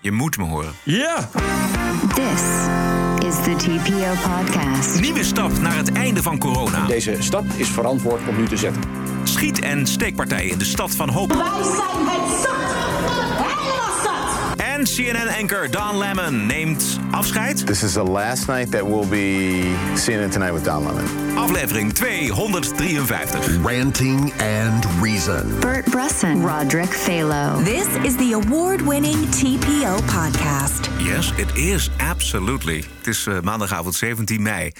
Je 0.00 0.12
moet 0.12 0.36
me 0.38 0.44
horen. 0.44 0.72
Ja! 0.84 1.28
This 2.14 2.42
is 3.28 3.34
the 3.44 3.54
TPO 3.56 4.30
podcast. 4.30 5.00
Nieuwe 5.00 5.24
stap 5.24 5.58
naar 5.58 5.76
het 5.76 5.92
einde 5.92 6.22
van 6.22 6.38
corona. 6.38 6.86
Deze 6.86 7.16
stap 7.18 7.44
is 7.56 7.68
verantwoord 7.68 8.28
om 8.28 8.36
nu 8.36 8.46
te 8.48 8.56
zetten. 8.56 8.82
Schiet- 9.24 9.60
en 9.60 9.86
steekpartijen 9.86 10.50
in 10.50 10.58
de 10.58 10.64
stad 10.64 10.94
van 10.96 11.08
Hoop. 11.08 11.32
Wij 11.32 11.62
zijn 11.62 12.06
het 12.06 12.40
zat. 12.42 13.49
En 14.80 14.86
CNN-anchor 14.86 15.70
Don 15.70 15.96
Lemon 15.96 16.46
neemt 16.46 16.98
afscheid. 17.10 17.66
This 17.66 17.82
is 17.82 17.92
the 17.92 18.02
last 18.02 18.46
night 18.46 18.70
that 18.70 18.86
we'll 18.86 19.08
be 19.08 19.58
it 20.06 20.32
tonight 20.32 20.52
with 20.52 20.64
Don 20.64 20.86
Lemon. 20.86 21.04
Aflevering 21.36 21.92
253. 21.92 23.58
Ranting 23.62 24.32
and 24.32 24.86
Reason. 25.02 25.60
Bert 25.60 25.90
Bresson, 25.90 26.42
Roderick 26.42 26.90
Phalo. 26.90 27.64
This 27.64 27.86
is 28.04 28.16
the 28.16 28.32
award 28.32 28.80
winning 28.80 29.26
TPO 29.26 30.00
podcast. 30.00 30.88
Yes, 30.98 31.32
it 31.36 31.56
is. 31.56 31.90
Absolutely. 31.96 32.84
Het 32.96 33.06
is 33.06 33.26
eh, 33.26 33.40
maandagavond 33.40 33.94
17 33.94 34.42
mei. 34.42 34.72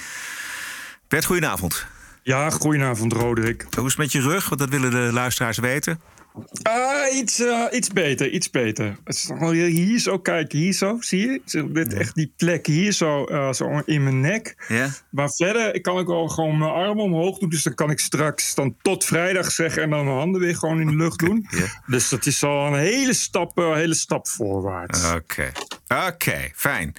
Bert, 1.09 1.25
goedenavond. 1.25 1.87
Ja, 2.23 2.51
goedenavond, 2.51 3.13
Roderick. 3.13 3.67
Hoe 3.77 3.87
is 3.87 3.91
het 3.91 4.01
met 4.01 4.13
je 4.13 4.21
rug? 4.21 4.49
Want 4.49 4.61
dat 4.61 4.69
willen 4.69 4.91
de 4.91 5.11
luisteraars 5.13 5.59
weten. 5.59 6.01
Ah, 6.63 7.15
iets, 7.15 7.41
eh, 7.41 7.65
iets 7.71 7.89
beter, 7.89 8.31
iets 8.31 8.51
beter. 8.51 8.97
Hier 9.51 9.99
zo, 9.99 10.19
kijk, 10.19 10.53
hier 10.53 10.73
zo, 10.73 10.97
zie 11.01 11.31
je? 11.31 11.67
Dit, 11.73 11.95
Echt 11.95 12.15
die 12.15 12.33
plek 12.37 12.67
hier 12.67 12.93
zo, 12.93 13.25
eh, 13.25 13.53
zo 13.53 13.83
in 13.85 14.03
mijn 14.03 14.21
nek. 14.21 14.65
Ja? 14.69 14.89
Maar 15.11 15.31
verder 15.31 15.81
kan 15.81 15.99
ik 15.99 16.07
wel 16.07 16.29
gewoon 16.29 16.59
mijn 16.59 16.71
armen 16.71 17.05
omhoog 17.05 17.39
doen. 17.39 17.49
Dus 17.49 17.63
dan 17.63 17.75
kan 17.75 17.91
ik 17.91 18.01
straks 18.01 18.55
dan 18.55 18.77
tot 18.83 19.05
vrijdag 19.05 19.51
zeggen 19.51 19.83
en 19.83 19.91
dan 19.91 20.05
mijn 20.05 20.17
handen 20.17 20.41
weer 20.41 20.57
gewoon 20.57 20.81
in 20.81 20.87
de 20.87 20.97
lucht 20.97 21.19
doen. 21.19 21.47
Dus 21.87 22.09
dat 22.09 22.27
is 22.27 22.43
al 22.43 22.67
een 22.67 22.79
hele 22.79 23.13
stap, 23.13 23.59
eh, 23.59 23.75
hele 23.75 23.95
stap 23.95 24.29
voorwaarts. 24.29 25.13
Oké. 25.13 25.53
Oké, 26.09 26.51
fijn. 26.55 26.95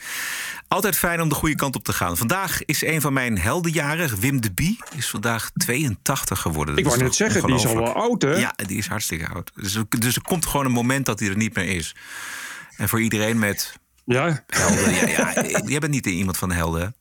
Altijd 0.68 0.98
fijn 0.98 1.22
om 1.22 1.30
de 1.30 1.36
goede 1.36 1.56
kant 1.56 1.76
op 1.76 1.84
te 1.84 1.94
gaan. 1.94 2.18
Vandaag 2.18 2.66
is 2.66 2.84
een 2.84 3.02
van 3.02 3.14
mijn 3.14 3.38
heldenjaren, 3.40 4.20
Wim 4.20 4.42
de 4.42 4.52
Bie, 4.54 4.80
is 4.96 5.10
vandaag 5.10 5.50
82 5.54 6.40
geworden. 6.40 6.78
ik 6.78 6.86
wou 6.86 6.98
net 6.98 7.16
zeggen, 7.16 7.46
die 7.46 7.56
is 7.56 7.66
al 7.66 7.76
wel 7.76 7.94
oud, 7.94 8.22
hè? 8.22 8.36
Ja, 8.36 8.54
die 8.56 8.78
is 8.78 8.88
hartstikke 8.88 9.28
oud. 9.28 9.52
Dus, 9.56 9.76
er- 9.76 9.86
dus 10.00 10.16
er 10.16 10.22
komt 10.22 10.46
gewoon 10.46 10.66
een 10.66 10.72
moment 10.72 11.06
dat 11.06 11.20
hij 11.20 11.30
er 11.30 11.38
niet 11.38 11.56
meer 11.56 11.68
is. 11.68 11.96
En 12.78 12.90
voor 12.90 13.02
iedereen 13.02 13.40
met 13.40 13.74
Ja? 14.06 14.44
helden. 14.48 14.94
Ja, 14.94 15.08
ja, 15.08 15.44
jij 15.66 15.80
bent 15.80 15.92
niet 15.92 16.06
iemand 16.06 16.38
van 16.38 16.50
de 16.50 16.56
helden. 16.56 16.96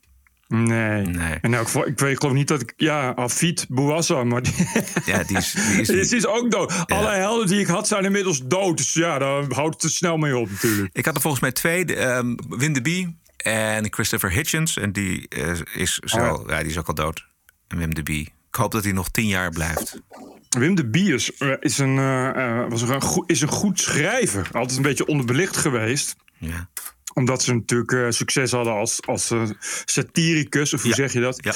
Nee. 0.53 1.07
Nee. 1.07 1.39
En 1.41 1.53
ik, 1.55 1.69
weet, 1.69 2.03
ik 2.03 2.19
geloof 2.19 2.33
niet 2.33 2.49
dat 2.49 2.61
ik... 2.61 2.73
Ja, 2.77 3.11
Afid 3.11 3.67
Bouassa, 3.69 4.25
maar... 4.25 4.43
Die, 4.43 4.55
Ja, 5.07 5.23
die 5.23 5.37
is, 5.37 5.53
die 5.53 5.81
is 5.81 5.87
die 6.09 6.17
is 6.17 6.27
ook 6.27 6.51
dood. 6.51 6.85
Alle 6.87 7.09
helden 7.11 7.47
die 7.47 7.61
ik 7.61 7.67
had 7.67 7.89
zijn 7.89 8.05
inmiddels 8.05 8.47
dood. 8.47 8.77
Dus 8.77 8.93
ja, 8.93 9.19
daar 9.19 9.45
houdt 9.49 9.75
het 9.75 9.83
er 9.83 9.91
snel 9.91 10.17
mee 10.17 10.37
op 10.37 10.51
natuurlijk. 10.51 10.91
Ik 10.93 11.05
had 11.05 11.15
er 11.15 11.21
volgens 11.21 11.43
mij 11.43 11.53
twee. 11.53 11.85
de, 11.85 11.97
ehm, 11.97 12.35
Wim 12.49 12.73
de 12.73 12.83
Bie 12.83 13.19
en 13.37 13.93
Christopher 13.93 14.31
Hitchens. 14.31 14.77
En 14.77 14.93
die 14.93 15.29
eh, 15.29 15.59
is 15.75 15.95
zo... 15.95 16.19
Oh 16.19 16.49
ja. 16.49 16.59
die 16.59 16.71
is 16.71 16.79
ook 16.79 16.89
al 16.89 16.95
dood. 16.95 17.27
En 17.69 17.79
Wim 17.79 17.95
de 17.95 18.03
Bie. 18.03 18.33
Ik 18.49 18.55
hoop 18.55 18.73
dat 18.73 18.85
hij 18.85 18.93
nog 18.93 19.09
tien 19.09 19.27
jaar 19.27 19.51
blijft. 19.51 20.01
Wim 20.49 20.75
de 20.75 20.87
Biers 20.87 21.37
eh, 21.37 21.53
is, 21.61 21.79
een, 21.79 21.99
eh, 21.99 22.65
was 22.69 22.83
een, 22.83 23.25
is 23.27 23.41
een 23.41 23.49
goed 23.49 23.81
schrijver. 23.81 24.49
Altijd 24.53 24.77
een 24.77 24.83
beetje 24.83 25.07
onderbelicht 25.07 25.57
geweest. 25.57 26.17
Ja. 26.39 26.69
Omdat 27.13 27.43
ze 27.43 27.55
natuurlijk 27.55 27.93
eh, 27.93 28.07
succes 28.09 28.51
hadden 28.51 28.73
als, 28.73 28.99
als 29.07 29.31
eh, 29.31 29.43
satiricus, 29.85 30.75
of 30.75 30.81
hoe 30.83 30.91
Ja. 30.91 30.97
zeg 30.97 31.13
je 31.13 31.21
dat? 31.21 31.39
Ja. 31.45 31.53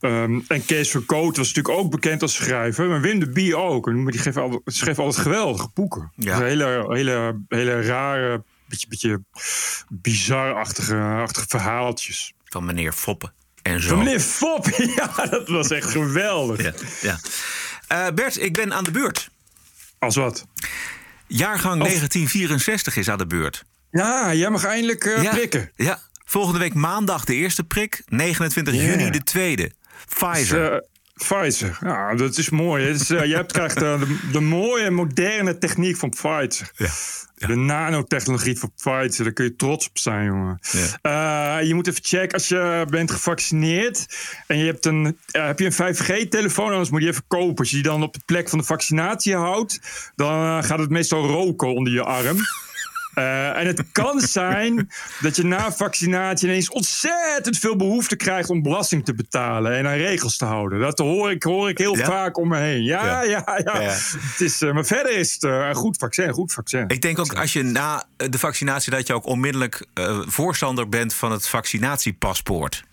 Ehm, 0.00 0.40
en 0.48 0.64
Kees 0.64 0.90
Verkoot 0.90 1.36
was 1.36 1.46
natuurlijk 1.54 1.78
ook 1.78 1.90
bekend 1.90 2.22
als 2.22 2.34
schrijver. 2.34 2.88
Maar 2.88 3.00
Wim 3.00 3.18
de 3.18 3.28
Bie 3.30 3.56
ook. 3.56 3.88
En 3.88 4.04
die 4.04 4.20
schreef 4.20 4.36
altijd, 4.36 4.60
schreef 4.64 4.98
altijd 4.98 5.22
geweldige 5.22 5.68
boeken. 5.74 6.12
Ja. 6.16 6.38
Dus 6.38 6.48
hele, 6.48 6.84
hele, 6.88 7.40
hele 7.48 7.82
rare, 7.82 8.42
beetje, 8.68 8.86
beetje 8.88 9.22
bizarachtige 9.88 10.96
achtige 10.96 11.46
verhaaltjes. 11.48 12.32
Van 12.44 12.64
meneer 12.64 12.92
Foppen. 12.92 13.32
En 13.62 13.82
zo. 13.82 13.88
Van 13.88 13.98
meneer 13.98 14.20
Fop, 14.20 14.66
ja, 14.96 15.26
dat 15.26 15.48
was 15.48 15.70
echt 15.70 15.90
geweldig. 15.90 16.62
Ja, 16.62 16.72
ja. 17.02 17.18
Eh, 17.88 18.14
Bert, 18.14 18.40
ik 18.42 18.52
ben 18.52 18.72
aan 18.74 18.84
de 18.84 18.90
beurt. 18.90 19.30
Als 19.98 20.16
wat? 20.16 20.46
Jaargang 21.26 21.78
1964 21.82 22.96
is 22.96 23.08
aan 23.08 23.18
de 23.18 23.26
beurt. 23.26 23.64
Ja, 23.90 24.34
jij 24.34 24.50
mag 24.50 24.64
eindelijk 24.64 25.04
eh, 25.04 25.22
ja. 25.22 25.30
prikken. 25.30 25.70
Ja. 25.76 25.98
Volgende 26.24 26.58
week 26.58 26.74
maandag 26.74 27.24
de 27.24 27.34
eerste 27.34 27.64
prik. 27.64 28.02
29 28.06 28.74
Ja. 28.74 28.80
juni 28.82 29.10
de 29.10 29.22
tweede. 29.22 29.70
Pfizer. 30.08 30.72
Eh, 30.72 30.78
Pfizer. 31.14 31.78
Ja, 31.80 32.14
dat 32.14 32.36
is 32.38 32.50
mooi. 32.50 32.88
Is, 32.88 33.10
eh, 33.10 33.24
jij 33.24 33.44
krijgt 33.44 33.82
eh, 33.82 34.00
de, 34.00 34.18
de 34.32 34.40
mooie, 34.40 34.90
moderne 34.90 35.58
techniek 35.58 35.96
van 35.96 36.10
Pfizer. 36.10 36.70
Ja. 36.76 36.88
De 37.46 37.54
nanotechnologie 37.56 38.58
van 38.58 38.72
Pfizer. 38.76 39.24
Daar 39.24 39.32
kun 39.32 39.44
je 39.44 39.56
trots 39.56 39.88
op 39.88 39.98
zijn, 39.98 40.24
jongen. 40.24 40.58
Ja. 41.02 41.58
Je 41.58 41.74
moet 41.74 41.86
even 41.86 42.04
checken 42.04 42.32
als 42.32 42.48
je 42.48 42.86
bent 42.90 43.10
gevaccineerd. 43.10 44.06
En 44.46 44.58
je 44.58 44.64
hebt 44.64 44.86
een, 44.86 45.18
heb 45.30 45.58
je 45.58 45.64
een 45.64 45.94
5G-telefoon, 45.96 46.70
anders 46.70 46.90
moet 46.90 47.02
je 47.02 47.08
even 47.08 47.24
kopen. 47.28 47.56
Als 47.56 47.68
je 47.68 47.74
die 47.74 47.84
dan 47.84 48.02
op 48.02 48.12
de 48.14 48.20
plek 48.24 48.48
van 48.48 48.58
de 48.58 48.64
vaccinatie 48.64 49.36
houdt, 49.36 49.80
dan 50.16 50.64
gaat 50.64 50.78
het 50.78 50.90
meestal 50.90 51.26
roken 51.26 51.74
onder 51.74 51.92
je 51.92 52.02
arm. 52.02 52.36
Eh, 53.20 53.60
en 53.60 53.66
het 53.66 53.84
kan 53.92 54.20
zijn 54.40 54.90
dat 55.20 55.36
je 55.36 55.44
na 55.44 55.72
vaccinatie 55.72 56.48
ineens 56.48 56.70
ontzettend 56.70 57.58
veel 57.58 57.76
behoefte 57.76 58.16
krijgt 58.16 58.50
om 58.50 58.62
belasting 58.62 59.04
te 59.04 59.14
betalen 59.14 59.76
en 59.76 59.86
aan 59.86 59.96
regels 59.96 60.36
te 60.36 60.44
houden. 60.44 60.80
Dat 60.80 60.98
hoor 60.98 61.30
ik, 61.30 61.42
hoor 61.42 61.68
ik 61.68 61.78
heel 61.78 61.96
Ja? 61.96 62.04
vaak 62.04 62.38
om 62.38 62.48
me 62.48 62.58
heen. 62.58 62.82
Ja, 62.82 63.22
ja, 63.22 63.44
ja. 63.64 63.80
Ja. 63.80 63.80
Het 63.80 64.40
is, 64.40 64.62
eh, 64.62 64.72
maar 64.72 64.84
verder 64.84 65.18
is 65.18 65.32
het 65.32 65.44
eh, 65.44 65.66
een 65.68 65.74
goed 65.74 65.96
vaccin, 65.96 66.28
een 66.28 66.34
goed 66.34 66.52
vaccin. 66.52 66.84
Ik 66.88 67.02
denk 67.02 67.18
ook 67.18 67.34
als 67.34 67.52
je 67.52 67.62
na 67.62 68.04
de 68.16 68.38
vaccinatie... 68.38 68.92
dat 68.92 69.06
je 69.06 69.14
ook 69.14 69.26
onmiddellijk 69.26 69.86
voorstander 70.26 70.88
bent 70.88 71.14
van 71.14 71.32
het 71.32 71.48
vaccinatiepaspoort. 71.48 72.84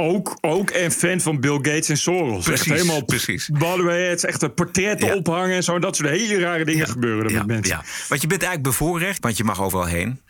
Ook, 0.00 0.38
ook 0.40 0.70
en 0.70 0.92
fan 0.92 1.20
van 1.20 1.40
Bill 1.40 1.54
Gates 1.54 1.88
en 1.88 1.96
Soros. 1.96 2.44
Precies, 2.44 2.66
echt 2.66 2.80
helemaal, 2.80 3.04
precies. 3.04 3.48
By 3.48 3.66
het 3.88 4.16
is 4.16 4.24
echt 4.24 4.42
een 4.42 4.54
portretten 4.54 5.06
Ja. 5.08 5.14
ophangen 5.14 5.56
en 5.56 5.62
zo. 5.62 5.78
Dat 5.78 5.96
soort 5.96 6.08
hele 6.08 6.38
rare 6.38 6.64
dingen 6.64 6.88
gebeuren 6.88 7.24
er 7.24 7.30
Ja, 7.30 7.38
met 7.38 7.46
mensen. 7.46 7.82
Want 8.08 8.20
je 8.20 8.26
bent 8.26 8.42
eigenlijk 8.42 8.62
bevoorrecht, 8.62 9.22
want 9.22 9.36
je 9.36 9.44
mag 9.44 9.62
overal 9.62 9.86
heen. 9.86 10.20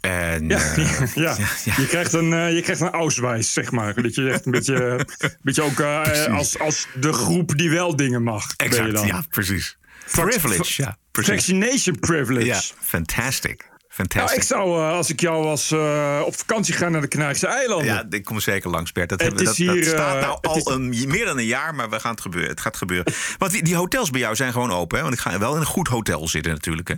En, 0.00 0.48
Ja, 0.48 0.58
eh, 0.74 0.76
ja. 1.14 1.36
ja. 1.64 1.74
Je, 1.76 1.86
krijgt 1.88 2.12
een, 2.12 2.32
eh, 2.32 2.54
je 2.54 2.62
krijgt 2.62 2.80
een 2.80 2.90
auswijs, 2.90 3.52
zeg 3.52 3.70
maar. 3.70 4.02
Dat 4.02 4.14
je 4.14 4.30
echt 4.30 4.46
een 4.46 4.52
beetje, 4.52 4.74
een 5.18 5.36
beetje 5.42 5.62
ook 5.62 5.80
eh, 5.80 6.24
als, 6.26 6.58
als 6.58 6.86
de 7.00 7.12
groep 7.12 7.58
die 7.58 7.70
wel 7.70 7.96
dingen 7.96 8.22
mag. 8.22 8.54
exact, 8.56 9.06
ja, 9.06 9.24
precies. 9.28 9.76
Privilege, 10.10 10.82
ja, 10.82 10.96
precies. 11.10 11.32
Vaccination 11.32 11.98
privilege. 11.98 12.46
Ja, 12.46 12.60
fantastic. 12.80 13.68
Nou, 13.96 14.08
Fantastic. 14.08 14.40
ik 14.40 14.46
zou, 14.46 14.78
eh, 14.80 14.90
als 14.92 15.10
ik 15.10 15.20
jou 15.20 15.44
was, 15.44 15.70
eh, 15.70 16.22
op 16.24 16.36
vakantie 16.36 16.74
gaan 16.74 16.92
naar 16.92 17.00
de 17.00 17.08
Canarische 17.08 17.46
eilanden. 17.46 17.86
Ja, 17.86 18.04
ik 18.10 18.24
kom 18.24 18.40
zeker 18.40 18.70
langs, 18.70 18.92
Bert. 18.92 19.08
Dat, 19.08 19.20
hebben, 19.20 19.44
dat, 19.44 19.56
hier, 19.56 19.84
staat 19.84 20.14
eh, 20.14 20.20
nou 20.20 20.38
al 20.42 20.56
is- 20.56 20.64
een, 20.64 20.88
meer 21.08 21.24
dan 21.24 21.38
een 21.38 21.44
jaar, 21.44 21.74
maar 21.74 21.90
we 21.90 22.00
gaan 22.00 22.10
het, 22.10 22.20
gebeuren. 22.20 22.50
het 22.50 22.60
gaat 22.60 22.76
gebeuren. 22.76 23.12
Want 23.38 23.52
die, 23.52 23.62
die 23.62 23.76
hotels 23.76 24.10
bij 24.10 24.20
jou 24.20 24.34
zijn 24.36 24.52
gewoon 24.52 24.72
open, 24.72 24.96
hè? 24.96 25.02
Want 25.02 25.14
ik 25.14 25.20
ga 25.20 25.38
wel 25.38 25.54
in 25.54 25.60
een 25.60 25.66
goed 25.66 25.88
hotel 25.88 26.28
zitten 26.28 26.52
natuurlijk, 26.52 26.88
hè? 26.88 26.94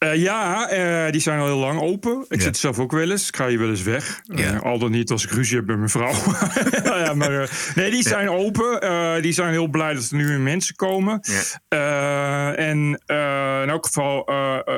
Eh, 0.00 0.14
ja, 0.14 0.68
eh, 0.68 1.12
die 1.12 1.20
zijn 1.20 1.38
al 1.40 1.46
heel 1.46 1.58
lang 1.58 1.80
open. 1.80 2.24
Ik 2.28 2.36
Ja. 2.38 2.42
zit 2.42 2.56
zelf 2.56 2.78
ook 2.78 2.92
wel 2.92 3.10
eens. 3.10 3.28
Ik 3.28 3.36
ga 3.36 3.48
hier 3.48 3.58
wel 3.58 3.68
eens 3.68 3.82
weg. 3.82 4.20
Ja. 4.22 4.54
Eh, 4.54 4.60
al 4.62 4.78
dan 4.78 4.90
niet 4.90 5.10
als 5.10 5.24
ik 5.24 5.30
ruzie 5.30 5.56
heb 5.56 5.66
met 5.66 5.76
mijn 5.76 5.88
vrouw. 5.88 6.12
ja, 7.04 7.14
maar, 7.14 7.50
nee, 7.74 7.90
die 7.90 8.02
zijn 8.02 8.30
open. 8.30 9.22
Die 9.22 9.32
zijn 9.32 9.50
heel 9.50 9.66
blij 9.68 9.94
dat 9.94 10.10
er 10.10 10.16
nu 10.16 10.26
weer 10.26 10.40
mensen 10.40 10.74
komen. 10.76 11.20
En 12.56 13.00
in 13.62 13.68
elk 13.68 13.86
geval, 13.86 14.28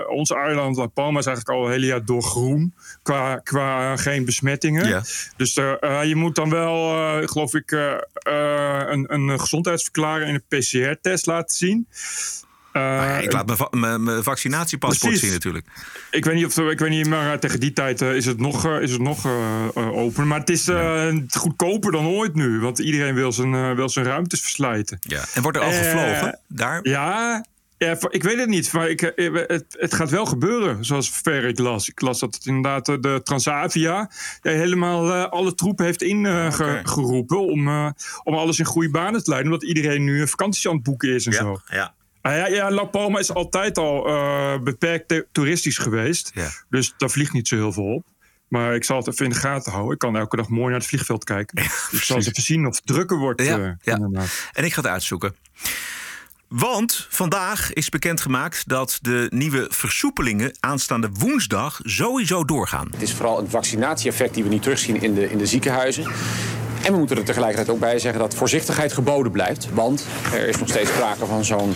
ons 0.09 0.31
eiland 0.31 0.77
La 0.77 0.87
Palma 0.87 1.19
is 1.19 1.27
eigenlijk 1.27 1.59
al 1.59 1.67
een 1.67 1.73
hele 1.73 1.87
jaar 1.87 2.05
doorgroen. 2.05 2.75
Qua, 3.03 3.37
qua 3.37 3.97
geen 3.97 4.25
besmettingen. 4.25 5.03
Dus 5.37 5.55
je 5.55 6.13
moet 6.15 6.35
dan 6.35 6.51
wel, 6.51 6.89
geloof 7.27 7.55
ik, 7.55 7.71
een, 7.71 9.13
een 9.15 9.41
gezondheidsverklaring 9.41 10.29
en 10.29 10.43
een 10.49 10.59
PCR-test 10.61 11.27
laten 11.27 11.57
zien. 11.57 11.87
Eh, 12.73 13.19
ik 13.23 13.33
laat 13.33 13.47
mijn 13.47 13.59
va- 13.59 13.69
mijn 13.97 14.23
vaccinatiepaspoort 14.23 15.01
Precies. 15.01 15.21
zien 15.21 15.33
natuurlijk. 15.33 15.67
ik 16.11 16.25
weet 16.25 16.35
niet 16.35 16.47
of 16.47 16.57
ik 16.71 16.79
weet 16.79 16.91
niet, 16.91 17.07
maar 17.09 17.39
tegen 17.39 17.61
die 17.61 17.73
tijd 17.73 18.01
eh, 18.03 18.15
is 18.15 18.27
het 18.27 18.39
nog, 18.39 18.65
eh, 18.67 18.81
is 18.81 18.93
het 18.93 19.01
nog 19.01 19.25
eh, 19.27 19.65
eh, 19.75 19.93
open. 19.97 20.27
Maar 20.27 20.39
het 20.39 20.51
is 20.51 20.69
eh, 20.69 21.15
goedkoper 21.31 21.93
dan 21.93 22.07
ooit 22.07 22.35
nu. 22.35 22.61
Want 22.61 22.79
iedereen 22.79 23.15
wil 23.15 23.33
zijn, 23.33 23.55
eh, 23.55 23.73
wil 23.73 23.89
zijn 23.89 24.05
ruimtes 24.07 24.41
verslijten. 24.41 24.99
Ja. 25.01 25.25
En 25.35 25.43
wordt 25.43 25.57
er 25.59 25.65
al 25.65 25.71
Eh, 25.71 25.77
gevlogen? 25.79 26.39
Daar? 26.49 26.81
Ja, 26.83 27.45
ik 28.11 28.23
weet 28.23 28.39
het 28.39 28.49
niet. 28.49 28.73
Maar 28.73 28.89
ik, 28.89 29.03
eh, 29.03 29.33
het, 29.47 29.65
het 29.79 29.95
gaat 29.95 30.11
wel 30.11 30.25
gebeuren, 30.27 30.85
zoals 30.85 31.11
ver 31.23 31.45
ik 31.45 31.59
las. 31.59 31.89
Ik 31.89 32.01
las 32.01 32.21
dat 32.21 32.35
het 32.35 32.47
inderdaad 32.47 32.89
eh, 32.89 32.95
de 33.01 33.21
Transavia 33.25 34.11
eh, 34.43 34.53
helemaal 34.53 35.13
eh, 35.13 35.25
alle 35.31 35.55
troepen 35.55 35.85
heeft 35.85 36.03
ingeroepen 36.03 37.41
om, 37.47 37.69
eh, 37.69 37.89
om 38.25 38.35
alles 38.35 38.59
in 38.59 38.65
goede 38.65 38.91
banen 38.91 39.25
te 39.25 39.31
leiden. 39.31 39.53
Omdat 39.53 39.69
iedereen 39.69 40.05
nu 40.05 40.21
een 40.21 40.29
vakantie 40.29 40.69
aan 40.71 40.75
het 40.75 40.85
boeken 40.85 41.15
is 41.15 41.27
en 41.27 41.33
zo. 41.33 41.61
ja. 41.69 41.95
Ah, 42.23 42.37
ja, 42.37 42.47
ja, 42.47 42.71
La 42.71 42.85
Palma 42.85 43.19
is 43.19 43.35
altijd 43.35 43.79
al 43.79 44.07
eh, 44.07 44.59
beperkt 44.59 45.25
toeristisch 45.33 45.79
geweest. 45.79 46.31
Ja. 46.35 46.49
Dus 46.69 46.95
daar 46.97 47.11
vliegt 47.11 47.33
niet 47.33 47.49
zo 47.49 47.57
heel 47.57 47.73
veel 47.73 47.95
op. 47.95 48.05
Maar 48.49 48.75
ik 48.75 48.85
zal 48.85 48.97
het 48.97 49.09
even 49.09 49.25
in 49.25 49.31
de 49.31 49.39
gaten 49.39 49.73
houden. 49.73 49.93
Ik 49.93 49.99
kan 49.99 50.17
elke 50.17 50.37
dag 50.37 50.49
mooi 50.49 50.71
naar 50.71 50.79
het 50.79 50.89
vliegveld 50.89 51.25
kijken. 51.25 51.59
ik 51.91 52.03
zal 52.03 52.17
eens 52.17 52.27
even 52.27 52.43
zien 52.43 52.67
of 52.67 52.75
het 52.75 52.87
drukker 52.87 53.19
wordt. 53.19 53.43
Ja, 53.43 53.59
eh, 53.59 53.71
ja. 53.83 53.99
En 54.53 54.65
ik 54.65 54.73
ga 54.73 54.81
het 54.81 54.91
uitzoeken. 54.91 55.35
Want 56.49 57.07
vandaag 57.11 57.73
is 57.73 57.89
bekendgemaakt 57.89 58.69
dat 58.69 58.99
de 59.01 59.27
nieuwe 59.31 59.67
versoepelingen 59.69 60.57
aanstaande 60.61 61.11
woensdag 61.13 61.81
sowieso 61.83 62.45
doorgaan. 62.45 62.89
Het 62.91 63.03
is 63.03 63.13
vooral 63.13 63.39
een 63.39 63.51
vaccinatieeffect 63.51 64.35
die 64.35 64.43
we 64.43 64.49
nu 64.49 64.59
terugzien 64.59 65.03
in 65.03 65.15
de, 65.15 65.31
in 65.31 65.39
de 65.39 65.47
ziekenhuizen. 65.47 66.13
En 66.85 66.93
we 66.93 66.99
moeten 66.99 67.17
er 67.17 67.25
tegelijkertijd 67.25 67.71
ook 67.71 67.81
bij 67.81 67.99
zeggen 67.99 68.21
dat 68.21 68.35
voorzichtigheid 68.35 68.93
geboden 68.93 69.33
blijft. 69.33 69.69
Want 69.73 70.07
er 70.33 70.49
is 70.49 70.59
nog 70.59 70.69
steeds 70.69 70.91
sprake 70.91 71.27
van 71.27 71.45
zo'n 71.45 71.75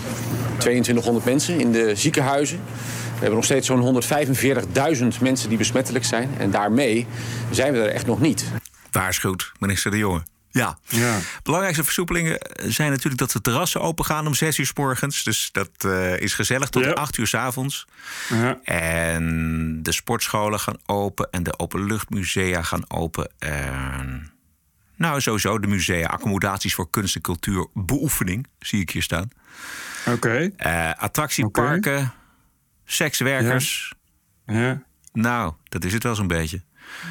2200 0.58 1.25
mensen 1.25 1.61
in 1.61 1.73
de 1.73 1.94
ziekenhuizen. 1.94 2.61
We 3.14 3.23
hebben 3.23 3.35
nog 3.35 3.44
steeds 3.44 3.67
zo'n 3.67 4.03
145.000 5.14 5.20
mensen 5.20 5.49
die 5.49 5.58
besmettelijk 5.58 6.05
zijn. 6.05 6.31
En 6.38 6.50
daarmee 6.50 7.06
zijn 7.50 7.73
we 7.73 7.79
er 7.79 7.91
echt 7.91 8.06
nog 8.06 8.20
niet. 8.20 8.44
Waarschuwt 8.91 9.53
minister 9.58 9.91
De 9.91 9.99
Jonge. 9.99 10.23
Ja. 10.50 10.79
Ja. 10.88 11.19
Belangrijkste 11.43 11.85
versoepelingen 11.85 12.38
zijn 12.55 12.91
natuurlijk 12.91 13.19
dat 13.19 13.31
de 13.31 13.41
terrassen 13.41 13.81
open 13.81 14.05
gaan 14.05 14.26
om 14.26 14.35
6 14.35 14.59
uur 14.59 14.67
s 14.67 14.73
morgens. 14.75 15.25
Dus 15.25 15.49
dat 15.52 15.70
eh, 15.79 16.20
is 16.20 16.35
gezellig 16.35 16.69
tot 16.69 16.85
Ja. 16.85 16.91
8 16.91 17.19
uur 17.19 17.26
s 17.26 17.35
avonds. 17.35 17.87
Ja. 18.29 18.59
En 18.64 19.79
de 19.82 19.93
sportscholen 19.93 20.61
gaan 20.61 20.79
open 20.87 21.29
en 21.31 21.43
de 21.43 21.59
openluchtmusea 21.59 22.62
gaan 22.62 22.85
open. 22.91 23.31
En 23.38 24.31
nou, 25.06 25.20
sowieso 25.20 25.58
de 25.58 25.67
musea, 25.67 26.06
accommodaties 26.08 26.75
voor 26.75 26.91
kunst 26.91 27.14
en 27.17 27.20
cultuur, 27.20 27.67
beoefening, 27.75 28.47
zie 28.58 28.81
ik 28.81 28.91
hier 28.91 29.03
staan. 29.03 29.29
Oké. 30.06 30.50
Eh, 30.56 30.91
attractieparken, 30.97 32.12
sekswerkers. 32.85 33.93
Ja. 34.47 34.82
Nou, 35.12 35.55
dat 35.64 35.85
is 35.85 35.93
het 35.93 36.03
wel 36.03 36.14
zo'n 36.14 36.26
beetje. 36.26 36.62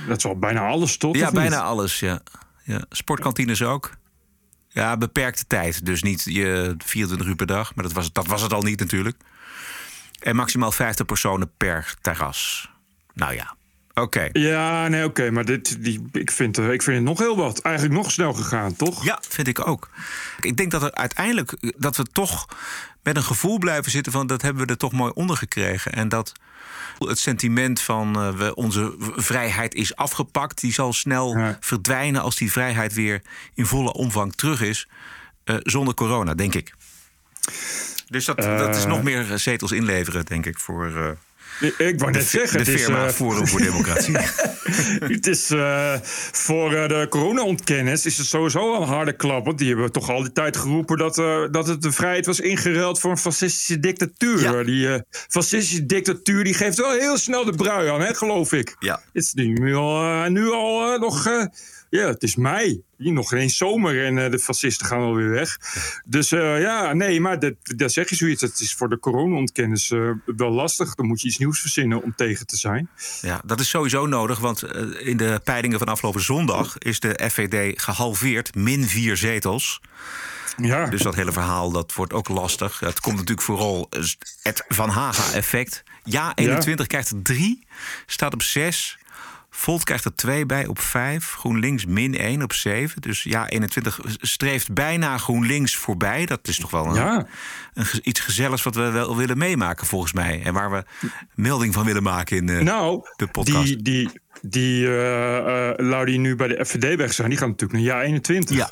Dat 0.08 0.18
is 0.18 0.24
wel 0.24 0.40
bijna 0.40 0.68
alles, 0.68 0.98
toch? 0.98 1.16
Ja, 1.16 1.32
bijna 1.32 1.62
alles. 1.62 2.00
Ja. 2.00 2.20
Ja. 2.64 2.86
Sportkantines 2.90 3.62
ook. 3.62 3.92
Ja, 4.70 4.98
beperkte 4.98 5.46
tijd. 5.48 5.86
Dus 5.86 6.04
niet 6.04 6.24
je 6.24 6.76
24 6.78 7.28
uur 7.28 7.36
per 7.36 7.46
dag. 7.48 7.76
Maar 7.76 7.84
dat 7.84 7.94
was, 7.94 8.06
het- 8.06 8.14
dat 8.14 8.28
was 8.28 8.42
het 8.42 8.54
al 8.54 8.62
niet 8.62 8.80
natuurlijk. 8.80 9.18
En 10.20 10.36
maximaal 10.36 10.72
50 10.72 11.06
personen 11.06 11.52
per 11.58 11.96
terras. 12.02 12.70
Nou 13.14 13.34
ja, 13.34 13.56
oké. 13.96 14.30
Ja, 14.32 14.88
nee, 14.88 15.04
oké. 15.06 15.32
maar 15.32 15.46
dit, 15.46 15.84
die, 15.84 16.08
ik, 16.12 16.32
vind, 16.32 16.58
eh, 16.58 16.72
ik 16.72 16.82
vind 16.82 16.96
het 16.98 17.06
nog 17.06 17.20
heel 17.20 17.36
wat. 17.38 17.60
Eigenlijk 17.62 17.96
nog 17.96 18.12
snel 18.12 18.34
gegaan, 18.34 18.76
toch? 18.76 19.04
Ja, 19.04 19.20
vind 19.30 19.48
ik 19.48 19.68
ook. 19.68 19.90
Ik 20.42 20.58
denk 20.58 20.72
dat 20.72 20.84
er 20.84 20.94
uiteindelijk 20.94 21.54
dat 21.78 21.96
we 21.98 22.04
toch 22.04 22.46
met 23.04 23.16
een 23.16 23.24
gevoel 23.24 23.58
blijven 23.58 23.92
zitten 23.92 24.12
van 24.12 24.28
dat 24.28 24.42
hebben 24.42 24.66
we 24.66 24.72
er 24.72 24.78
toch 24.78 24.92
mooi 24.92 25.12
onder 25.16 25.38
gekregen. 25.38 25.92
En 25.94 26.10
dat 26.10 26.32
het 27.00 27.20
sentiment 27.20 27.82
van 27.82 28.16
eh, 28.16 28.30
we, 28.30 28.56
onze 28.56 28.96
vrijheid 29.16 29.74
is 29.74 29.96
afgepakt, 29.96 30.60
die 30.62 30.74
zal 30.74 30.94
snel 30.94 31.38
Ja. 31.38 31.58
verdwijnen 31.60 32.22
als 32.22 32.36
die 32.36 32.52
vrijheid 32.52 32.94
weer 32.94 33.22
in 33.54 33.66
volle 33.66 33.94
omvang 33.94 34.36
terug 34.36 34.62
is. 34.62 34.88
eh, 35.44 35.56
zonder 35.64 35.94
corona, 35.94 36.34
denk 36.34 36.54
ik. 36.56 36.74
Dus 38.08 38.26
dat, 38.26 38.38
dat 38.38 38.76
is 38.76 38.86
nog 38.86 39.04
meer 39.04 39.26
zetels 39.40 39.72
inleveren, 39.72 40.26
denk 40.26 40.46
ik, 40.46 40.60
voor 40.60 41.16
Ik, 41.60 42.00
wou 42.00 42.12
net 42.12 42.26
zeggen, 42.28 42.58
de 42.58 42.72
het 42.72 42.80
is, 42.80 42.84
firma 42.84 43.06
eh, 43.06 43.12
Forum 43.12 43.48
voor 43.48 43.62
Democratie. 43.62 44.18
het 45.16 45.28
is 45.28 45.50
eh, 45.50 45.94
voor 46.32 46.74
eh, 46.74 46.88
de 46.88 47.08
corona-ontkenners 47.10 48.06
is 48.06 48.18
het 48.18 48.28
sowieso 48.28 48.74
al 48.74 48.82
een 48.82 48.88
harde 48.88 49.16
klap. 49.16 49.46
Want 49.46 49.58
die 49.58 49.68
hebben 49.68 49.92
toch 49.92 50.10
al 50.10 50.22
die 50.22 50.32
tijd 50.32 50.58
geroepen 50.58 50.98
dat, 50.98 51.16
dat 51.52 51.68
het 51.68 51.82
de 51.82 51.92
vrijheid 51.92 52.26
was 52.26 52.40
ingeruild 52.40 53.00
voor 53.00 53.12
een 53.12 53.18
fascistische 53.18 53.80
dictatuur. 53.80 54.42
Ja. 54.42 54.64
Die 54.64 55.04
fascistische 55.10 55.86
dictatuur 55.86 56.44
die 56.44 56.54
geeft 56.54 56.78
wel 56.78 56.92
heel 56.92 57.18
snel 57.18 57.46
de 57.46 57.56
brui 57.56 57.90
aan, 57.90 58.02
hè, 58.02 58.14
geloof 58.14 58.54
ik. 58.54 58.76
Ja. 58.80 59.02
Het 59.14 59.24
is 59.24 59.34
nu 59.34 59.76
al, 59.76 60.30
nu 60.30 60.52
al 60.52 60.98
nog. 60.98 61.28
Ja, 61.90 62.08
het 62.08 62.24
is 62.24 62.36
mei. 62.36 62.84
Hier 62.98 63.12
nog 63.12 63.30
geen 63.30 63.50
zomer 63.50 64.06
en 64.06 64.18
eh, 64.18 64.32
de 64.32 64.40
fascisten 64.40 64.86
gaan 64.86 65.00
alweer 65.00 65.30
weg. 65.30 65.58
Dus 66.06 66.32
eh, 66.32 66.62
ja, 66.62 66.94
nee, 66.94 67.22
maar 67.22 67.40
dat, 67.40 67.54
dat 67.62 67.92
zeg 67.92 68.10
je 68.10 68.16
zoiets. 68.16 68.42
Het 68.42 68.60
is 68.60 68.74
voor 68.74 68.90
de 68.90 69.00
corona-ontkenners 69.00 69.92
eh, 69.92 70.10
wel 70.26 70.52
lastig. 70.52 70.96
Dan 70.96 71.06
moet 71.06 71.22
je 71.22 71.28
iets 71.28 71.38
nieuws 71.38 71.60
verzinnen 71.60 72.04
om 72.04 72.16
tegen 72.16 72.48
te 72.48 72.58
zijn. 72.58 72.90
Ja, 73.22 73.42
dat 73.46 73.60
is 73.60 73.70
sowieso 73.70 74.06
nodig, 74.06 74.40
want 74.40 74.64
in 75.00 75.18
de 75.18 75.42
peilingen 75.44 75.80
van 75.80 75.88
afgelopen 75.88 76.22
zondag 76.22 76.78
is 76.78 77.00
de 77.00 77.30
FVD 77.32 77.82
gehalveerd, 77.82 78.56
min 78.56 78.84
vier 78.84 79.18
zetels. 79.18 79.82
Ja. 80.58 80.86
Dus 80.86 81.02
dat 81.02 81.16
hele 81.16 81.32
verhaal 81.32 81.72
dat 81.72 81.94
wordt 81.94 82.14
ook 82.14 82.28
lastig. 82.28 82.80
Het 82.80 83.00
komt 83.00 83.16
natuurlijk 83.16 83.48
vooral 83.48 83.90
het 84.42 84.66
Van 84.68 84.90
Haga-effect. 84.90 85.84
Ja, 86.04 86.32
21 86.36 86.88
krijgt 86.88 87.14
drie, 87.24 87.68
staat 88.06 88.34
op 88.34 88.42
6. 88.42 88.98
Volt 89.58 89.84
krijgt 89.84 90.06
er 90.06 90.16
2 90.16 90.46
bij 90.46 90.66
op 90.68 90.80
5. 90.80 91.32
GroenLinks 91.32 91.86
min 91.86 92.18
1 92.18 92.42
op 92.44 92.54
7. 92.54 93.02
Dus 93.02 93.24
ja, 93.24 93.48
21 93.48 94.00
streeft 94.06 94.74
bijna 94.74 95.18
GroenLinks 95.18 95.76
voorbij. 95.76 96.26
Dat 96.26 96.48
is 96.48 96.58
toch 96.60 96.72
wel 96.72 96.86
een, 96.86 96.94
Ja. 96.94 97.26
een 97.74 97.86
iets 98.04 98.20
gezelligs 98.20 98.64
wat 98.64 98.76
we 98.76 98.90
wel 98.92 99.18
willen 99.18 99.38
meemaken, 99.38 99.88
volgens 99.88 100.14
mij. 100.14 100.42
En 100.44 100.54
waar 100.54 100.72
we 100.72 100.84
melding 101.36 101.74
van 101.74 101.86
willen 101.86 102.04
maken 102.04 102.38
in 102.38 102.50
eh, 102.50 102.60
Nou, 102.60 103.02
de 103.16 103.28
podcast. 103.28 103.66
die, 103.66 103.82
die, 103.82 104.10
die 104.42 104.88
lui 105.78 106.06
die 106.06 106.20
nu 106.20 106.36
bij 106.36 106.48
de 106.48 106.66
FVD 106.66 106.96
weg 106.96 107.14
zijn, 107.14 107.30
die 107.30 107.38
gaan 107.38 107.50
natuurlijk 107.50 107.80
naar 107.80 107.88
jaar 107.88 108.02
21. 108.04 108.58
Ja. 108.58 108.72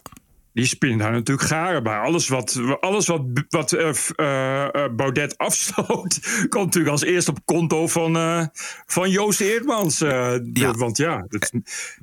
Die 0.54 0.66
spinnen 0.66 0.98
daar 1.00 1.12
natuurlijk 1.12 1.48
garen 1.48 1.84
bij. 1.84 1.98
Alles 1.98 2.28
wat, 2.28 2.60
alles 2.80 3.08
wat, 3.08 3.22
wat 3.50 3.72
eh, 3.74 3.90
eh, 4.16 4.64
eh, 4.86 4.92
Baudet 4.96 5.38
afsloot, 5.48 6.20
komt 6.50 6.66
natuurlijk 6.66 6.92
als 6.92 7.04
eerst 7.04 7.28
op 7.28 7.40
konto 7.46 7.88
van, 7.88 8.50
van 8.86 9.10
Joost 9.10 9.42
Eerdmans. 9.42 9.98
de- 9.98 10.50
Ja. 10.54 10.72
Want 10.74 10.98
ja, 10.98 11.26
dat, 11.28 11.52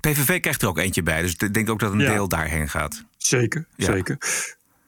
PVV 0.00 0.40
krijgt 0.40 0.62
er 0.62 0.68
ook 0.68 0.78
eentje 0.78 1.02
bij. 1.02 1.22
Dus 1.22 1.34
ik 1.36 1.54
denk 1.54 1.70
ook 1.70 1.78
dat 1.80 1.92
een 1.92 1.98
Ja. 2.00 2.12
deel 2.12 2.28
daarheen 2.28 2.68
gaat. 2.68 3.04
zeker, 3.16 3.66
Ja. 3.76 3.84
zeker. 3.92 4.18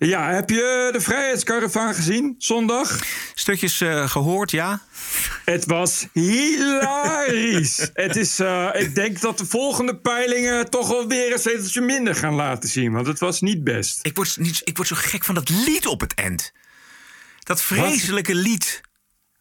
Ja, 0.07 0.33
heb 0.33 0.51
je 0.51 0.89
de 0.93 1.01
Vrijheidskaravaan 1.01 1.95
gezien 1.95 2.35
zondag? 2.39 2.99
Stukjes 3.35 3.81
eh, 3.81 4.09
gehoord, 4.09 4.51
ja? 4.51 4.81
Het 5.45 5.65
was 5.65 6.07
hilarisch. 6.13 7.91
het 7.95 8.17
is, 8.17 8.39
eh, 8.39 8.69
ik 8.73 8.95
denk 8.95 9.21
dat 9.21 9.39
de 9.39 9.47
volgende 9.47 9.97
peilingen 9.97 10.71
toch 10.71 10.89
wel 10.89 11.09
weer 11.09 11.33
een 11.33 11.39
zeteltje 11.39 11.81
minder 11.81 12.15
gaan 12.15 12.35
laten 12.35 12.69
zien. 12.69 12.93
Want 12.93 13.07
het 13.07 13.19
was 13.19 13.41
niet 13.41 13.65
best. 13.65 13.99
Ik 14.03 14.17
word, 14.17 14.37
niet, 14.39 14.61
ik 14.65 14.77
word 14.77 14.89
zo 14.89 14.97
gek 14.99 15.25
van 15.25 15.35
dat 15.35 15.49
lied 15.49 15.87
op 15.87 16.01
het 16.01 16.15
eind. 16.15 16.53
Dat 17.39 17.63
vreselijke 17.63 18.35
lied. 18.35 18.81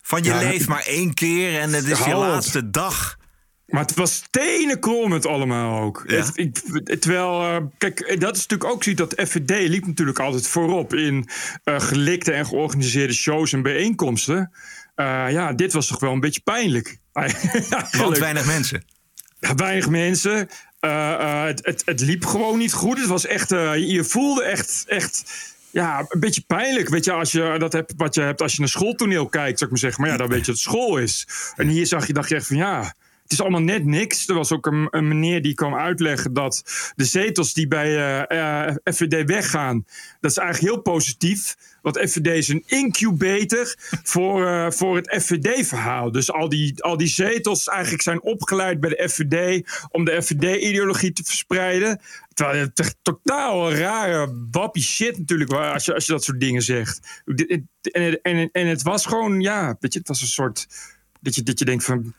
Van 0.02 0.24
je 0.24 0.30
Ja, 0.30 0.38
leeft 0.38 0.68
maar 0.68 0.84
één 0.86 1.14
keer 1.14 1.60
en 1.60 1.74
het 1.74 1.86
is 1.86 2.00
je 2.00 2.16
laatste 2.16 2.70
dag. 2.70 3.18
Maar 3.72 3.82
het 3.82 3.94
was 3.94 4.24
tenenkrommend 4.30 5.26
allemaal 5.26 5.82
ook. 5.82 6.04
Ja. 6.08 6.16
Het, 6.16 6.32
ik, 6.34 6.60
terwijl, 7.00 7.42
eh, 7.42 7.58
kijk, 7.78 8.20
dat 8.20 8.36
is 8.36 8.42
natuurlijk 8.42 8.72
ook 8.72 8.84
zoiets 8.84 9.02
dat 9.02 9.28
FVD 9.30 9.68
liep 9.68 9.86
natuurlijk 9.86 10.20
altijd 10.20 10.48
voorop 10.48 10.94
in 10.94 11.30
eh, 11.64 11.80
gelikte 11.80 12.32
en 12.32 12.46
georganiseerde 12.46 13.14
shows 13.14 13.54
en 13.54 13.62
bijeenkomsten. 13.62 14.52
Eh, 14.96 15.26
ja, 15.30 15.54
dit 15.54 15.74
was 15.74 15.88
toch 15.88 16.00
wel 16.00 16.12
een 16.12 16.20
beetje 16.20 16.42
pijnlijk. 16.42 16.98
Want 17.98 18.18
weinig 18.18 18.46
mensen. 18.46 18.84
Ja, 19.40 19.56
weinig 19.56 19.90
mensen. 19.90 20.50
Het, 20.80 21.66
het, 21.66 21.82
het 21.86 22.00
liep 22.00 22.26
gewoon 22.26 22.58
niet 22.58 22.74
goed. 22.74 22.98
Het 22.98 23.08
was 23.08 23.26
echt, 23.26 23.50
je 23.50 24.04
voelde 24.04 24.44
echt, 24.44 24.84
echt 24.88 25.24
ja, 25.72 26.06
een 26.08 26.20
beetje 26.20 26.44
pijnlijk. 26.48 26.90
Weet 26.90 27.06
je, 27.06 27.12
als 27.12 27.32
je 27.32 27.56
dat 27.58 27.74
hebt, 27.74 27.94
wat 27.98 28.16
je 28.16 28.22
hebt 28.22 28.42
als 28.42 28.54
je 28.54 28.60
naar 28.60 28.70
schooltoneel 28.70 29.28
kijkt, 29.28 29.60
zou 29.60 29.64
ik 29.64 29.70
maar 29.70 29.80
zeggen. 29.80 30.02
Maar 30.02 30.12
ja, 30.12 30.18
dan 30.18 30.28
weet 30.28 30.46
je 30.46 30.52
dat 30.52 30.60
school 30.60 30.98
is. 30.98 31.28
En 31.56 31.68
hier 31.68 31.88
zag 31.88 32.08
je, 32.08 32.14
dacht 32.14 32.30
je 32.30 32.36
echt 32.36 32.48
van 32.48 32.58
ja. 32.58 32.94
Het 33.32 33.40
is 33.40 33.46
allemaal 33.46 33.76
net 33.76 33.86
niks. 33.86 34.28
Er 34.28 34.36
was 34.36 34.52
ook 34.52 34.66
een, 34.66 34.88
een 34.90 35.08
meneer 35.08 35.42
die 35.42 35.54
kwam 35.54 35.76
uitleggen 35.76 36.34
dat 36.34 36.64
de 36.96 37.06
zetels 37.06 37.54
die 37.54 37.68
bij 37.68 37.88
eh, 37.88 38.68
eh, 38.68 38.76
FVD 38.84 39.28
weggaan, 39.28 39.86
dat 40.20 40.32
is 40.32 40.38
eigenlijk 40.38 40.74
heel 40.74 40.82
positief. 40.82 41.56
Want 41.82 41.98
FVD 41.98 42.28
is 42.28 42.48
een 42.48 42.64
incubator 42.66 43.76
voor, 44.04 44.48
eh, 44.48 44.72
voor 44.72 44.96
het 44.96 45.16
FVD-verhaal. 45.22 46.12
Dus 46.12 46.32
al 46.32 46.50
die, 46.50 46.84
al 46.84 46.98
die 46.98 47.08
zetels 47.08 47.68
eigenlijk 47.68 48.04
zijn 48.04 48.22
opgeleid 48.22 48.80
bij 48.80 48.90
de 48.90 49.10
FVD 49.10 49.68
om 49.90 50.06
de 50.06 50.22
FVD-ideologie 50.22 51.14
te 51.14 51.24
verspreiden. 51.24 52.02
Terwijl 52.34 52.70
het 52.74 52.96
totaal 53.02 53.74
rare 53.74 54.48
wappie 54.52 54.84
shit 54.84 55.18
natuurlijk, 55.18 55.52
als 55.52 55.86
je, 55.86 55.94
als 55.94 56.06
je 56.06 56.12
dat 56.12 56.24
soort 56.24 56.40
dingen 56.40 56.62
zegt. 56.62 57.22
En, 57.82 58.22
en, 58.22 58.50
en 58.52 58.68
het 58.68 58.82
was 58.82 59.06
gewoon, 59.06 59.42
ja, 59.42 59.78
weet 59.80 59.94
je, 59.94 60.00
het 60.00 60.08
was 60.08 60.22
een 60.22 60.28
soort, 60.28 60.68
dat 61.22 61.36
je, 61.36 61.44
dat 61.44 61.60
je 61.60 61.66
denkt 61.66 61.84
van 61.84 62.14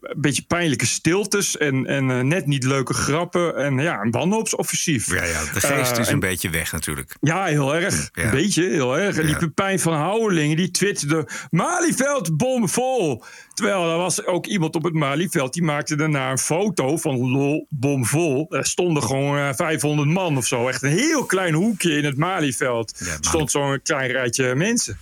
een 0.00 0.20
beetje 0.20 0.42
pijnlijke 0.42 0.86
stiltes 0.86 1.56
en, 1.56 1.86
en 1.86 2.10
eh, 2.10 2.20
net 2.20 2.46
niet 2.46 2.64
leuke 2.64 2.94
grappen. 2.94 3.56
En 3.56 3.78
ja, 3.78 4.00
een 4.00 4.10
wanhoopsoffensief. 4.10 5.06
Ja, 5.14 5.24
ja, 5.24 5.40
de 5.44 5.60
geest 5.60 5.92
Eh, 5.92 5.98
is 5.98 6.06
en- 6.08 6.12
een 6.14 6.20
beetje 6.20 6.50
weg 6.50 6.72
natuurlijk. 6.72 7.16
Ja, 7.20 7.44
heel 7.44 7.74
erg. 7.74 8.10
Ja. 8.12 8.22
Een 8.24 8.30
beetje, 8.30 8.62
heel 8.68 8.98
erg. 8.98 9.16
En 9.18 9.26
die. 9.26 9.36
Pepijn 9.36 9.80
van 9.80 9.92
Houwelingen, 9.94 10.56
die 10.56 10.70
twitterde... 10.70 11.28
Malieveld 11.50 12.36
bomvol. 12.36 13.22
Terwijl 13.54 13.90
er 13.90 13.96
was 13.96 14.24
ook 14.26 14.46
iemand 14.46 14.74
op 14.74 14.82
het 14.82 14.94
Malieveld... 14.94 15.52
die 15.52 15.62
maakte 15.62 15.96
daarna 15.96 16.30
een 16.30 16.38
foto 16.38 16.96
van 16.96 17.30
lol, 17.30 17.66
bomvol. 17.70 18.46
Er 18.50 18.66
stonden 18.66 19.02
gewoon 19.02 19.38
eh, 19.38 19.54
500 19.54 20.08
man 20.08 20.36
of 20.36 20.46
zo. 20.46 20.68
Echt 20.68 20.82
een 20.82 20.90
heel 20.98 21.24
klein 21.24 21.54
hoekje 21.54 21.96
in 21.96 22.04
het 22.04 22.16
Malieveld. 22.16 22.94
Ja, 22.98 23.04
Mali- 23.06 23.18
stond 23.20 23.50
zo'n 23.50 23.80
klein 23.82 24.10
rijtje 24.10 24.54
mensen. 24.54 24.98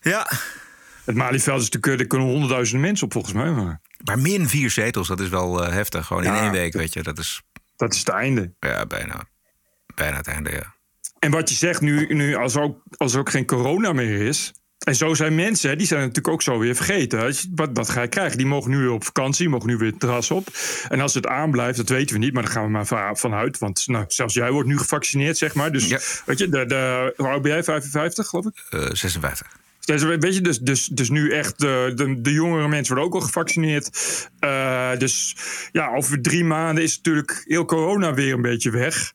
Ja, 0.00 0.30
Het 1.04 1.14
Malieveld 1.14 1.60
is 1.60 1.68
natuurlijk... 1.70 2.02
Er 2.02 2.08
kunnen 2.08 2.28
honderdduizenden 2.28 2.80
mensen 2.86 3.06
op 3.06 3.12
volgens 3.12 3.34
mij. 3.34 3.50
Maar 3.50 3.80
maar 4.04 4.18
min 4.18 4.48
vier 4.48 4.70
zetels, 4.70 5.08
dat 5.08 5.20
is 5.20 5.28
wel 5.28 5.64
eh, 5.64 5.72
heftig. 5.72 6.06
Gewoon 6.06 6.24
in 6.24 6.34
één 6.34 6.50
week, 6.52 6.72
weet 6.72 6.92
je. 6.92 7.02
Dat 7.02 7.18
is 7.18 7.42
dat 7.76 7.92
is 7.92 7.98
het 7.98 8.08
einde. 8.08 8.52
ja, 8.60 8.86
bijna, 8.86 9.24
bijna 9.94 10.16
het 10.16 10.26
einde, 10.26 10.50
ja. 10.50 10.74
En 11.18 11.30
wat 11.30 11.48
je 11.48 11.54
zegt 11.54 11.80
nu, 11.80 12.14
nu 12.14 12.34
als, 12.34 12.54
er 12.54 12.62
ook, 12.62 12.82
als 12.96 13.12
er 13.14 13.18
ook 13.18 13.30
geen 13.30 13.46
corona 13.46 13.92
meer 13.92 14.20
is. 14.26 14.52
En 14.78 14.94
zo 14.94 15.14
zijn 15.14 15.34
mensen, 15.34 15.78
die 15.78 15.86
zijn 15.86 16.00
natuurlijk 16.00 16.28
ook 16.28 16.42
zo 16.42 16.58
weer 16.58 16.74
vergeten. 16.74 17.34
Wat, 17.54 17.70
wat 17.72 17.88
ga 17.88 18.02
je 18.02 18.08
krijgen? 18.08 18.36
Die 18.38 18.46
mogen 18.46 18.70
nu 18.70 18.78
weer 18.78 18.90
op 18.90 19.04
vakantie, 19.04 19.48
mogen 19.48 19.68
nu 19.68 19.76
weer 19.76 19.90
het 19.90 20.00
terras 20.00 20.30
op. 20.30 20.48
En 20.88 21.00
als 21.00 21.14
het 21.14 21.26
aanblijft, 21.26 21.76
dat 21.76 21.88
weten 21.88 22.14
we 22.18 22.24
niet, 22.24 22.32
maar 22.32 22.42
daar 22.42 22.52
gaan 22.52 22.64
we 22.64 22.70
maar 22.70 22.86
va- 22.86 23.14
vanuit. 23.14 23.58
Want 23.58 23.86
nou, 23.86 24.04
zelfs 24.08 24.34
jij 24.34 24.50
wordt 24.50 24.68
nu 24.68 24.78
gevaccineerd, 24.78 25.38
zeg 25.38 25.54
maar. 25.54 25.72
Dus 25.72 25.88
Ja. 25.88 25.98
weet 26.26 26.38
je, 26.38 26.48
de, 26.48 26.66
de, 26.66 27.12
hoe 27.16 27.28
oud 27.28 27.42
ben 27.42 27.50
jij? 27.52 27.64
55, 27.64 28.26
geloof 28.26 28.46
ik? 28.46 28.66
Eh, 28.70 28.80
56. 28.92 29.46
Weet 29.84 30.34
je, 30.34 30.40
dus, 30.40 30.58
dus, 30.58 30.86
dus 30.86 31.10
nu 31.10 31.32
echt 31.32 31.58
de, 31.58 31.92
de, 31.94 32.20
de 32.20 32.32
jongere 32.32 32.68
mensen 32.68 32.94
worden 32.94 33.12
ook 33.12 33.20
al 33.20 33.26
gevaccineerd. 33.26 33.90
Eh, 34.38 34.96
dus 34.98 35.36
ja, 35.72 35.94
over 35.94 36.22
drie 36.22 36.44
maanden 36.44 36.84
is 36.84 36.96
natuurlijk 36.96 37.44
heel 37.46 37.64
corona 37.64 38.14
weer 38.14 38.32
een 38.32 38.42
beetje 38.42 38.70
weg. 38.70 39.12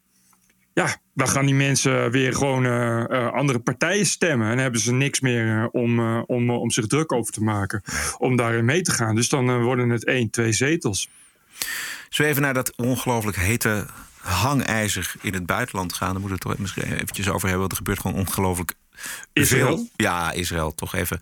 Ja, 0.74 0.98
dan 1.14 1.28
gaan 1.28 1.46
die 1.46 1.56
mensen 1.56 2.12
weer 2.12 2.34
gewoon 2.34 2.66
eh, 2.66 3.04
eh, 3.10 3.34
andere 3.34 3.60
partijen 3.60 4.06
stemmen. 4.06 4.52
En 4.52 4.58
hebben 4.58 4.82
ze 4.82 4.94
niks 4.94 5.20
meer 5.20 5.62
eh, 5.62 5.68
om, 5.72 6.00
eh, 6.00 6.22
om, 6.26 6.50
om 6.50 6.72
zich 6.72 6.88
druk 6.88 7.12
over 7.12 7.34
te 7.34 7.44
maken. 7.44 7.82
Om 8.18 8.36
daarin 8.36 8.66
mee 8.66 8.82
te 8.82 8.92
gaan. 8.92 9.16
Dus 9.16 9.30
dan 9.30 9.50
eh, 9.50 9.62
worden 9.62 9.90
het 9.90 10.06
één, 10.06 10.30
twee 10.30 10.52
zetels. 10.52 11.10
We 12.10 12.26
even 12.26 12.42
naar 12.42 12.54
dat 12.54 12.76
ongelooflijk 12.76 13.38
hete 13.38 13.86
hangijzer 14.22 15.14
in 15.22 15.34
het 15.34 15.46
buitenland 15.46 15.94
gaan? 15.94 16.12
Daar 16.12 16.22
moeten 16.22 16.40
we 16.40 16.50
het 16.50 16.58
toch 16.58 16.58
misschien 16.58 16.94
eventjes 16.94 17.30
over 17.30 17.48
hebben. 17.48 17.60
Want 17.60 17.72
er 17.72 17.78
gebeurt 17.78 18.00
gewoon 18.00 18.18
ongelooflijk 18.18 18.74
Israël? 19.34 19.66
veel. 19.76 19.88
Ja, 19.96 20.32
Israël. 20.32 20.76
Toch 20.76 20.96
even. 20.96 21.20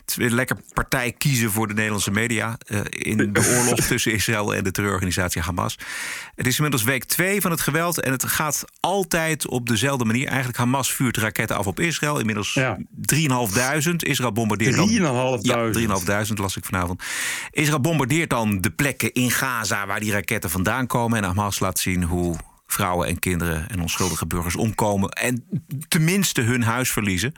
Het 0.00 0.10
is 0.10 0.16
weer 0.16 0.30
lekker 0.30 0.56
partij 0.72 1.12
kiezen 1.12 1.50
voor 1.50 1.68
de 1.68 1.74
Nederlandse 1.74 2.10
media... 2.10 2.58
eh, 2.66 2.80
in 2.88 3.32
de 3.32 3.56
oorlog 3.56 3.80
tussen 3.80 4.12
Israël 4.12 4.54
en 4.54 4.64
de 4.64 4.70
terreurorganisatie 4.70 5.42
Hamas. 5.42 5.78
Het 6.34 6.46
is 6.46 6.56
inmiddels 6.56 6.82
week 6.82 7.04
twee 7.04 7.40
van 7.40 7.50
het 7.50 7.60
geweld... 7.60 8.00
en 8.00 8.12
het 8.12 8.24
gaat 8.24 8.64
altijd 8.80 9.46
op 9.48 9.66
dezelfde 9.68 10.04
manier. 10.04 10.26
Eigenlijk 10.26 10.58
Hamas 10.58 10.92
vuurt 10.92 11.16
raketten 11.16 11.56
af 11.56 11.66
op 11.66 11.80
Israël. 11.80 12.18
Inmiddels 12.18 12.54
Ja. 12.54 12.78
3.500. 12.78 13.96
Israël 13.96 14.32
bombardeert 14.32 14.76
dan... 14.76 14.88
3.500. 15.38 15.40
Ja, 15.40 15.70
3.500 16.26 16.32
las 16.34 16.56
ik 16.56 16.64
vanavond. 16.64 17.02
Israël 17.50 17.80
bombardeert 17.80 18.30
dan 18.30 18.60
de 18.60 18.70
plekken 18.70 19.12
in 19.12 19.30
Gaza 19.30 19.86
waar 19.86 20.00
die 20.00 20.12
raketten 20.12 20.50
vandaan 20.50 20.86
komen. 20.86 21.18
En 21.18 21.24
Hamas 21.24 21.58
laat 21.60 21.78
zien 21.78 22.02
hoe 22.02 22.36
vrouwen 22.72 23.08
en 23.08 23.18
kinderen 23.18 23.68
en 23.68 23.80
onschuldige 23.80 24.26
burgers 24.26 24.56
omkomen. 24.56 25.08
En 25.10 25.44
tenminste 25.88 26.40
hun 26.40 26.62
huis 26.62 26.90
verliezen. 26.90 27.32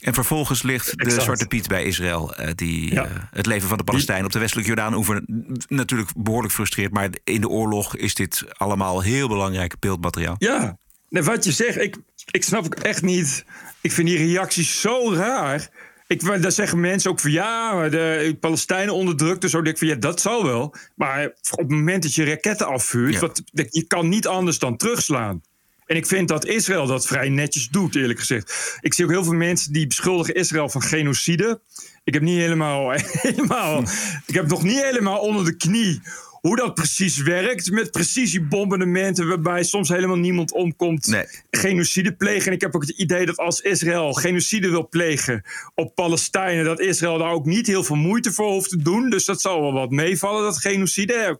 En 0.00 0.14
vervolgens 0.14 0.62
ligt 0.62 0.98
de 0.98 1.04
Exact. 1.04 1.22
Zwarte 1.22 1.46
Piet 1.46 1.68
bij 1.68 1.84
Israël, 1.84 2.34
eh, 2.34 2.50
die 2.54 2.92
Ja. 2.94 3.04
eh, 3.04 3.10
het 3.30 3.46
leven 3.46 3.68
van 3.68 3.78
de 3.78 3.84
Palestijnen 3.84 4.24
op 4.26 4.32
de 4.32 4.38
westelijke 4.38 4.70
Jordaan-oever 4.70 5.22
natuurlijk 5.68 6.10
behoorlijk 6.16 6.54
frustreert. 6.54 6.92
Maar 6.92 7.08
in 7.24 7.40
de 7.40 7.48
oorlog 7.48 7.96
is 7.96 8.14
dit 8.14 8.44
allemaal 8.52 9.00
heel 9.00 9.28
belangrijk 9.28 9.74
beeldmateriaal. 9.78 10.34
Ja, 10.38 10.76
nee, 11.08 11.22
wat 11.22 11.44
je 11.44 11.52
zegt, 11.52 11.76
ik, 11.80 11.96
ik 12.30 12.44
snap 12.44 12.64
het 12.64 12.82
echt 12.82 13.02
niet. 13.02 13.44
Ik 13.80 13.92
vind 13.92 14.08
die 14.08 14.16
reacties 14.18 14.80
zo 14.80 15.12
raar. 15.14 15.68
Ik, 16.06 16.42
daar 16.42 16.52
zeggen 16.52 16.80
mensen 16.80 17.10
ook 17.10 17.20
van 17.20 17.30
ja, 17.30 17.88
de 17.88 18.36
Palestijnen 18.40 18.94
onderdrukt. 18.94 19.50
Zo 19.50 19.62
denk 19.62 19.74
ik 19.74 19.78
van 19.78 19.88
ja, 19.88 19.94
dat 19.94 20.20
zal 20.20 20.44
wel. 20.44 20.74
Maar 20.94 21.24
op 21.50 21.58
het 21.58 21.70
moment 21.70 22.02
dat 22.02 22.14
je 22.14 22.24
raketten 22.24 22.66
afvuurt, 22.66 23.12
Ja. 23.12 23.20
wat, 23.20 23.42
je 23.52 23.84
kan 23.86 24.08
niet 24.08 24.26
anders 24.26 24.58
dan 24.58 24.76
terugslaan. 24.76 25.42
En 25.86 25.96
ik 25.96 26.06
vind 26.06 26.28
dat 26.28 26.46
Israël 26.46 26.86
dat 26.86 27.06
vrij 27.06 27.28
netjes 27.28 27.68
doet, 27.68 27.94
eerlijk 27.94 28.18
gezegd. 28.18 28.78
Ik 28.80 28.94
zie 28.94 29.04
ook 29.04 29.10
heel 29.10 29.24
veel 29.24 29.32
mensen 29.32 29.72
die 29.72 29.86
beschuldigen 29.86 30.34
Israël 30.34 30.68
van 30.68 30.82
genocide. 30.82 31.60
Ik 32.04 32.14
heb 32.14 32.22
niet 32.22 32.38
helemaal, 32.38 32.90
helemaal 33.28 33.82
ik 34.26 34.34
heb 34.34 34.46
nog 34.46 34.62
niet 34.62 34.82
helemaal 34.82 35.18
onder 35.18 35.44
de 35.44 35.56
knie 35.56 36.02
hoe 36.44 36.56
dat 36.56 36.74
precies 36.74 37.22
werkt 37.22 37.70
met 37.70 37.90
precisiebombardementen 37.90 39.28
waarbij 39.28 39.62
soms 39.62 39.88
helemaal 39.88 40.16
niemand 40.16 40.52
omkomt. 40.52 41.06
Nee. 41.06 41.26
Genocide 41.50 42.14
plegen. 42.14 42.46
En 42.46 42.52
ik 42.52 42.60
heb 42.60 42.74
ook 42.74 42.86
het 42.86 42.98
idee 42.98 43.26
dat 43.26 43.36
als 43.36 43.60
Israël 43.60 44.12
genocide 44.12 44.70
wil 44.70 44.88
plegen 44.88 45.42
op 45.74 45.94
Palestijnen, 45.94 46.64
dat 46.64 46.80
Israël 46.80 47.18
daar 47.18 47.32
ook 47.32 47.44
niet 47.44 47.66
heel 47.66 47.84
veel 47.84 47.96
moeite 47.96 48.32
voor 48.32 48.50
hoeft 48.50 48.68
te 48.68 48.82
doen. 48.82 49.10
Dus 49.10 49.24
dat 49.24 49.40
zal 49.40 49.60
wel 49.60 49.72
wat 49.72 49.90
meevallen, 49.90 50.42
dat 50.42 50.58
genocide. 50.58 51.38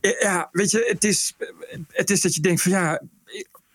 Ja, 0.00 0.48
weet 0.52 0.70
je, 0.70 0.84
het 0.88 1.04
is, 1.04 1.34
het 1.88 2.10
is 2.10 2.20
dat 2.20 2.34
je 2.34 2.40
denkt 2.40 2.62
van 2.62 2.72
ja. 2.72 3.02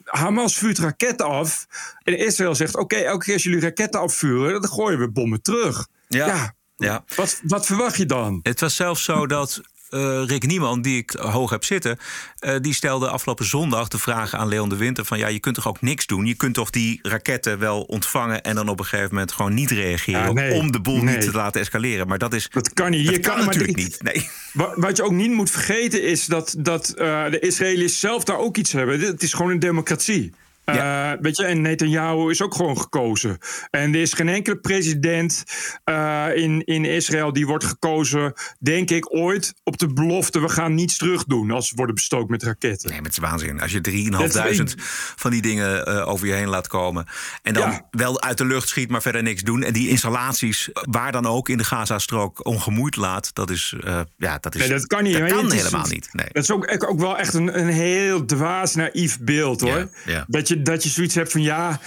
Hamas 0.04 0.58
vuurt 0.58 0.78
raketten 0.78 1.26
af. 1.26 1.68
En 2.04 2.18
Israël 2.18 2.56
zegt: 2.56 2.78
Oké, 2.78 2.96
elke 2.96 3.26
keer 3.26 3.34
als 3.34 3.44
jullie 3.44 3.60
raketten 3.60 4.00
afvuren, 4.00 4.62
dan 4.62 4.70
gooien 4.70 5.00
we 5.00 5.12
bommen 5.12 5.42
terug. 5.42 5.88
Ja. 6.08 6.56
Ja. 6.78 7.04
Wat, 7.16 7.42
wat 7.44 7.66
verwacht 7.66 7.98
je 7.98 8.06
dan? 8.06 8.40
Het 8.44 8.60
was 8.60 8.76
zelfs 8.76 9.04
zo 9.04 9.28
dat 9.28 9.62
eh, 9.90 10.22
Rick 10.26 10.46
Nieman, 10.48 10.82
die 10.82 10.98
ik 10.98 11.12
hoog 11.12 11.50
heb 11.50 11.64
zitten, 11.64 11.98
eh, 12.40 12.56
die 12.62 12.74
stelde 12.74 13.10
afgelopen 13.10 13.46
zondag 13.46 13.88
de 13.88 14.00
vraag 14.00 14.34
aan 14.34 14.48
Leon 14.48 14.70
de 14.70 14.76
Winter: 14.76 15.06
van 15.06 15.18
ja, 15.18 15.28
je 15.28 15.40
kunt 15.40 15.56
toch 15.56 15.68
ook 15.68 15.82
niks 15.82 16.06
doen? 16.06 16.26
Je 16.26 16.36
kunt 16.36 16.54
toch 16.54 16.70
die 16.70 17.00
raketten 17.02 17.60
wel 17.60 17.82
ontvangen 17.82 18.44
en 18.44 18.56
dan 18.56 18.70
op 18.70 18.80
een 18.80 18.86
gegeven 18.86 19.12
moment 19.14 19.32
gewoon 19.32 19.54
niet 19.54 19.72
reageren 19.72 20.22
Ja, 20.22 20.32
nee. 20.32 20.54
om 20.54 20.72
de 20.72 20.80
boel 20.82 21.04
Nee. 21.04 21.16
niet 21.16 21.26
te 21.26 21.32
laten 21.32 21.62
escaleren. 21.62 22.08
Maar 22.08 22.18
dat 22.18 22.34
is. 22.34 22.48
Dat 22.50 22.74
kan 22.74 22.92
niet. 22.92 23.06
Dat 23.06 23.16
Je 23.16 23.22
kan, 23.22 23.46
natuurlijk 23.46 23.76
niet. 23.78 24.02
Nee. 24.02 24.30
Wa- 24.54 24.74
Wat 24.76 24.98
je 24.98 25.04
ook 25.04 25.12
niet 25.12 25.32
moet 25.32 25.52
vergeten 25.52 26.04
is 26.04 26.26
dat, 26.26 26.56
dat 26.58 26.90
eh, 26.90 27.30
de 27.30 27.40
Israëliërs 27.40 28.00
zelf 28.00 28.24
daar 28.24 28.38
ook 28.38 28.58
iets 28.58 28.72
hebben. 28.72 29.00
Het 29.00 29.24
is 29.24 29.34
gewoon 29.34 29.52
een 29.52 29.60
democratie. 29.60 30.34
Eh, 30.66 30.76
Ja. 30.76 31.18
weet 31.22 31.38
je, 31.38 31.44
en 31.46 31.62
Netanyahu 31.62 32.30
is 32.30 32.42
ook 32.42 32.56
gewoon 32.56 32.78
gekozen. 32.80 33.38
En 33.70 33.94
er 33.94 34.02
is 34.02 34.14
geen 34.14 34.30
enkele 34.30 34.58
president 34.58 35.44
eh, 35.84 36.26
in, 36.36 36.64
in 36.64 36.86
Israël 36.86 37.34
die 37.34 37.48
wordt 37.48 37.64
gekozen, 37.66 38.34
denk 38.60 38.90
ik, 38.90 39.16
ooit 39.16 39.54
op 39.64 39.78
de 39.78 39.94
belofte: 39.94 40.40
we 40.40 40.50
gaan 40.50 40.74
niets 40.74 40.98
terug 40.98 41.24
doen 41.24 41.52
als 41.52 41.70
we 41.70 41.76
worden 41.76 41.96
bestookt 41.96 42.30
met 42.30 42.44
raketten. 42.44 42.90
Nee, 42.90 42.98
maar 43.02 43.10
het 43.10 43.18
is 43.18 43.30
waanzin. 43.30 43.62
Als 43.62 43.72
je 43.72 43.82
3.500 43.82 44.84
van 45.16 45.32
die 45.32 45.42
dingen 45.42 45.86
eh, 45.86 46.08
over 46.08 46.28
je 46.28 46.34
heen 46.34 46.48
laat 46.48 46.68
komen. 46.68 47.06
En 47.42 47.54
dan 47.54 47.70
Ja. 47.72 47.88
wel 47.92 48.22
uit 48.22 48.38
de 48.38 48.46
lucht 48.46 48.68
schiet, 48.68 48.90
maar 48.90 49.02
verder 49.02 49.24
niks 49.24 49.42
doen. 49.42 49.64
En 49.64 49.74
die 49.74 49.90
installaties, 49.90 50.70
waar 50.74 51.12
dan 51.12 51.26
ook 51.26 51.50
in 51.50 51.58
de 51.58 51.64
Gazastrook, 51.64 52.46
ongemoeid 52.46 52.96
laat. 52.96 53.30
Dat 53.34 53.50
is. 53.50 53.74
eh, 53.84 54.00
ja, 54.18 54.38
dat 54.42 54.56
is. 54.56 54.62
Nee, 54.62 54.70
dat 54.70 54.88
kan 54.88 55.04
niet. 55.04 55.12
Dat 55.14 55.22
Maar 55.22 55.30
kan 55.32 55.44
het 55.44 55.54
is- 55.54 55.64
helemaal 55.64 55.88
niet. 55.88 56.10
Nee. 56.12 56.28
Dat 56.32 56.44
is 56.44 56.52
ook, 56.52 56.72
ook- 56.74 56.90
ook 56.90 57.00
wel 57.00 57.18
echt 57.18 57.34
een, 57.34 57.60
een 57.60 57.68
heel 57.68 58.26
dwaas, 58.26 58.76
naïef 58.76 59.20
beeld 59.20 59.62
hoor. 59.62 59.78
Ja, 59.78 59.88
ja. 60.06 60.26
Dat, 60.28 60.48
je, 60.48 60.55
dat 60.64 60.84
je 60.84 60.90
zoiets 60.90 61.16
hebt 61.16 61.32
van 61.32 61.42
ja, 61.42 61.80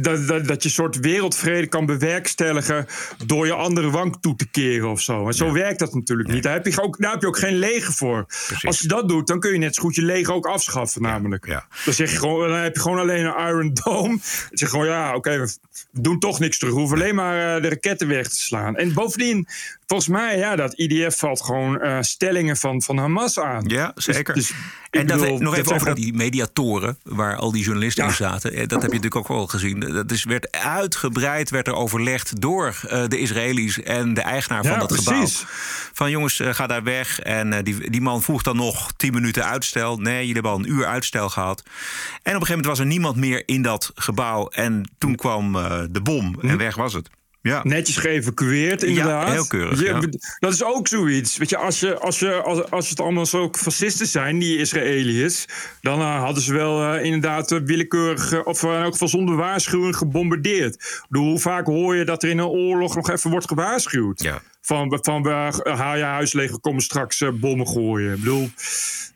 dat, 0.00 0.26
dat, 0.26 0.46
dat 0.46 0.62
je 0.62 0.68
een 0.68 0.74
soort 0.74 1.00
wereldvrede 1.00 1.66
kan 1.66 1.86
bewerkstelligen 1.86 2.86
door 3.26 3.46
je 3.46 3.52
andere 3.52 3.90
wang 3.90 4.16
toe 4.20 4.36
te 4.36 4.48
keren 4.50 4.90
of 4.90 5.00
zo. 5.00 5.26
En 5.26 5.34
zo 5.34 5.52
werkt 5.52 5.78
dat 5.78 5.94
natuurlijk 5.94 6.28
niet. 6.28 6.42
Daar 6.42 6.52
heb, 6.52 6.66
je 6.66 6.82
ook, 6.82 6.98
daar 6.98 7.12
heb 7.12 7.20
je 7.20 7.26
ook 7.26 7.38
geen 7.38 7.56
leger 7.56 7.92
voor. 7.92 8.26
Als 8.62 8.80
je 8.80 8.88
dat 8.88 9.08
doet, 9.08 9.26
dan 9.26 9.40
kun 9.40 9.52
je 9.52 9.58
net 9.58 9.74
zo 9.74 9.82
goed 9.82 9.94
je 9.94 10.02
leger 10.02 10.34
ook 10.34 10.46
afschaffen, 10.46 11.02
namelijk. 11.02 11.46
ja. 11.46 11.66
Dan, 11.84 11.94
zeg 11.94 12.10
je 12.10 12.16
gewoon, 12.16 12.48
dan 12.48 12.58
heb 12.58 12.74
je 12.74 12.80
gewoon 12.80 12.98
alleen 12.98 13.24
een 13.24 13.46
Iron 13.48 13.74
Dome. 13.84 14.08
Dan 14.08 14.20
zeg 14.22 14.58
je 14.58 14.66
gewoon 14.66 14.86
ja, 14.86 15.14
oké, 15.14 15.38
we 15.38 16.00
doen 16.00 16.18
toch 16.18 16.38
niks 16.38 16.58
terug. 16.58 16.74
We 16.74 16.80
hoeven 16.80 16.98
alleen 16.98 17.14
maar 17.14 17.56
eh, 17.56 17.62
de 17.62 17.68
raketten 17.68 18.08
weg 18.08 18.28
te 18.28 18.40
slaan. 18.40 18.76
En 18.76 18.92
bovendien, 18.92 19.48
volgens 19.86 20.08
mij, 20.08 20.38
ja, 20.38 20.56
dat 20.56 20.72
IDF 20.78 21.18
valt 21.18 21.42
gewoon 21.42 21.80
eh, 21.80 21.98
stellingen 22.00 22.56
van, 22.56 22.82
van 22.82 22.98
Hamas 22.98 23.38
aan. 23.38 23.64
Ja, 23.66 23.92
zeker. 23.94 24.34
Dus- 24.34 24.46
dus 24.48 24.56
ik 24.90 25.00
en 25.00 25.06
dat, 25.06 25.20
bedoel, 25.20 25.38
nog 25.38 25.56
even 25.56 25.74
over 25.74 25.94
die 25.94 26.14
mediatoren, 26.14 26.98
waar 27.02 27.36
al 27.36 27.52
die 27.52 27.62
journalisten 27.64 28.04
Ja. 28.04 28.10
in 28.10 28.16
zaten. 28.16 28.52
Eh, 28.52 28.58
Dat 28.58 28.70
heb 28.82 28.90
je 28.92 28.96
natuurlijk 28.98 29.16
ook 29.16 29.28
wel 29.28 29.46
gezien. 29.46 29.80
Dat 29.80 30.10
is, 30.10 30.24
werd 30.24 30.52
uitgebreid 30.52 31.50
werd 31.50 31.66
er 31.66 31.74
overlegd 31.74 32.40
door 32.40 32.80
eh, 32.88 33.02
de 33.08 33.18
Israëli's 33.18 33.82
en 33.82 34.14
de 34.14 34.20
eigenaar 34.20 34.62
van 34.62 34.72
Ja, 34.72 34.78
dat 34.78 34.86
precies. 34.88 35.06
gebouw. 35.38 35.50
Van 35.92 36.10
jongens, 36.10 36.40
eh, 36.40 36.54
ga 36.54 36.66
daar 36.66 36.82
weg. 36.82 37.20
En 37.20 37.52
eh, 37.52 37.62
die, 37.62 37.90
die 37.90 38.00
man 38.00 38.22
vroeg 38.22 38.42
dan 38.42 38.56
nog 38.56 38.92
10 38.96 39.12
minuten 39.12 39.44
uitstel. 39.44 39.96
Nee, 39.96 40.18
jullie 40.18 40.32
hebben 40.32 40.50
al 40.52 40.58
een 40.58 40.70
uur 40.70 40.86
uitstel 40.86 41.28
gehad. 41.28 41.62
En 41.62 41.66
op 41.66 42.24
een 42.24 42.32
gegeven 42.32 42.48
moment 42.48 42.66
was 42.66 42.78
er 42.78 42.86
niemand 42.86 43.16
meer 43.16 43.42
in 43.46 43.62
dat 43.62 43.90
gebouw. 43.94 44.48
En 44.48 44.90
toen 44.98 45.14
kwam 45.14 45.56
eh, 45.56 45.80
de 45.90 46.00
bom 46.00 46.36
en 46.40 46.58
weg 46.58 46.74
was 46.76 46.92
het. 46.92 47.08
Ja. 47.46 47.60
Netjes 47.62 47.96
geëvacueerd, 47.96 48.82
inderdaad. 48.82 49.30
heel 49.30 49.46
keurig, 49.46 49.82
ja. 49.82 50.00
Dat 50.38 50.52
is 50.52 50.64
ook 50.64 50.88
zoiets. 50.88 51.36
Weet 51.36 51.50
je, 51.50 51.56
als, 51.56 51.80
je, 51.80 51.98
als, 51.98 52.18
je, 52.18 52.42
als, 52.42 52.70
als 52.70 52.88
het 52.88 53.00
allemaal 53.00 53.26
zo 53.26 53.48
fascisten 53.52 54.06
zijn, 54.06 54.38
die 54.38 54.58
Israëliërs... 54.58 55.44
dan 55.80 56.00
eh, 56.00 56.22
hadden 56.22 56.42
ze 56.42 56.52
wel 56.52 56.92
eh, 56.92 57.04
inderdaad 57.04 57.52
eh, 57.52 57.58
willekeurig... 57.64 58.44
of 58.44 58.62
in 58.62 58.70
elk 58.70 58.92
geval 58.92 59.08
zonder 59.08 59.36
waarschuwing 59.36 59.96
gebombardeerd. 59.96 60.74
Ik 60.74 61.04
bedoel, 61.08 61.28
hoe 61.28 61.38
vaak 61.38 61.66
hoor 61.66 61.96
je 61.96 62.04
dat 62.04 62.22
er 62.22 62.28
in 62.28 62.38
een 62.38 62.46
oorlog 62.46 62.94
nog 62.94 63.10
even 63.10 63.30
wordt 63.30 63.48
gewaarschuwd? 63.48 64.22
Ja. 64.22 64.42
Van, 64.66 64.98
van 65.02 65.28
uh, 65.28 65.48
haal 65.64 65.96
je 65.96 66.02
huis 66.02 66.32
leeg, 66.32 66.50
we 66.50 66.58
komen 66.58 66.82
straks 66.82 67.20
uh, 67.20 67.30
bommen 67.32 67.66
gooien. 67.66 68.12
Ik 68.12 68.18
bedoel, 68.18 68.50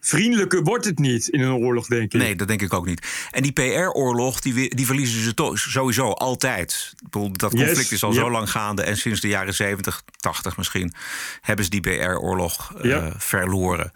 vriendelijker 0.00 0.62
wordt 0.62 0.84
het 0.84 0.98
niet 0.98 1.28
in 1.28 1.40
een 1.40 1.52
oorlog, 1.52 1.86
denk 1.86 2.12
ik. 2.12 2.20
Nee, 2.20 2.36
dat 2.36 2.48
denk 2.48 2.62
ik 2.62 2.74
ook 2.74 2.86
niet. 2.86 3.28
En 3.30 3.42
die 3.42 3.52
PR-oorlog, 3.52 4.40
die, 4.40 4.74
die 4.74 4.86
verliezen 4.86 5.22
ze 5.22 5.34
toch 5.34 5.58
sowieso 5.58 6.10
altijd. 6.10 6.92
Ik 6.96 7.10
bedoel, 7.10 7.32
dat 7.32 7.50
conflict 7.50 7.78
Yes, 7.78 7.92
is 7.92 8.02
al 8.02 8.12
zo 8.12 8.30
lang 8.30 8.50
gaande. 8.50 8.82
En 8.82 8.96
sinds 8.96 9.20
de 9.20 9.28
jaren 9.28 9.54
70, 9.54 10.02
80 10.16 10.56
misschien, 10.56 10.92
hebben 11.40 11.64
ze 11.64 11.70
die 11.70 11.80
PR-oorlog 11.80 12.74
eh, 12.82 13.06
verloren. 13.16 13.92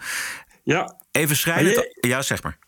Ja, 0.62 0.96
Even 1.10 1.36
schrijnend... 1.36 1.76
Maar 1.76 1.86
Ja, 2.00 2.22
zeg 2.22 2.42
maar. 2.42 2.58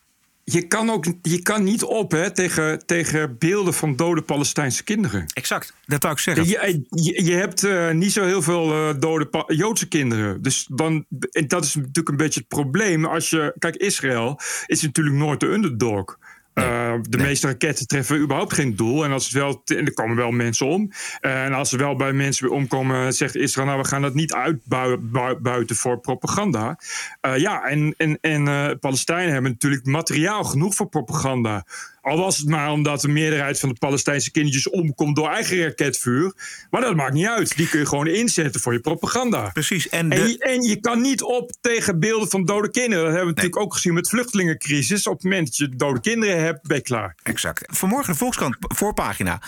Je 0.51 0.67
kan, 0.67 0.89
ook, 0.89 1.05
je 1.21 1.41
kan 1.41 1.63
niet 1.63 1.83
op 1.83 2.11
hè, 2.11 2.31
tegen, 2.31 2.85
tegen 2.85 3.37
beelden 3.37 3.73
van 3.73 3.95
dode 3.95 4.21
Palestijnse 4.21 4.83
kinderen. 4.83 5.25
Exact, 5.33 5.73
dat 5.85 6.03
wou 6.03 6.13
ik 6.13 6.19
zeggen. 6.19 6.47
Je, 6.47 6.83
je, 6.89 7.25
je 7.25 7.33
hebt 7.33 7.63
uh, 7.63 7.91
niet 7.91 8.11
zo 8.11 8.25
heel 8.25 8.41
veel 8.41 8.71
uh, 8.71 8.95
dode 8.99 9.25
pa 9.25 9.43
Joodse 9.47 9.87
kinderen. 9.87 10.41
Dus 10.41 10.67
dan, 10.69 11.05
en 11.31 11.47
dat 11.47 11.63
is 11.63 11.75
natuurlijk 11.75 12.09
een 12.09 12.17
beetje 12.17 12.39
het 12.39 12.49
probleem. 12.49 13.05
Als 13.05 13.29
je, 13.29 13.55
kijk, 13.59 13.75
Israël 13.75 14.39
is 14.65 14.81
natuurlijk 14.81 15.15
nooit 15.15 15.39
de 15.39 15.47
underdog. 15.47 16.17
Eh, 16.57 16.93
de 17.09 17.17
meeste 17.17 17.47
raketten 17.47 17.87
treffen 17.87 18.19
überhaupt 18.19 18.53
geen 18.53 18.75
doel. 18.75 19.03
En 19.03 19.11
als 19.11 19.23
het 19.23 19.33
wel, 19.33 19.61
er 19.65 19.93
komen 19.93 20.15
wel 20.15 20.31
mensen 20.31 20.65
om. 20.67 20.91
Eh, 21.19 21.43
en 21.43 21.53
als 21.53 21.71
er 21.71 21.77
wel 21.77 21.95
bij 21.95 22.13
mensen 22.13 22.49
omkomen, 22.49 23.13
zegt 23.13 23.35
Israël, 23.35 23.67
nou 23.67 23.81
we 23.81 23.87
gaan 23.87 24.01
dat 24.01 24.13
niet 24.13 24.33
uitbuiten 24.33 25.75
voor 25.75 25.99
propaganda. 25.99 26.79
Eh, 27.21 27.37
ja, 27.37 27.63
en, 27.63 27.93
en, 27.97 28.17
en 28.21 28.79
Palestijnen 28.79 29.33
hebben 29.33 29.51
natuurlijk 29.51 29.85
materiaal 29.85 30.43
genoeg 30.43 30.75
voor 30.75 30.89
propaganda. 30.89 31.65
Al 32.07 32.17
was 32.17 32.37
het 32.37 32.47
maar 32.47 32.71
omdat 32.71 33.01
de 33.01 33.07
meerderheid 33.07 33.59
van 33.59 33.69
de 33.69 33.75
Palestijnse 33.75 34.31
kindertjes 34.31 34.69
omkomt 34.69 35.15
door 35.15 35.29
eigen 35.29 35.63
raketvuur. 35.63 36.33
Maar 36.69 36.81
dat 36.81 36.95
maakt 36.95 37.13
niet 37.13 37.27
uit. 37.27 37.57
Die 37.57 37.69
kun 37.69 37.79
je 37.79 37.85
gewoon 37.85 38.07
inzetten 38.07 38.61
voor 38.61 38.73
je 38.73 38.79
propaganda. 38.79 39.49
Precies. 39.49 39.89
En, 39.89 40.11
en, 40.11 40.27
je, 40.27 40.37
en 40.37 40.61
je, 40.61 40.79
kan 40.79 41.01
niet 41.01 41.21
op 41.21 41.51
tegen 41.61 41.99
beelden 41.99 42.29
van 42.29 42.45
dode 42.45 42.71
kinderen. 42.71 43.03
Dat 43.03 43.13
hebben 43.13 43.33
we 43.33 43.35
natuurlijk 43.35 43.61
ook 43.61 43.73
gezien 43.73 43.93
met 43.93 44.09
vluchtelingencrisis. 44.09 45.07
Op 45.07 45.13
het 45.13 45.23
moment 45.23 45.45
dat 45.45 45.55
je 45.57 45.69
dode 45.75 45.99
kinderen 45.99 46.41
hebt, 46.41 46.67
ben 46.67 46.77
je 46.77 46.83
klaar. 46.83 47.15
Exact. 47.23 47.77
Vanmorgen 47.77 48.11
de 48.11 48.19
Volkskrant 48.19 48.57
voorpagina. 48.59 49.41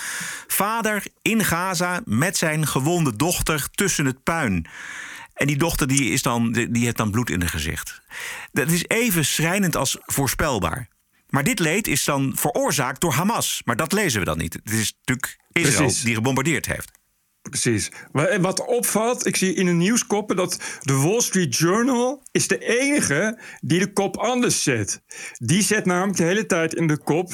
Vader 0.47 1.03
in 1.21 1.43
Gaza 1.43 2.01
met 2.05 2.37
zijn 2.37 2.67
gewonde 2.67 3.15
dochter 3.15 3.67
tussen 3.71 4.05
het 4.05 4.23
puin. 4.23 4.67
En 5.33 5.47
die 5.47 5.57
dochter 5.57 5.87
die 5.87 6.11
is 6.11 6.21
dan, 6.21 6.51
die 6.51 6.83
heeft 6.83 6.97
dan 6.97 7.11
bloed 7.11 7.29
in 7.29 7.39
het 7.39 7.49
gezicht. 7.49 8.01
Dat 8.51 8.71
is 8.71 8.83
even 8.87 9.25
schrijnend 9.25 9.75
als 9.75 9.97
voorspelbaar. 9.99 10.87
Maar 11.29 11.43
dit 11.43 11.59
leed 11.59 11.87
is 11.87 12.03
dan 12.03 12.31
veroorzaakt 12.35 13.01
door 13.01 13.13
Hamas. 13.13 13.61
Maar 13.65 13.75
dat 13.75 13.91
lezen 13.91 14.19
we 14.19 14.25
dan 14.25 14.37
niet. 14.37 14.53
Het 14.53 14.73
is 14.73 14.93
natuurlijk 15.05 15.37
Israël 15.51 15.91
die 16.03 16.15
gebombardeerd 16.15 16.65
heeft. 16.65 16.99
Precies. 17.41 17.91
Wat 18.41 18.65
opvalt, 18.65 19.25
ik 19.25 19.35
zie 19.35 19.53
in 19.53 19.65
de 19.65 19.71
nieuwskoppen 19.71 20.35
dat 20.35 20.59
de 20.81 20.93
Wall 20.93 21.21
Street 21.21 21.55
Journal 21.55 22.23
is 22.31 22.47
de 22.47 22.57
enige 22.57 23.39
die 23.61 23.79
de 23.79 23.93
kop 23.93 24.17
anders 24.17 24.63
zet. 24.63 25.01
Die 25.37 25.61
zet 25.61 25.85
namelijk 25.85 26.17
de 26.17 26.23
hele 26.23 26.45
tijd 26.45 26.73
in 26.73 26.87
de 26.87 26.97
kop: 26.97 27.31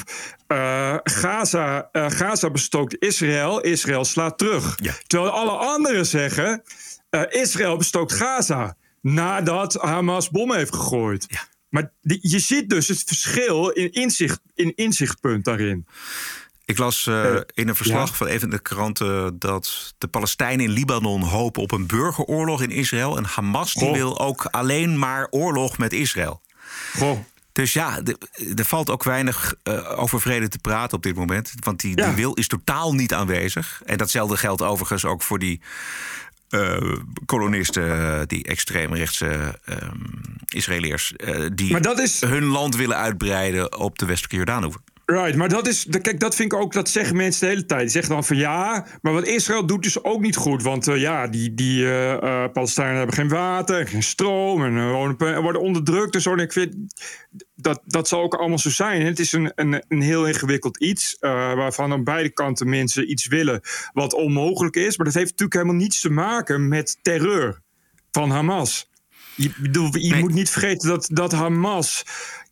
uh, 0.48 0.96
Gaza, 1.04 1.90
uh, 1.92 2.10
Gaza 2.10 2.50
bestookt 2.50 2.96
Israël, 3.00 3.62
Israël 3.62 4.06
slaat 4.06 4.38
terug. 4.38 4.76
Terwijl 5.08 5.32
alle 5.32 5.52
anderen 5.52 6.06
zeggen: 6.06 6.64
uh, 7.10 7.22
Israël 7.30 7.78
bestookt 7.78 8.14
Gaza 8.14 8.78
nadat 9.02 9.74
Hamas 9.74 10.30
bommen 10.30 10.58
heeft 10.58 10.76
gegooid. 10.76 11.26
Ja. 11.28 11.48
Maar 11.76 11.92
je 12.22 12.40
ziet 12.40 12.70
dus 12.70 12.88
het 12.88 13.04
verschil 13.06 13.70
in, 13.70 13.92
inzicht, 13.92 14.40
in 14.54 14.76
inzichtpunt 14.76 15.46
daarin. 15.46 15.86
Ik 16.66 16.78
las 16.78 17.06
uh, 17.06 17.36
in 17.54 17.68
een 17.68 17.76
verslag 17.76 18.10
ja. 18.10 18.16
van 18.16 18.28
even 18.28 18.50
de 18.50 18.60
kranten 18.60 19.40
dat 19.40 19.94
de 19.98 20.08
Palestijnen 20.08 20.66
in 20.66 20.72
Libanon 20.72 21.22
hopen 21.22 21.62
op 21.62 21.72
een 21.72 21.88
burgeroorlog 21.88 22.62
in 22.62 22.72
Israël. 22.72 23.18
En 23.18 23.24
Hamas 23.24 23.74
die 23.74 23.92
wil 23.92 24.20
ook 24.20 24.46
alleen 24.46 25.00
maar 25.00 25.28
oorlog 25.30 25.78
met 25.78 25.94
Israël. 25.94 26.42
Goh. 26.98 27.20
Dus 27.52 27.74
ja, 27.74 28.02
er 28.56 28.66
valt 28.66 28.90
ook 28.90 29.04
weinig 29.04 29.56
uh, 29.64 30.00
over 30.00 30.22
vrede 30.22 30.48
te 30.48 30.60
praten 30.60 30.98
op 30.98 31.04
dit 31.04 31.16
moment. 31.16 31.54
Want 31.60 31.80
die, 31.80 31.98
ja. 31.98 32.06
die 32.06 32.16
wil 32.16 32.34
is 32.34 32.48
totaal 32.48 32.94
niet 32.94 33.14
aanwezig. 33.14 33.82
En 33.86 33.98
datzelfde 33.98 34.38
geldt 34.38 34.62
overigens 34.62 35.06
ook 35.06 35.22
voor 35.22 35.40
die 35.40 35.62
uh, 36.50 36.94
kolonisten, 37.26 38.28
die 38.28 38.44
extreemrechtse 38.44 39.60
uh, 39.70 39.76
Israëliërs, 40.54 41.14
uh, 41.18 41.46
die 41.54 41.80
is... 42.02 42.22
hun 42.22 42.44
land 42.44 42.76
willen 42.76 42.98
uitbreiden 42.98 43.78
op 43.78 44.00
de 44.00 44.06
westelijke 44.06 44.36
Jordaanhoever. 44.36 44.82
Right, 45.06 45.36
maar 45.36 45.50
dat 45.50 45.68
is. 45.68 45.88
Kijk, 46.02 46.20
dat 46.20 46.36
vind 46.36 46.54
ik 46.54 46.60
ook. 46.60 46.74
Dat 46.74 46.90
zeggen 46.90 47.16
mensen 47.16 47.42
de 47.42 47.54
hele 47.54 47.66
tijd. 47.66 47.82
Die 47.82 47.90
zeggen 47.90 48.14
dan 48.14 48.24
van 48.24 48.38
ja. 48.38 48.88
Maar 49.02 49.14
wat 49.14 49.28
Israël 49.28 49.66
doet 49.66 49.86
is 49.86 50.04
ook 50.04 50.22
niet 50.22 50.36
goed. 50.36 50.64
Want 50.64 50.88
uh, 50.88 50.98
ja, 50.98 51.28
die, 51.28 51.54
die 51.54 51.82
uh, 51.82 52.46
Palestijnen 52.54 52.98
hebben 52.98 53.16
geen 53.16 53.30
water, 53.30 53.88
geen 53.88 54.04
stroom. 54.04 54.64
En 54.64 54.92
wonen, 54.92 55.42
worden 55.42 55.62
onderdrukt 55.62 56.16
en 56.16 56.22
zo. 56.22 56.32
En 56.32 56.40
ik 56.40 56.52
vind. 56.52 56.76
Dat, 57.56 57.82
dat 57.86 58.08
zal 58.08 58.22
ook 58.22 58.36
allemaal 58.36 58.60
zo 58.60 58.70
zijn. 58.70 59.06
Het 59.06 59.20
is 59.20 59.32
een, 59.32 59.52
een, 59.56 59.84
een 59.88 60.02
heel 60.02 60.28
ingewikkeld 60.28 60.78
iets. 60.78 61.18
waarvan 61.20 61.92
aan 61.92 62.04
beide 62.04 62.30
kanten 62.30 62.70
mensen 62.70 63.12
iets 63.12 63.28
willen. 63.28 63.62
wat 63.94 64.14
onmogelijk 64.14 64.76
is. 64.76 64.98
Maar 64.98 65.06
dat 65.06 65.16
heeft 65.16 65.30
natuurlijk 65.30 65.54
helemaal 65.54 65.82
niets 65.82 66.00
te 66.00 66.10
maken 66.10 66.68
met 66.68 66.98
terreur 67.02 67.62
van 68.12 68.30
Hamas. 68.30 68.90
Je, 69.36 69.52
bedoel, 69.58 69.98
je 69.98 70.12
nee. 70.12 70.20
moet 70.20 70.34
niet 70.34 70.50
vergeten 70.50 70.90
dat, 70.90 71.10
dat 71.12 71.32
Hamas 71.32 72.04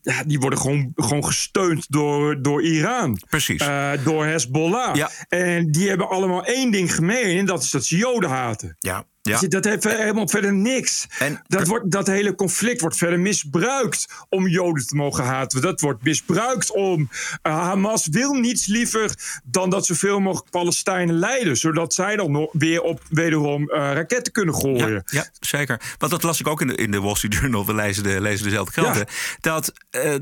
ja, 0.03 0.23
die 0.23 0.39
worden 0.39 0.59
gewoon, 0.59 0.91
gewoon 0.95 1.25
gesteund 1.25 1.85
door, 1.89 2.41
door 2.41 2.63
Iran. 2.63 3.21
Precies. 3.29 3.61
Uh, 3.61 3.91
door 4.03 4.25
Hezbollah. 4.25 4.95
Ja. 4.95 5.09
En 5.29 5.71
die 5.71 5.87
hebben 5.87 6.09
allemaal 6.09 6.45
één 6.45 6.71
ding 6.71 6.95
gemeen. 6.95 7.37
En 7.37 7.45
dat 7.45 7.63
is 7.63 7.71
dat 7.71 7.85
ze 7.85 7.97
Joden 7.97 8.29
haten. 8.29 8.75
Ja. 8.79 9.05
Ja. 9.23 9.39
Dat 9.47 9.63
heeft 9.63 9.83
helemaal 9.83 10.27
verder 10.27 10.53
niks. 10.53 11.07
En, 11.19 11.41
dat, 11.47 11.67
wordt, 11.67 11.91
dat 11.91 12.07
hele 12.07 12.35
conflict 12.35 12.81
wordt 12.81 12.97
verder 12.97 13.19
misbruikt 13.19 14.07
om 14.29 14.47
Joden 14.47 14.87
te 14.87 14.95
mogen 14.95 15.23
haten. 15.23 15.61
Dat 15.61 15.81
wordt 15.81 16.03
misbruikt 16.03 16.71
om. 16.71 17.01
Uh, 17.01 17.07
Hamas 17.43 18.07
wil 18.07 18.33
niets 18.33 18.65
liever 18.65 19.39
dan 19.43 19.69
dat 19.69 19.85
zoveel 19.85 20.19
mogelijk 20.19 20.49
Palestijnen 20.49 21.15
leiden. 21.15 21.57
Zodat 21.57 21.93
zij 21.93 22.15
dan 22.15 22.31
nog 22.31 22.49
weer 22.51 22.81
op 22.81 23.01
wederom 23.09 23.61
uh, 23.61 23.75
raketten 23.75 24.33
kunnen 24.33 24.55
gooien. 24.55 24.91
Ja, 24.91 25.01
ja, 25.05 25.25
zeker. 25.39 25.81
Want 25.97 26.11
dat 26.11 26.23
las 26.23 26.39
ik 26.39 26.47
ook 26.47 26.61
in 26.61 26.67
de, 26.67 26.75
in 26.75 26.91
de 26.91 27.01
Wall 27.01 27.15
Street 27.15 27.33
Journal. 27.33 27.65
We 27.65 27.73
lezen, 27.73 28.03
de, 28.03 28.21
lezen 28.21 28.45
dezelfde 28.45 28.71
kranten. 28.71 29.05
Ja. 29.07 29.13
Dat 29.39 29.73
uh, 29.95 30.15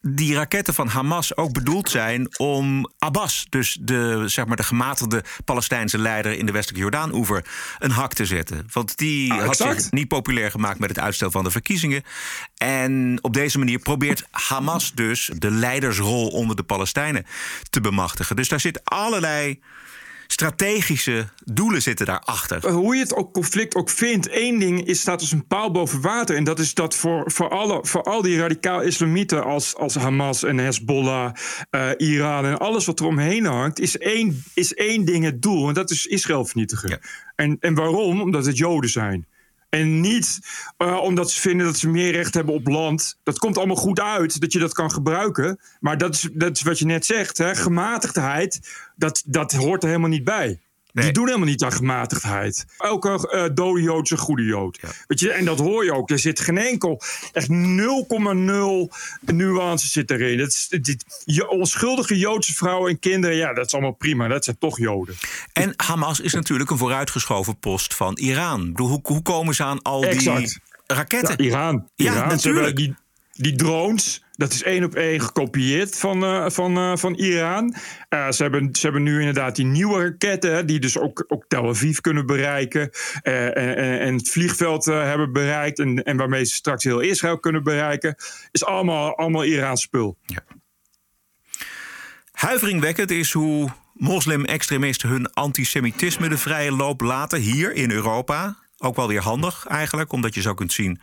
die 0.00 0.34
raketten 0.34 0.74
van 0.74 0.88
Hamas 0.88 1.36
ook 1.36 1.52
bedoeld 1.52 1.90
zijn 1.90 2.38
om 2.38 2.90
Abbas, 2.98 3.46
dus 3.48 3.78
de, 3.80 4.22
zeg 4.26 4.46
maar 4.46 4.56
de 4.56 4.62
gematigde 4.62 5.24
Palestijnse 5.44 5.98
leider 5.98 6.32
in 6.32 6.46
de 6.46 6.52
westelijke 6.52 6.82
Jordaan-oever, 6.82 7.44
een 7.78 7.90
hak 7.90 8.12
te 8.12 8.26
zetten. 8.26 8.68
Want 8.72 8.96
die 8.96 9.32
ah, 9.32 9.44
had 9.44 9.56
zich 9.56 9.90
niet 9.90 10.08
populair 10.08 10.50
gemaakt 10.50 10.78
met 10.78 10.88
het 10.88 10.98
uitstel 10.98 11.30
van 11.30 11.44
de 11.44 11.50
verkiezingen. 11.50 12.02
En 12.56 13.18
op 13.20 13.34
deze 13.34 13.58
manier 13.58 13.78
probeert 13.78 14.26
Hamas 14.30 14.92
dus 14.94 15.30
de 15.34 15.50
leidersrol 15.50 16.28
onder 16.28 16.56
de 16.56 16.62
Palestijnen 16.62 17.26
te 17.70 17.80
bemachtigen. 17.80 18.36
Dus 18.36 18.48
daar 18.48 18.60
zit 18.60 18.84
allerlei 18.84 19.60
strategische 20.32 21.28
doelen 21.44 21.82
zitten 21.82 22.06
daarachter. 22.06 22.70
Hoe 22.70 22.94
je 22.94 23.02
het 23.02 23.14
ook 23.14 23.32
conflict 23.32 23.74
ook 23.74 23.90
vindt, 23.90 24.28
één 24.28 24.58
ding 24.58 24.86
is, 24.86 25.00
staat 25.00 25.20
als 25.20 25.32
een 25.32 25.46
paal 25.46 25.70
boven 25.70 26.00
water. 26.00 26.36
En 26.36 26.44
dat 26.44 26.58
is 26.58 26.74
dat 26.74 26.94
voor, 26.94 27.30
voor, 27.30 27.48
alle, 27.48 27.78
voor 27.82 28.02
al 28.02 28.22
die 28.22 28.38
radicaal 28.38 28.80
islamieten 28.80 29.44
als, 29.44 29.76
als 29.76 29.94
Hamas 29.94 30.42
en 30.42 30.58
Hezbollah, 30.58 31.34
uh, 31.70 31.90
Iran 31.96 32.44
en 32.44 32.58
alles 32.58 32.86
wat 32.86 33.00
er 33.00 33.06
omheen 33.06 33.44
hangt, 33.44 33.80
is 33.80 33.98
één, 33.98 34.44
is 34.54 34.74
één 34.74 35.04
ding 35.04 35.24
het 35.24 35.42
doel. 35.42 35.68
En 35.68 35.74
dat 35.74 35.90
is 35.90 36.06
Israël 36.06 36.44
vernietigen. 36.44 36.88
Ja. 36.88 36.98
En, 37.36 37.56
en 37.60 37.74
waarom? 37.74 38.20
Omdat 38.20 38.46
het 38.46 38.56
Joden 38.56 38.90
zijn. 38.90 39.26
En 39.74 40.00
niet 40.00 40.38
uh, 40.78 41.02
omdat 41.02 41.30
ze 41.30 41.40
vinden 41.40 41.66
dat 41.66 41.76
ze 41.76 41.88
meer 41.88 42.12
recht 42.12 42.34
hebben 42.34 42.54
op 42.54 42.66
land. 42.66 43.18
Dat 43.22 43.38
komt 43.38 43.58
allemaal 43.58 43.76
goed 43.76 44.00
uit, 44.00 44.40
dat 44.40 44.52
je 44.52 44.58
dat 44.58 44.72
kan 44.72 44.90
gebruiken. 44.90 45.60
Maar 45.80 45.98
dat 45.98 46.14
is, 46.14 46.28
dat 46.32 46.56
is 46.56 46.62
wat 46.62 46.78
je 46.78 46.84
net 46.84 47.06
zegt. 47.06 47.38
Hè? 47.38 47.54
Gematigdheid, 47.54 48.60
dat, 48.96 49.22
dat 49.26 49.52
hoort 49.52 49.82
er 49.82 49.88
helemaal 49.88 50.10
niet 50.10 50.24
bij. 50.24 50.60
Nee. 50.92 51.04
Die 51.04 51.14
doen 51.14 51.26
helemaal 51.26 51.48
niet 51.48 51.62
aan 51.62 51.72
gematigdheid. 51.72 52.64
Elke 52.78 53.30
uh, 53.34 53.44
dode 53.54 53.82
Jood 53.82 54.04
is 54.04 54.10
een 54.10 54.18
goede 54.18 54.42
Jood. 54.42 54.78
Ja. 54.80 54.88
Weet 55.06 55.20
je, 55.20 55.30
en 55.32 55.44
dat 55.44 55.58
hoor 55.58 55.84
je 55.84 55.94
ook. 55.94 56.10
Er 56.10 56.18
zit 56.18 56.40
geen 56.40 56.58
enkel, 56.58 57.00
echt 57.32 57.48
0,0 57.48 57.52
nuance 59.20 59.86
zit 59.88 60.10
erin. 60.10 60.38
Het 60.38 60.48
is, 60.48 60.68
dit, 60.80 61.22
je, 61.24 61.48
onschuldige 61.48 62.18
Joodse 62.18 62.54
vrouwen 62.54 62.90
en 62.90 62.98
kinderen, 62.98 63.36
ja, 63.36 63.54
dat 63.54 63.66
is 63.66 63.72
allemaal 63.72 63.92
prima. 63.92 64.28
Dat 64.28 64.44
zijn 64.44 64.58
toch 64.58 64.78
Joden. 64.78 65.14
En 65.52 65.72
Hamas 65.76 66.20
is 66.20 66.32
natuurlijk 66.32 66.70
een 66.70 66.78
vooruitgeschoven 66.78 67.58
post 67.58 67.94
van 67.94 68.16
Iran. 68.16 68.72
Hoe, 68.74 69.00
hoe 69.02 69.22
komen 69.22 69.54
ze 69.54 69.64
aan 69.64 69.82
al 69.82 70.04
exact. 70.04 70.38
die 70.38 70.60
raketten? 70.86 71.44
Ja, 71.44 71.50
Iran. 71.50 71.88
Ja, 71.94 72.12
Iran. 72.12 72.28
natuurlijk. 72.28 72.94
Die, 73.32 73.56
drones, 73.56 74.24
dat 74.32 74.52
is 74.52 74.62
één 74.62 74.84
op 74.84 74.94
één 74.94 75.20
gekopieerd 75.20 75.98
van, 75.98 76.24
uh, 76.24 76.48
van, 76.48 76.78
uh, 76.78 76.96
van 76.96 77.14
Iran. 77.14 77.74
Uh, 78.10 78.30
ze, 78.30 78.42
hebben, 78.42 78.74
ze 78.74 78.80
hebben 78.80 79.02
nu 79.02 79.18
inderdaad 79.18 79.56
die 79.56 79.64
nieuwe 79.64 80.02
raketten, 80.02 80.66
die 80.66 80.78
dus 80.78 80.98
ook, 80.98 81.24
ook 81.28 81.44
Tel 81.48 81.68
Aviv 81.68 81.98
kunnen 81.98 82.26
bereiken. 82.26 82.90
En, 83.22 83.54
en, 83.54 84.00
en, 84.00 84.14
het 84.14 84.28
vliegveld 84.28 84.84
hebben 84.84 85.32
bereikt. 85.32 85.78
En, 85.78 86.02
en 86.02 86.16
waarmee 86.16 86.44
ze 86.44 86.54
straks 86.54 86.84
heel 86.84 87.00
Israël 87.00 87.38
kunnen 87.38 87.62
bereiken. 87.62 88.14
Is 88.50 88.64
allemaal, 88.64 89.16
allemaal 89.16 89.44
Iraans 89.44 89.82
spul. 89.82 90.18
Ja. 90.26 90.44
Huiveringwekkend 92.32 93.10
is 93.10 93.32
hoe 93.32 93.70
moslim-extremisten 93.94 95.08
hun 95.08 95.32
antisemitisme 95.32 96.28
de 96.28 96.38
vrije 96.38 96.72
loop 96.72 97.00
laten 97.00 97.40
hier 97.40 97.72
in 97.72 97.90
Europa. 97.90 98.56
Ook 98.84 98.96
wel 98.96 99.08
weer 99.08 99.22
handig 99.22 99.66
eigenlijk, 99.66 100.12
omdat 100.12 100.34
je 100.34 100.40
zo 100.40 100.54
kunt 100.54 100.72
zien 100.72 101.00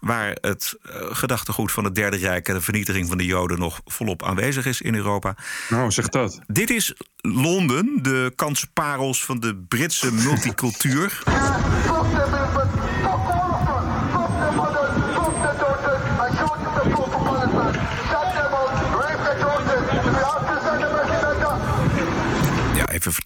waar 0.00 0.36
het 0.40 0.74
uh, 0.86 0.92
gedachtegoed 0.94 1.72
van 1.72 1.84
het 1.84 1.94
Derde 1.94 2.16
Rijk 2.16 2.48
en 2.48 2.54
de 2.54 2.60
vernietiging 2.60 3.08
van 3.08 3.18
de 3.18 3.24
Joden 3.24 3.58
nog 3.58 3.80
volop 3.84 4.22
aanwezig 4.22 4.66
is 4.66 4.80
in 4.80 4.94
Europa. 4.94 5.36
Nou, 5.68 5.90
zeg 5.90 6.08
dat. 6.08 6.38
Dit 6.46 6.70
is 6.70 6.94
Londen, 7.20 8.02
de 8.02 8.32
kansparels 8.36 9.24
van 9.24 9.40
de 9.40 9.56
Britse 9.68 10.12
multicultuur. 10.12 11.22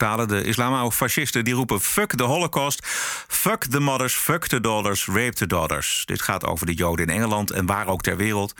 Vertalen. 0.02 0.28
De 0.28 0.44
islamo-fascisten 0.44 1.44
die 1.44 1.54
roepen 1.54 1.80
fuck 1.80 2.14
the 2.16 2.22
holocaust, 2.22 2.86
fuck 3.28 3.64
the 3.64 3.80
mothers, 3.80 4.14
fuck 4.14 4.46
the 4.46 4.60
daughters, 4.60 5.06
rape 5.06 5.34
the 5.34 5.46
daughters. 5.46 6.02
Dit 6.06 6.22
gaat 6.22 6.46
over 6.46 6.66
de 6.66 6.74
Joden 6.74 7.06
in 7.06 7.14
Engeland 7.14 7.50
en 7.50 7.66
waar 7.66 7.86
ook 7.86 8.02
ter 8.02 8.16
wereld. 8.16 8.54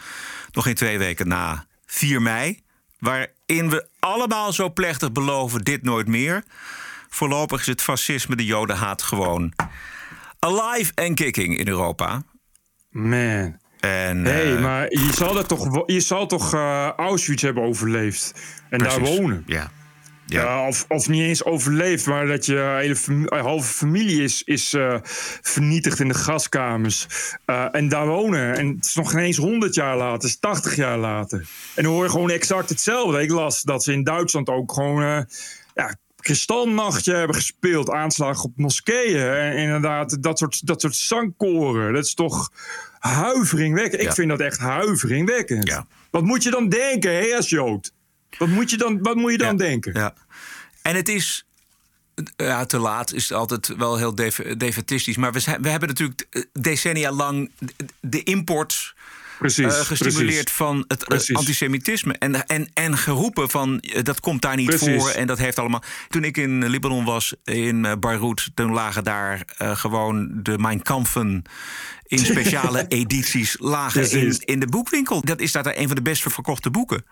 Nog 0.53 0.67
in 0.67 0.75
twee 0.75 0.99
weken 0.99 1.29
na 1.29 1.67
4 1.87 2.23
mei 2.23 2.61
waarin 2.99 3.71
we 3.71 3.87
allemaal 3.99 4.53
zo 4.53 4.73
plechtig 4.73 5.13
beloven 5.13 5.65
dit 5.65 5.83
nooit 5.83 6.09
meer. 6.09 6.45
Voorlopig 7.09 7.61
is 7.61 7.67
het 7.67 7.83
fascisme, 7.83 8.37
de 8.37 8.45
jodenhaat 8.45 9.03
gewoon 9.03 9.53
alive 10.39 10.93
en 10.95 11.15
kicking 11.15 11.59
in 11.59 11.69
Europa. 11.69 12.23
Man. 12.91 13.61
En, 13.81 14.25
hey, 14.25 14.57
eh, 14.57 14.63
maar 14.63 14.91
je 14.91 15.11
zal, 15.15 15.35
dat 15.35 15.49
toch, 15.49 15.83
je 15.87 16.01
zal 16.01 16.27
toch 16.27 16.55
eh, 16.55 16.89
Auschwitz 16.97 17.43
hebben 17.43 17.63
overleefd 17.63 18.33
en 18.71 18.79
daar 18.79 19.01
wonen. 19.01 19.43
Ja. 19.47 19.71
Ja. 20.33 20.67
of, 20.67 20.85
of 20.89 21.09
niet 21.09 21.23
eens 21.23 21.45
overleefd, 21.45 22.07
maar 22.07 22.27
dat 22.27 22.47
je 22.47 22.57
hele 22.57 23.27
eh, 23.27 23.41
halve 23.41 23.73
familie 23.73 24.23
is, 24.23 24.43
is 24.43 24.75
eh, 24.75 24.97
vernietigd 25.43 26.01
in 26.01 26.09
de 26.09 26.15
gaskamers. 26.15 27.07
Eh, 27.45 27.67
en 27.73 27.89
daar 27.89 28.07
wonen. 28.07 28.57
En 28.57 28.67
het 28.67 28.85
is 28.85 28.95
nog 28.95 29.11
geen 29.11 29.21
eens 29.21 29.37
100 29.37 29.75
jaar 29.75 29.97
later, 29.97 30.13
het 30.13 30.23
is 30.23 30.39
80 30.39 30.77
jaar 30.77 30.99
later. 30.99 31.47
En 31.75 31.83
dan 31.83 31.93
hoor 31.93 32.05
je 32.05 32.11
gewoon 32.11 32.31
exact 32.31 32.69
hetzelfde. 32.69 33.23
Ik 33.23 33.31
las 33.31 33.63
dat 33.63 33.85
ze 33.85 33.93
in 33.93 34.05
Duitsland 34.05 34.49
ook 34.49 34.73
gewoon. 34.73 35.27
ja, 35.75 35.97
Kristalnachtje 36.17 37.15
hebben 37.15 37.37
gespeeld, 37.37 37.91
aanslagen 37.91 38.45
op 38.45 38.53
moskeeën. 38.57 39.33
En 39.33 39.57
inderdaad, 39.57 40.23
dat 40.23 40.39
soort, 40.39 40.67
dat 40.67 40.81
soort 40.81 40.95
zangkoren. 40.95 41.93
Dat 41.93 42.05
is 42.05 42.15
toch 42.15 42.51
huiveringwekkend. 42.99 44.03
Ja. 44.03 44.09
Ik 44.09 44.15
vind 44.15 44.29
dat 44.29 44.41
echt 44.41 44.59
huiveringwekkend. 44.59 45.69
Ja. 45.69 45.87
Wat 46.11 46.23
moet 46.23 46.43
je 46.43 46.51
dan 46.51 46.69
denken, 46.69 47.13
hé, 47.13 47.37
als 47.37 47.49
Jood? 47.49 47.93
Wat 48.39 48.49
moet 48.49 48.71
je 48.71 48.77
dan, 48.77 49.03
wat 49.03 49.17
moet 49.17 49.31
je 49.31 49.39
dan 49.39 49.49
Ja. 49.49 49.55
denken? 49.57 49.93
Ja. 49.95 50.15
En 50.83 50.95
het 50.97 51.09
is. 51.09 51.45
Ja, 52.37 52.65
te 52.67 52.79
laat 52.79 53.13
is 53.13 53.33
altijd 53.33 53.77
wel 53.77 53.97
heel 53.97 54.15
def- 54.15 54.55
defetistisch. 54.57 55.17
Maar 55.17 55.33
we, 55.33 55.41
zijn, 55.41 55.63
we 55.63 55.69
hebben 55.69 55.89
natuurlijk 55.89 56.27
eh, 56.31 56.43
decennia 56.53 57.13
lang 57.13 57.51
de 58.01 58.23
import 58.23 58.95
Precies, 59.39 59.65
eh, 59.65 59.81
gestimuleerd 59.81 60.27
precies. 60.45 60.53
van 60.53 60.85
het 60.89 61.01
eh, 61.03 61.09
Precies. 61.09 61.37
antisemitisme. 61.37 62.13
En, 62.19 62.47
en, 62.47 62.69
en 62.75 62.97
geroepen 62.99 63.51
van 63.51 63.83
dat 64.03 64.21
komt 64.21 64.43
daar 64.43 64.57
niet 64.57 64.75
voor. 64.75 65.09
En 65.11 65.27
dat 65.27 65.39
heeft 65.39 65.59
allemaal. 65.59 65.83
Toen 66.09 66.25
ik 66.25 66.37
in 66.37 66.67
Libanon 66.69 67.05
was, 67.05 67.35
in 67.45 67.97
Beirut, 68.01 68.51
toen 68.55 68.73
lagen 68.73 69.05
daar 69.05 69.43
gewoon 69.57 70.31
de 70.43 70.59
Mein 70.59 70.83
Kampfen. 70.83 71.43
In 72.07 72.19
speciale 72.19 72.87
edities 73.03 73.57
lagen 73.59 74.11
in, 74.11 74.37
in 74.45 74.61
de 74.61 74.67
boekwinkel. 74.67 75.21
Dat 75.25 75.41
is 75.41 75.53
daar 75.53 75.77
een 75.77 75.87
van 75.87 75.97
de 75.97 76.03
best 76.03 76.23
verkochte 76.23 76.71
boeken. 76.71 77.05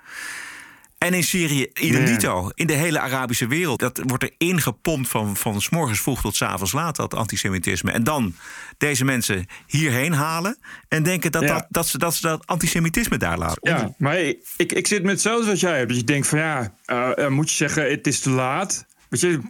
En 1.06 1.14
in 1.14 1.24
Syrië, 1.24 1.66
idem. 1.74 2.50
In 2.54 2.66
de 2.66 2.72
hele 2.72 3.00
Arabische 3.00 3.46
wereld. 3.46 3.78
Dat 3.80 4.00
wordt 4.06 4.22
er 4.22 4.30
ingepompt 4.38 5.08
van, 5.08 5.36
van 5.36 5.60
s 5.60 5.68
morgens 5.68 6.00
vroeg 6.00 6.20
tot 6.20 6.36
s 6.36 6.42
avonds 6.42 6.72
laat, 6.72 6.96
dat 6.96 7.14
antisemitisme. 7.14 7.90
En 7.90 8.04
dan 8.04 8.34
deze 8.78 9.04
mensen 9.04 9.46
hierheen 9.66 10.12
halen. 10.12 10.58
En 10.88 11.02
denken 11.02 11.32
dat, 11.32 11.42
Ja. 11.42 11.48
dat, 11.48 11.66
dat, 11.68 11.86
ze, 11.86 11.98
dat 11.98 12.14
ze 12.14 12.22
dat 12.22 12.46
antisemitisme 12.46 13.16
daar 13.16 13.38
laten. 13.38 13.58
Ja, 13.62 13.94
maar 13.98 14.18
ik, 14.18 14.72
ik 14.72 14.86
zit 14.86 15.02
met 15.02 15.12
hetzelfde 15.12 15.46
wat 15.46 15.60
jij 15.60 15.76
hebt. 15.76 15.88
Dat 15.88 15.98
je 15.98 16.04
denkt 16.04 16.26
van 16.26 16.38
ja, 16.38 16.74
eh, 16.84 17.24
eh, 17.24 17.30
moet 17.30 17.50
je 17.50 17.56
zeggen 17.56 17.90
het 17.90 18.06
is 18.06 18.20
te 18.20 18.30
laat. 18.30 18.86
Weet 19.08 19.20
je, 19.20 19.40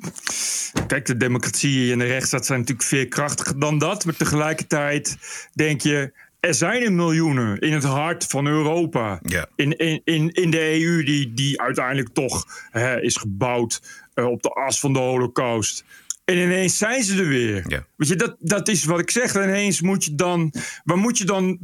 kijk, 0.86 1.06
de 1.06 1.16
democratie 1.16 1.92
en 1.92 1.98
de 1.98 2.04
rechtsstaat 2.04 2.46
zijn 2.46 2.58
natuurlijk 2.58 2.88
veel 2.88 3.08
krachtiger 3.08 3.58
dan 3.60 3.78
dat. 3.78 4.04
Maar 4.04 4.16
tegelijkertijd 4.16 5.16
denk 5.54 5.80
je, 5.80 6.12
er 6.40 6.54
zijn 6.54 6.82
er 6.82 6.92
miljoenen 6.92 7.58
in 7.58 7.72
het 7.72 7.84
hart 7.84 8.24
van 8.24 8.46
Europa. 8.46 9.18
Ja. 9.22 9.46
In, 9.56 9.76
in, 9.76 10.00
in, 10.04 10.30
in 10.32 10.50
de 10.50 10.80
EU, 10.80 11.02
die, 11.02 11.34
die 11.34 11.60
uiteindelijk 11.60 12.08
toch 12.08 12.46
hè, 12.70 13.00
is 13.00 13.16
gebouwd 13.16 13.82
eh, 14.14 14.26
op 14.26 14.42
de 14.42 14.48
as 14.48 14.80
van 14.80 14.92
de 14.92 14.98
Holocaust. 14.98 15.84
En 16.24 16.36
ineens 16.36 16.78
zijn 16.78 17.02
ze 17.02 17.22
er 17.22 17.28
weer. 17.28 17.64
Ja. 17.66 17.86
Weet 17.96 18.08
je, 18.08 18.16
dat, 18.16 18.36
dat 18.38 18.68
is 18.68 18.84
wat 18.84 18.98
ik 18.98 19.10
zeg. 19.10 19.34
En 19.34 19.42
ineens 19.48 19.80
moet 19.80 20.04
je 20.04 20.14
dan. 20.14 20.52
Waar 20.84 20.96
moet 20.96 21.18
je 21.18 21.24
dan. 21.24 21.58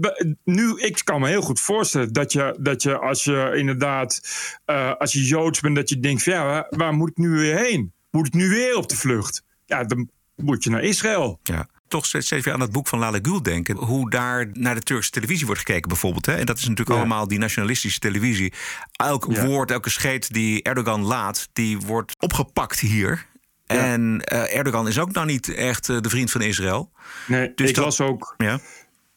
Nu, 0.45 0.79
ik 0.79 1.01
kan 1.05 1.21
me 1.21 1.29
heel 1.29 1.43
goed 1.43 1.61
voorstellen 1.61 2.13
dat 2.13 2.33
je, 2.33 2.57
dat 2.59 2.83
je 2.83 2.99
als 2.99 3.25
je 3.25 3.53
inderdaad. 3.57 4.21
eh, 4.65 4.95
als 4.95 5.13
je 5.13 5.25
joods 5.25 5.61
bent, 5.61 5.77
dat 5.77 5.89
je 5.89 6.01
denkt: 6.01 6.23
van, 6.23 6.33
ja, 6.33 6.45
waar, 6.45 6.67
waar 6.71 6.95
moet 6.95 7.11
ik 7.11 7.17
nu 7.17 7.29
weer 7.29 7.57
heen? 7.59 7.93
Moet 8.11 8.27
ik 8.27 8.33
nu 8.33 8.49
weer 8.49 8.77
op 8.77 8.89
de 8.89 8.97
vlucht? 8.97 9.43
Ja, 9.65 9.85
dan 9.85 10.11
moet 10.37 10.65
je 10.65 10.71
naar 10.71 10.83
Israël. 10.83 11.41
Ja. 11.43 11.69
Toch 11.89 12.07
steeds 12.07 12.31
weer 12.31 12.53
aan 12.53 12.61
het 12.61 12.73
boek 12.73 12.89
van 12.89 12.99
Lale 12.99 13.19
Gül 13.23 13.43
denken. 13.43 13.77
Hoe 13.77 14.11
daar 14.11 14.49
naar 14.53 14.75
de 14.75 14.81
Turkse 14.81 15.11
televisie 15.11 15.47
wordt 15.47 15.61
gekeken, 15.61 15.89
bijvoorbeeld. 15.89 16.27
Hè? 16.27 16.35
En 16.35 16.47
dat 16.47 16.57
is 16.57 16.63
natuurlijk 16.63 16.91
Ja. 16.91 16.97
allemaal 16.97 17.29
die 17.29 17.39
nationalistische 17.39 17.99
televisie. 17.99 18.53
Elk 18.93 19.27
Ja. 19.31 19.47
woord, 19.47 19.71
elke 19.71 19.91
scheet 19.91 20.33
die 20.33 20.63
Erdogan 20.63 21.03
laat, 21.03 21.49
die 21.53 21.79
wordt 21.79 22.15
opgepakt 22.19 22.81
hier. 22.81 23.27
En 23.67 24.21
eh, 24.25 24.57
Erdogan 24.57 24.89
is 24.89 24.99
ook 24.99 25.13
nou 25.13 25.27
niet 25.27 25.49
echt 25.55 25.89
eh, 25.89 26.01
de 26.01 26.09
vriend 26.09 26.31
van 26.31 26.41
Israël. 26.41 26.91
Nee, 27.27 27.53
Dus 27.55 27.69
ik 27.69 27.75
dat- 27.75 27.85
las 27.85 28.01
ook. 28.01 28.35
Ja. 28.37 28.59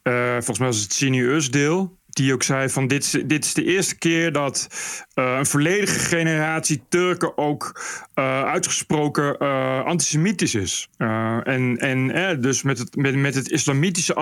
eh, 0.04 0.32
volgens 0.32 0.58
mij 0.60 0.68
was 0.68 0.80
het 0.82 0.94
Sini 0.94 1.50
deel 1.50 1.99
die 2.24 2.34
ook 2.34 2.44
zei 2.44 2.70
van 2.70 2.88
dit 2.88 3.04
is, 3.04 3.12
dit 3.26 3.46
is 3.46 3.54
de 3.54 3.64
eerste 3.64 3.98
keer 3.98 4.32
dat 4.32 4.68
eh, 5.14 5.36
een 5.38 5.46
volledige 5.46 6.00
generatie 6.00 6.82
Turken 6.90 7.38
ook 7.38 7.82
eh, 8.14 8.44
uitgesproken 8.44 9.38
eh, 9.38 9.84
antisemitisch 9.86 10.56
is. 10.56 10.90
En 10.98 11.78
en 11.78 12.12
eh, 12.12 12.42
dus 12.42 12.62
met 12.62 12.78
het, 12.78 12.96
met, 12.96 13.16
met 13.16 13.36
het 13.36 13.50
islamitische 13.50 14.14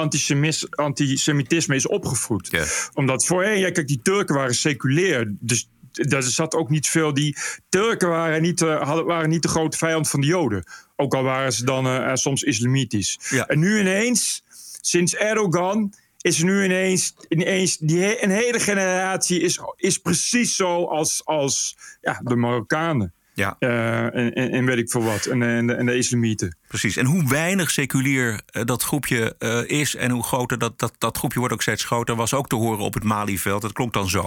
antisemitisme 0.71 1.75
is 1.75 1.87
opgevoed. 1.87 2.67
Omdat 2.93 3.25
voorheen, 3.25 3.59
ja, 3.59 3.71
kijk, 3.71 3.87
die 3.87 4.01
Turken 4.01 4.35
waren 4.35 4.55
seculair. 4.55 5.33
Dus 5.39 5.69
daar 5.91 6.23
zat 6.23 6.55
ook 6.55 6.69
niet 6.69 6.87
veel. 6.87 7.13
Die 7.13 7.37
Turken 7.69 8.09
waren 8.09 8.41
niet, 8.41 8.59
hadden, 8.59 9.05
waren 9.05 9.29
niet 9.29 9.41
de 9.41 9.47
grote 9.47 9.77
vijand 9.77 10.09
van 10.09 10.21
de 10.21 10.27
Joden. 10.27 10.63
Ook 10.95 11.13
al 11.13 11.23
waren 11.23 11.53
ze 11.53 11.65
dan 11.65 12.17
soms 12.17 12.43
islamitisch. 12.43 13.19
Ja. 13.29 13.47
En 13.47 13.59
nu 13.59 13.79
ineens, 13.79 14.43
sinds 14.81 15.15
Erdogan, 15.15 15.93
is 16.27 16.43
nu 16.43 16.63
ineens, 16.63 17.15
ineens 17.29 17.77
die 17.77 18.23
een 18.23 18.29
hele 18.29 18.59
generatie 18.59 19.41
is, 19.41 19.59
is 19.75 19.97
precies 19.97 20.55
zo 20.55 20.85
als, 20.85 21.21
als 21.25 21.77
ja, 22.01 22.21
de 22.23 22.35
Marokkanen. 22.35 23.13
Ja, 23.33 23.55
Eh, 23.59 24.03
en, 24.03 24.33
en, 24.33 24.51
en 24.51 24.65
weet 24.65 24.77
ik 24.77 24.89
veel 24.91 25.03
wat. 25.03 25.25
En, 25.25 25.43
en, 25.43 25.67
de, 25.67 25.73
en 25.73 25.85
de 25.85 25.97
islamieten. 25.97 26.57
precies. 26.67 26.97
En 26.97 27.05
hoe 27.05 27.27
weinig 27.27 27.71
seculier 27.71 28.41
eh, 28.45 28.63
dat 28.63 28.83
groepje 28.83 29.35
eh, 29.39 29.79
is 29.79 29.95
en 29.95 30.11
hoe 30.11 30.23
groter 30.23 30.57
dat, 30.57 30.79
dat, 30.79 30.93
dat 30.97 31.17
groepje 31.17 31.39
wordt 31.39 31.53
ook 31.53 31.61
steeds 31.61 31.83
groter, 31.83 32.15
was 32.15 32.33
ook 32.33 32.47
te 32.47 32.55
horen 32.55 32.79
op 32.83 32.93
het 32.93 33.03
Malieveld. 33.03 33.61
Dat 33.61 33.73
klonk 33.73 33.93
dan 33.93 34.09
zo. 34.09 34.23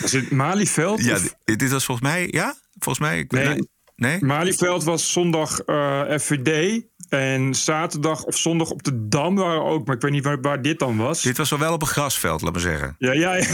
Was 0.00 0.12
het 0.12 0.30
Malieveld? 0.30 1.04
ja 1.04 1.18
dit, 1.44 1.70
was 1.70 1.84
volgens 1.84 2.08
mij, 2.08 2.28
ja? 2.30 2.54
Volgens 2.78 2.98
mij. 3.08 3.18
ik- 3.18 3.30
Nee. 3.32 3.68
nee? 3.96 4.24
Malieveld 4.24 4.84
was 4.84 5.12
zondag 5.12 5.58
eh, 5.60 6.00
FVD. 6.18 6.80
En 7.08 7.54
zaterdag 7.54 8.22
of 8.24 8.36
zondag 8.38 8.70
op 8.70 8.82
de 8.82 9.08
Dam 9.08 9.34
waren 9.36 9.64
ook. 9.64 9.86
Maar 9.86 9.96
ik 9.96 10.02
weet 10.02 10.10
niet 10.10 10.24
waar, 10.24 10.40
waar 10.40 10.62
dit 10.62 10.78
dan 10.78 10.96
was. 10.96 11.22
Dit 11.22 11.36
was 11.36 11.50
wel 11.50 11.58
wel 11.58 11.72
op 11.72 11.82
een 11.82 11.88
grasveld, 11.88 12.42
laat 12.42 12.52
maar 12.52 12.60
zeggen. 12.60 12.94
Ja, 12.98 13.12
ja, 13.12 13.34
ja. 13.36 13.46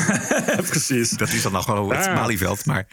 precies. 0.69 1.11
Dat 1.11 1.29
is 1.29 1.43
dan 1.43 1.53
nog 1.53 1.67
wel 1.67 1.91
het 1.91 2.05
Ja. 2.05 2.15
Malieveld. 2.15 2.65
Maar 2.67 2.87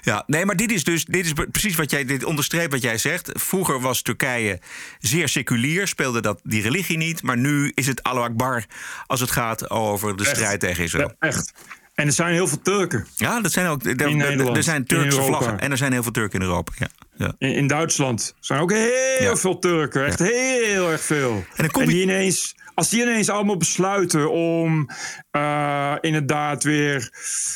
ja, 0.00 0.22
nee, 0.26 0.44
maar 0.44 0.56
dit 0.56 0.72
is 0.72 0.84
dus 0.84 1.04
dit 1.04 1.24
is 1.26 1.32
precies 1.50 1.76
wat 1.76 1.90
jij 1.90 2.04
dit 2.04 2.24
onderstreept 2.24 2.72
wat 2.72 2.82
jij 2.82 2.98
zegt. 2.98 3.30
Vroeger 3.34 3.80
was 3.80 4.02
Turkije 4.02 4.60
zeer 4.98 5.28
seculier, 5.28 5.86
speelde 5.88 6.20
dat 6.20 6.40
die 6.42 6.62
religie 6.62 6.96
niet, 6.96 7.22
maar 7.22 7.38
nu 7.38 7.72
is 7.74 7.86
het 7.86 8.02
Allahu 8.02 8.26
Akbar 8.26 8.64
als 9.06 9.20
het 9.20 9.30
gaat 9.30 9.70
over 9.70 10.16
de 10.16 10.24
Echt. 10.24 10.36
strijd 10.36 10.60
tegen 10.60 10.84
Israël. 10.84 11.12
Echt. 11.18 11.52
En 11.94 12.06
er 12.06 12.12
zijn 12.12 12.32
heel 12.32 12.48
veel 12.48 12.62
Turken. 12.62 13.06
Ja, 13.16 13.40
dat 13.40 13.52
zijn 13.52 13.66
ook. 13.66 13.84
Er, 13.84 13.96
er- 14.00 14.16
Nederland, 14.16 14.56
er 14.56 14.62
zijn 14.62 14.84
Turkse 14.84 15.22
vlaggen 15.22 15.60
en 15.60 15.70
er 15.70 15.76
zijn 15.76 15.92
heel 15.92 16.02
veel 16.02 16.12
Turken 16.12 16.40
in 16.40 16.46
Europa. 16.46 16.72
Ja, 16.78 16.88
ja. 17.16 17.34
In, 17.38 17.54
in 17.54 17.66
Duitsland 17.66 18.34
zijn 18.40 18.60
ook 18.60 18.72
heel 18.72 19.20
Ja. 19.28 19.36
veel 19.36 19.58
Turken. 19.58 20.06
Echt 20.06 20.18
heel 20.18 20.90
erg 20.90 21.00
veel. 21.00 21.44
dan 21.56 21.70
kom 21.70 21.82
je- 21.82 21.88
die 21.88 22.02
ineens, 22.02 22.54
als 22.74 22.88
die 22.88 23.02
ineens 23.02 23.28
allemaal 23.28 23.56
besluiten 23.56 24.30
om 24.30 24.88
eh, 25.30 25.94
inderdaad 26.00 26.62
weer, 26.64 27.10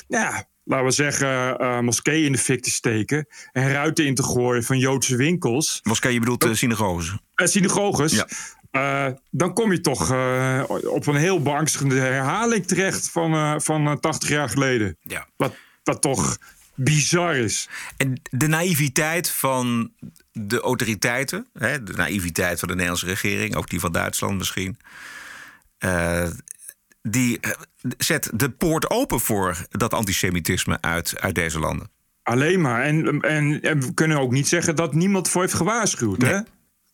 ja, 0.08 0.44
laten 0.64 0.86
we 0.86 0.92
zeggen, 0.92 1.58
eh 1.58 1.78
moskeeën 1.80 2.24
in 2.24 2.32
de 2.32 2.38
fik 2.38 2.62
te 2.62 2.70
steken. 2.70 3.26
En 3.52 3.72
ruiten 3.72 4.06
in 4.06 4.14
te 4.14 4.22
gooien 4.22 4.64
van 4.64 4.78
Joodse 4.78 5.16
winkels. 5.16 5.80
Moskee, 5.82 6.12
je 6.12 6.18
bedoelt 6.18 6.44
uh, 6.44 6.54
synagoges. 6.54 7.14
Uh, 7.36 7.46
synagoges. 7.46 8.12
Ja. 8.12 8.26
Uh, 8.76 9.06
dan 9.30 9.54
kom 9.54 9.72
je 9.72 9.80
toch 9.80 10.12
uh, 10.12 10.62
op 10.84 11.06
een 11.06 11.16
heel 11.16 11.42
beangstigende 11.42 11.98
herhaling 11.98 12.66
terecht 12.66 13.10
van, 13.10 13.34
uh, 13.34 13.54
van 13.56 14.00
80 14.00 14.28
jaar 14.28 14.48
geleden. 14.48 14.96
Ja. 15.00 15.26
Wat, 15.36 15.54
wat 15.84 16.02
toch 16.02 16.38
bizar 16.74 17.36
is. 17.36 17.68
En 17.96 18.20
de 18.30 18.46
naïviteit 18.46 19.30
van 19.30 19.92
de 20.32 20.60
autoriteiten, 20.60 21.46
hè, 21.52 21.82
de 21.82 21.92
naïviteit 21.92 22.58
van 22.58 22.68
de 22.68 22.74
Nederlandse 22.74 23.06
regering, 23.06 23.54
ook 23.54 23.70
die 23.70 23.80
van 23.80 23.92
Duitsland 23.92 24.38
misschien, 24.38 24.76
die 27.02 27.40
zet 27.98 28.30
de 28.34 28.50
poort 28.50 28.90
open 28.90 29.20
voor 29.20 29.66
dat 29.70 29.94
antisemitisme 29.94 30.78
uit, 30.80 31.20
uit 31.20 31.34
deze 31.34 31.58
landen. 31.58 31.90
Alleen 32.22 32.60
maar. 32.60 32.82
En, 32.82 33.20
en, 33.20 33.60
en 33.60 33.80
we 33.80 33.94
kunnen 33.94 34.18
ook 34.18 34.32
niet 34.32 34.48
zeggen 34.48 34.76
dat 34.76 34.94
niemand 34.94 35.28
voor 35.28 35.40
heeft 35.42 35.54
gewaarschuwd. 35.54 36.18
Nee. 36.18 36.32
Hè? 36.32 36.40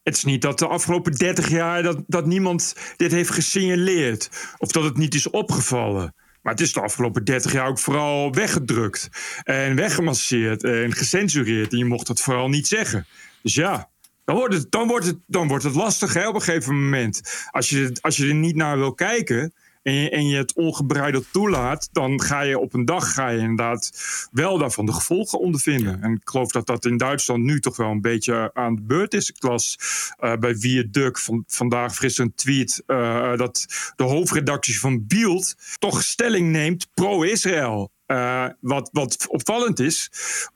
Het 0.03 0.17
is 0.17 0.25
niet 0.25 0.43
dat 0.43 0.59
de 0.59 0.67
afgelopen 0.67 1.13
30 1.13 1.49
jaar 1.51 1.83
dat, 1.83 2.03
dat 2.07 2.27
niemand 2.27 2.77
dit 2.97 3.13
heeft 3.13 3.31
gesignaleerd. 3.31 4.31
Of 4.59 4.73
dat 4.73 4.85
het 4.85 4.97
niet 4.97 5.15
is 5.15 5.31
opgevallen. 5.31 6.15
Maar 6.43 6.53
het 6.53 6.63
is 6.63 6.73
de 6.73 6.81
afgelopen 6.81 7.25
30 7.25 7.53
jaar 7.53 7.69
ook 7.69 7.79
vooral 7.79 8.33
weggedrukt. 8.33 9.09
En 9.43 9.77
weggemasseerd 9.77 10.65
en 10.65 10.93
gecensureerd. 10.93 11.73
En 11.73 11.79
je 11.79 11.85
mocht 11.85 12.07
dat 12.07 12.21
vooral 12.21 12.49
niet 12.49 12.67
zeggen. 12.67 13.07
Dus 13.43 13.55
ja, 13.55 13.91
Dan 14.25 14.37
wordt 14.37 14.55
het, 14.55 14.71
dan 14.71 14.87
wordt 14.87 15.07
het, 15.07 15.19
dan 15.27 15.49
wordt 15.49 15.65
het 15.65 15.75
lastig 15.75 16.15
hè, 16.15 16.29
op 16.29 16.35
een 16.35 16.43
gegeven 16.43 16.83
moment. 16.83 17.47
Als 17.51 17.69
je, 17.69 17.97
als 18.01 18.17
je 18.17 18.29
er 18.29 18.35
niet 18.35 18.57
naar 18.57 18.79
wil 18.79 18.95
kijken 18.95 19.53
en 19.83 19.95
je, 19.95 20.11
en 20.11 20.27
je 20.27 20.37
het 20.37 20.55
ongebreideld 20.55 21.27
toelaat, 21.33 21.89
dan 21.93 22.21
ga 22.21 22.41
je 22.41 22.59
op 22.59 22.75
een 22.75 22.85
dag 22.85 23.13
ga 23.13 23.29
je 23.29 23.39
inderdaad 23.39 23.91
wel 24.33 24.59
daarvan 24.59 24.87
de 24.87 24.93
gevolgen 24.93 25.39
ondervinden. 25.39 26.03
En 26.03 26.13
ik 26.13 26.29
geloof 26.29 26.51
dat 26.51 26.67
dat 26.67 26.85
in 26.85 26.97
Duitsland 26.97 27.43
nu 27.43 27.61
toch 27.61 27.77
wel 27.77 27.91
een 27.91 28.01
beetje 28.01 28.51
aan 28.55 28.75
de 28.75 28.83
beurt 28.83 29.15
is. 29.15 29.31
Ik 29.31 29.43
las 29.43 29.79
uh, 30.21 30.37
bij 30.37 30.57
Viaduct 30.57 31.21
van, 31.21 31.45
vandaag 31.47 31.95
fris 31.95 32.19
een 32.19 32.35
tweet 32.35 32.83
uh, 32.87 33.37
dat 33.37 33.67
de 33.97 34.05
hoofdredactie 34.05 34.81
van 34.81 35.07
Bild 35.07 35.55
toch 35.79 36.03
stelling 36.03 36.51
neemt 36.51 36.89
pro-Israël. 36.95 37.91
Uh, 38.13 38.47
wat, 38.61 38.89
wat 38.93 39.27
opvallend 39.29 39.81
is, 39.81 40.11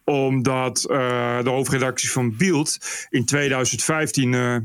omdat 0.04 0.86
uh, 0.90 1.42
de 1.42 1.50
hoofdredactie 1.50 2.10
van 2.10 2.36
Bild 2.36 2.78
in 3.10 3.24
2015 3.24 4.32
uh, 4.32 4.56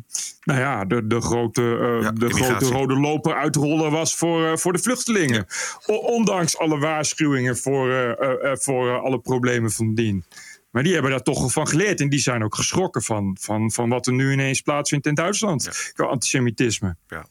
nou 0.43 0.59
ja, 0.59 0.85
de, 0.85 1.07
de, 1.07 1.21
grote, 1.21 1.61
ja, 2.01 2.11
de 2.11 2.29
grote 2.29 2.65
rode 2.65 2.99
loper 2.99 3.35
uitrollen 3.35 3.91
was 3.91 4.15
voor, 4.15 4.59
voor 4.59 4.73
de 4.73 4.79
vluchtelingen. 4.79 5.45
Ja. 5.85 5.93
Ondanks 5.95 6.57
alle 6.57 6.79
waarschuwingen 6.79 7.57
voor, 7.57 8.17
voor 8.59 8.99
alle 8.99 9.19
problemen 9.19 9.71
van 9.71 9.93
dien. 9.93 10.25
Maar 10.71 10.83
die 10.83 10.93
hebben 10.93 11.11
daar 11.11 11.21
toch 11.21 11.51
van 11.51 11.67
geleerd. 11.67 12.01
En 12.01 12.09
die 12.09 12.19
zijn 12.19 12.43
ook 12.43 12.55
geschrokken 12.55 13.01
van, 13.01 13.37
van, 13.39 13.71
van 13.71 13.89
wat 13.89 14.07
er 14.07 14.13
nu 14.13 14.31
ineens 14.31 14.61
plaatsvindt 14.61 15.05
in 15.05 15.13
Duitsland. 15.13 15.91
Ja. 15.95 16.05
Antisemitisme. 16.05 16.95
Ja. 17.07 17.25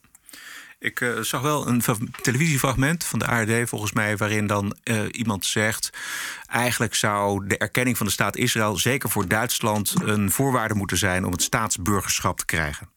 Ik 0.81 0.99
uh, 0.99 1.19
zag 1.19 1.41
wel 1.41 1.67
een 1.67 1.83
televisiefragment 2.21 3.03
van 3.03 3.19
de 3.19 3.25
ARD, 3.25 3.69
volgens 3.69 3.91
mij, 3.91 4.17
waarin 4.17 4.47
dan 4.47 4.77
uh, 4.83 5.01
iemand 5.11 5.45
zegt: 5.45 5.89
eigenlijk 6.47 6.95
zou 6.95 7.47
de 7.47 7.57
erkenning 7.57 7.97
van 7.97 8.05
de 8.05 8.11
staat 8.11 8.37
Israël 8.37 8.77
zeker 8.77 9.09
voor 9.09 9.27
Duitsland 9.27 9.93
een 10.03 10.31
voorwaarde 10.31 10.73
moeten 10.73 10.97
zijn 10.97 11.25
om 11.25 11.31
het 11.31 11.41
staatsburgerschap 11.41 12.37
te 12.37 12.45
krijgen. 12.45 12.89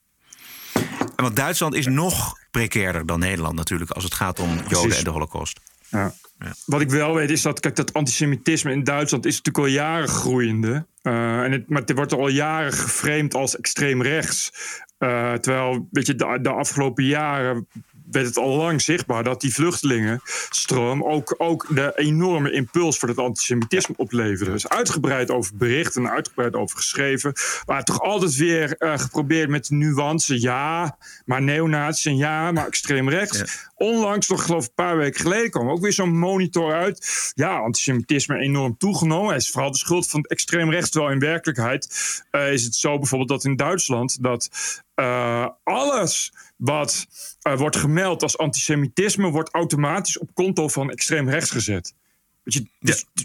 En 1.16 1.22
want 1.24 1.36
Duitsland 1.36 1.74
is 1.74 1.86
nog 1.86 2.38
precairder 2.50 3.06
dan 3.06 3.18
Nederland 3.18 3.54
natuurlijk 3.54 3.90
als 3.90 4.04
het 4.04 4.14
gaat 4.14 4.38
om 4.38 4.60
Joden 4.68 4.96
en 4.96 5.04
de 5.04 5.10
Holocaust. 5.10 5.60
Ja. 5.88 6.14
Ja. 6.38 6.54
Wat 6.66 6.80
ik 6.80 6.90
wel 6.90 7.14
weet 7.14 7.30
is 7.30 7.42
dat, 7.42 7.60
kijk, 7.60 7.76
dat 7.76 7.92
antisemitisme 7.92 8.72
in 8.72 8.84
Duitsland 8.84 9.26
is 9.26 9.36
natuurlijk 9.36 9.64
al 9.64 9.72
jaren 9.72 10.08
groeiende. 10.08 10.86
Uh, 11.02 11.42
en 11.42 11.52
het, 11.52 11.68
maar 11.68 11.80
het 11.80 11.92
wordt 11.92 12.12
al 12.12 12.28
jaren 12.28 12.72
geframed 12.72 13.34
als 13.34 13.56
extreem 13.56 14.02
rechts. 14.02 14.50
Uh, 14.98 15.33
terwijl, 15.33 15.88
weet 15.90 16.07
je, 16.07 16.14
de, 16.14 16.38
de 16.42 16.48
afgelopen 16.48 17.04
jaren 17.04 17.66
werd 18.11 18.26
het 18.26 18.37
al 18.37 18.57
lang 18.57 18.83
zichtbaar 18.83 19.24
dat 19.24 19.40
die 19.40 19.54
vluchtelingenstroom 19.54 21.04
ook, 21.04 21.35
ook 21.38 21.66
de 21.74 21.92
enorme 21.96 22.50
impuls 22.50 22.98
voor 22.98 23.09
het 23.09 23.18
antisemitisme 23.18 23.94
opleverde. 23.96 24.52
Dus 24.52 24.68
uitgebreid 24.68 25.30
over 25.30 25.57
bericht 25.57 25.96
en 25.96 26.11
uitgebreid 26.11 26.54
over 26.54 26.76
geschreven. 26.76 27.33
Maar 27.66 27.85
toch 27.85 28.00
altijd 28.00 28.37
weer 28.37 28.74
uh, 28.78 28.98
geprobeerd 28.98 29.48
met 29.48 29.66
de 29.66 29.74
nuance. 29.74 30.40
Ja, 30.40 30.98
maar 31.24 31.42
neonazies 31.42 32.04
en 32.04 32.16
ja, 32.16 32.52
maar 32.52 32.66
extreem 32.66 33.09
rechts. 33.09 33.38
Ja. 33.38 33.44
Onlangs, 33.74 34.28
nog 34.28 34.44
geloof 34.44 34.62
ik 34.62 34.68
een 34.68 34.85
paar 34.85 34.96
weken 34.96 35.20
geleden, 35.20 35.50
kwam 35.50 35.70
ook 35.70 35.80
weer 35.80 35.92
zo'n 35.92 36.18
monitor 36.18 36.74
uit. 36.74 37.33
Ja, 37.35 37.57
antisemitisme 37.57 38.38
enorm 38.38 38.76
toegenomen. 38.76 39.28
Hij 39.28 39.37
is 39.37 39.50
vooral 39.50 39.70
de 39.70 39.78
schuld 39.78 40.11
van 40.11 40.20
het 40.20 40.30
extreem 40.30 40.70
rechts. 40.70 40.90
Terwijl 40.90 41.12
in 41.12 41.18
werkelijkheid 41.18 41.88
uh, 42.30 42.52
is 42.52 42.64
het 42.64 42.74
zo 42.74 42.98
bijvoorbeeld 42.98 43.30
dat 43.30 43.44
in 43.44 43.57
Duitsland 43.57 44.22
dat 44.22 44.48
uh, 44.96 45.48
alles 45.62 46.33
wat 46.57 47.07
uh, 47.42 47.57
wordt 47.57 47.76
gemeld 47.76 48.22
als 48.22 48.38
antisemitisme 48.38 49.30
wordt 49.30 49.54
automatisch 49.54 50.18
op 50.18 50.30
konto 50.35 50.68
van 50.68 50.90
extreem 50.90 51.28
rechts 51.28 51.50
gezet. 51.50 51.94
Weet 52.42 52.54
je, 52.54 52.66
dus, 52.80 53.04
ja. 53.12 53.24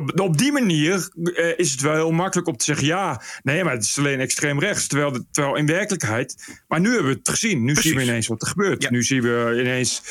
op, 0.00 0.20
op, 0.20 0.38
die 0.38 0.52
manier 0.52 1.10
uh, 1.14 1.58
is 1.58 1.70
het 1.70 1.80
wel 1.80 1.94
heel 1.94 2.10
makkelijk 2.10 2.48
om 2.48 2.56
te 2.56 2.64
zeggen: 2.64 2.86
ja, 2.86 3.22
nee, 3.42 3.64
maar 3.64 3.72
het 3.72 3.84
is 3.84 3.98
alleen 3.98 4.20
extreem 4.20 4.60
rechts. 4.60 4.86
Terwijl, 4.86 5.12
de, 5.12 5.24
terwijl 5.30 5.56
in 5.56 5.66
werkelijkheid. 5.66 6.58
Maar 6.68 6.80
nu 6.80 6.88
hebben 6.88 7.12
we 7.12 7.18
het 7.18 7.28
gezien. 7.28 7.64
Nu 7.64 7.72
Precies. 7.72 7.90
zien 7.90 8.00
we 8.00 8.04
ineens 8.04 8.26
wat 8.26 8.42
er 8.42 8.48
gebeurt. 8.48 8.82
Ja. 8.82 8.90
Nu 8.90 9.02
zien 9.02 9.22
we 9.22 9.56
ineens. 9.60 10.02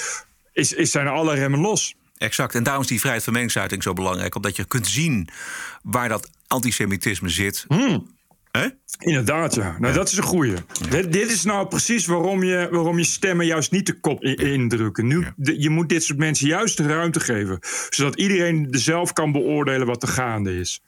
Is, 0.54 0.74
is 0.74 0.92
zijn 0.92 1.08
alle 1.08 1.34
remmen 1.34 1.60
los. 1.60 1.96
Exact. 2.18 2.56
En 2.56 2.64
daarom 2.64 2.84
is 2.84 2.90
die 2.90 3.00
vrijheid 3.00 3.24
van 3.24 3.34
meningsuiting 3.34 3.84
zo 3.84 3.94
belangrijk. 3.94 4.36
Omdat 4.36 4.56
je 4.56 4.66
kunt 4.66 4.88
zien 4.88 5.30
waar 5.84 6.10
dat 6.10 6.30
antisemitisme 6.48 7.30
zit. 7.30 7.66
Hmm. 7.68 8.18
Hè? 8.60 8.67
Inderdaad, 9.00 9.56
ja. 9.56 9.76
Nou, 9.80 9.93
ja. 9.93 10.00
dat 10.00 10.12
is 10.12 10.17
een 10.17 10.24
goeie. 10.24 10.52
Ja. 10.52 10.88
Dit, 10.89 11.13
dit, 11.13 11.32
is 11.32 11.43
nou 11.43 11.67
precies 11.67 12.06
waarom 12.06 12.43
je, 12.43 12.67
waarom 12.72 12.98
je 12.98 13.04
stemmen 13.04 13.45
juist 13.45 13.72
niet 13.72 13.86
de 13.86 14.00
kop 14.00 14.24
in, 14.24 14.36
indrukken. 14.36 15.08
Nu, 15.08 15.26
de, 15.36 15.62
je 15.62 15.69
moet 15.69 15.89
dit 15.89 16.04
soort 16.04 16.19
mensen 16.19 16.48
juist 16.48 16.78
de 16.78 16.88
ruimte 16.88 17.19
geven. 17.19 17.60
Zodat 17.89 18.15
iedereen 18.15 18.67
zelf 18.72 19.13
kan 19.13 19.32
beoordelen 19.32 19.88
wat 19.88 20.04
er 20.04 20.10
gaande 20.10 20.60
is. 20.60 20.82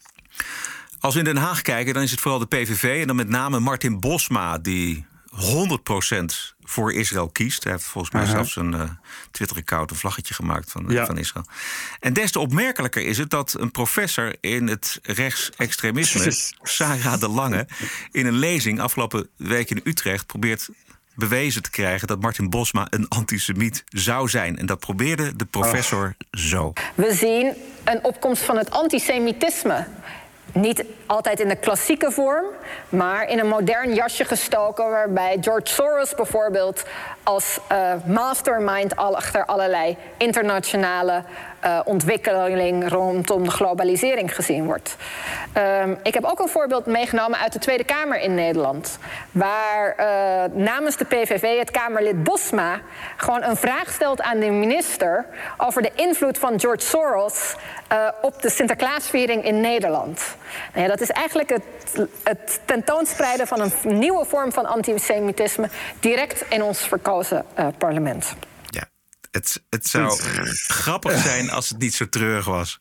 Als 0.99 1.13
we 1.13 1.19
in 1.19 1.25
Den 1.25 1.37
Haag 1.37 1.61
kijken, 1.61 1.93
dan 1.93 2.03
is 2.03 2.11
het 2.11 2.19
vooral 2.19 2.39
de 2.39 2.45
PVV... 2.45 3.01
en 3.01 3.07
dan 3.07 3.15
met 3.15 3.29
name 3.29 3.59
Martin 3.59 3.99
Bosma, 3.99 4.57
die 4.57 5.05
100% 5.31 6.60
voor 6.71 6.93
Israël 6.93 7.29
kiest. 7.29 7.63
Hij 7.63 7.73
heeft 7.73 7.85
volgens 7.85 8.13
mij 8.13 8.21
uh 8.21 8.27
-huh. 8.27 8.37
zelfs 8.37 8.55
een 8.55 8.73
uh, 8.73 8.89
Twitter-account, 9.31 9.91
een 9.91 9.95
vlaggetje 9.95 10.33
gemaakt 10.33 10.71
van, 10.71 10.85
ja. 10.87 11.05
van 11.05 11.17
Israël. 11.17 11.45
En 11.99 12.13
des 12.13 12.31
te 12.31 12.39
opmerkelijker 12.39 13.01
is 13.05 13.17
het 13.17 13.29
dat 13.29 13.55
een 13.59 13.71
professor 13.71 14.35
in 14.39 14.67
het 14.67 14.99
rechtsextremisme, 15.03 16.33
Sarah 16.61 17.19
de 17.19 17.29
Lange, 17.29 17.67
in 18.11 18.25
een 18.25 18.37
lezing 18.37 18.79
afgelopen 18.79 19.29
week 19.35 19.69
in 19.69 19.81
Utrecht 19.83 20.25
probeert 20.25 20.69
bewezen 21.15 21.61
te 21.61 21.69
krijgen 21.69 22.07
dat 22.07 22.21
Martin 22.21 22.49
Bosma 22.49 22.87
een 22.89 23.07
antisemiet 23.07 23.83
zou 23.87 24.29
zijn. 24.29 24.57
En 24.57 24.65
dat 24.65 24.79
probeerde 24.79 25.35
de 25.35 25.45
professor 25.45 26.15
oh. 26.17 26.41
zo. 26.41 26.73
We 26.95 27.13
zien 27.13 27.53
een 27.83 28.03
opkomst 28.03 28.43
van 28.43 28.57
het 28.57 28.71
antisemitisme 28.71 29.87
niet 30.53 30.83
altijd 31.11 31.39
in 31.39 31.47
de 31.47 31.55
klassieke 31.55 32.11
vorm, 32.11 32.45
maar 32.89 33.29
in 33.29 33.39
een 33.39 33.47
modern 33.47 33.93
jasje 33.93 34.25
gestoken, 34.25 34.89
waarbij 34.89 35.37
George 35.41 35.73
Soros 35.73 36.15
bijvoorbeeld 36.15 36.83
als 37.23 37.59
uh, 37.71 37.93
mastermind 38.05 38.95
al 38.95 39.15
achter 39.15 39.45
allerlei 39.45 39.97
internationale 40.17 41.23
uh, 41.65 41.79
ontwikkeling 41.85 42.89
rondom 42.89 43.43
de 43.43 43.51
globalisering 43.51 44.35
gezien 44.35 44.65
wordt. 44.65 44.95
Um, 45.81 45.97
ik 46.03 46.13
heb 46.13 46.23
ook 46.23 46.39
een 46.39 46.47
voorbeeld 46.47 46.85
meegenomen 46.85 47.39
uit 47.39 47.53
de 47.53 47.59
Tweede 47.59 47.83
Kamer 47.83 48.19
in 48.19 48.35
Nederland, 48.35 48.97
waar 49.31 49.95
uh, 49.99 50.63
namens 50.63 50.97
de 50.97 51.05
PVV 51.05 51.59
het 51.59 51.71
Kamerlid 51.71 52.23
Bosma 52.23 52.79
gewoon 53.17 53.43
een 53.43 53.55
vraag 53.55 53.91
stelt 53.91 54.21
aan 54.21 54.39
de 54.39 54.49
minister 54.49 55.25
over 55.57 55.81
de 55.81 55.91
invloed 55.95 56.37
van 56.37 56.59
George 56.59 56.85
Soros 56.85 57.55
op 58.21 58.41
de 58.41 58.49
Sinterklaasviering 58.49 59.43
in 59.43 59.61
Nederland. 59.61 60.35
Nou 60.73 60.87
dat 60.87 61.00
is 61.01 61.09
eigenlijk 61.09 61.49
het, 61.49 61.63
het 62.23 62.59
tentoonspreiden 62.65 63.47
van 63.47 63.61
een 63.61 63.99
nieuwe 63.99 64.25
vorm 64.25 64.51
van 64.51 64.65
antisemitisme 64.65 65.69
direct 65.99 66.43
in 66.49 66.63
ons 66.63 66.79
verkozen 66.79 67.45
parlement. 67.77 68.35
Het, 69.31 69.63
het 69.69 69.87
zou 69.87 70.19
grappig 70.67 71.17
zijn 71.17 71.49
als 71.49 71.69
het 71.69 71.77
niet 71.77 71.93
zo 71.93 72.09
treurig 72.09 72.45
was. 72.45 72.79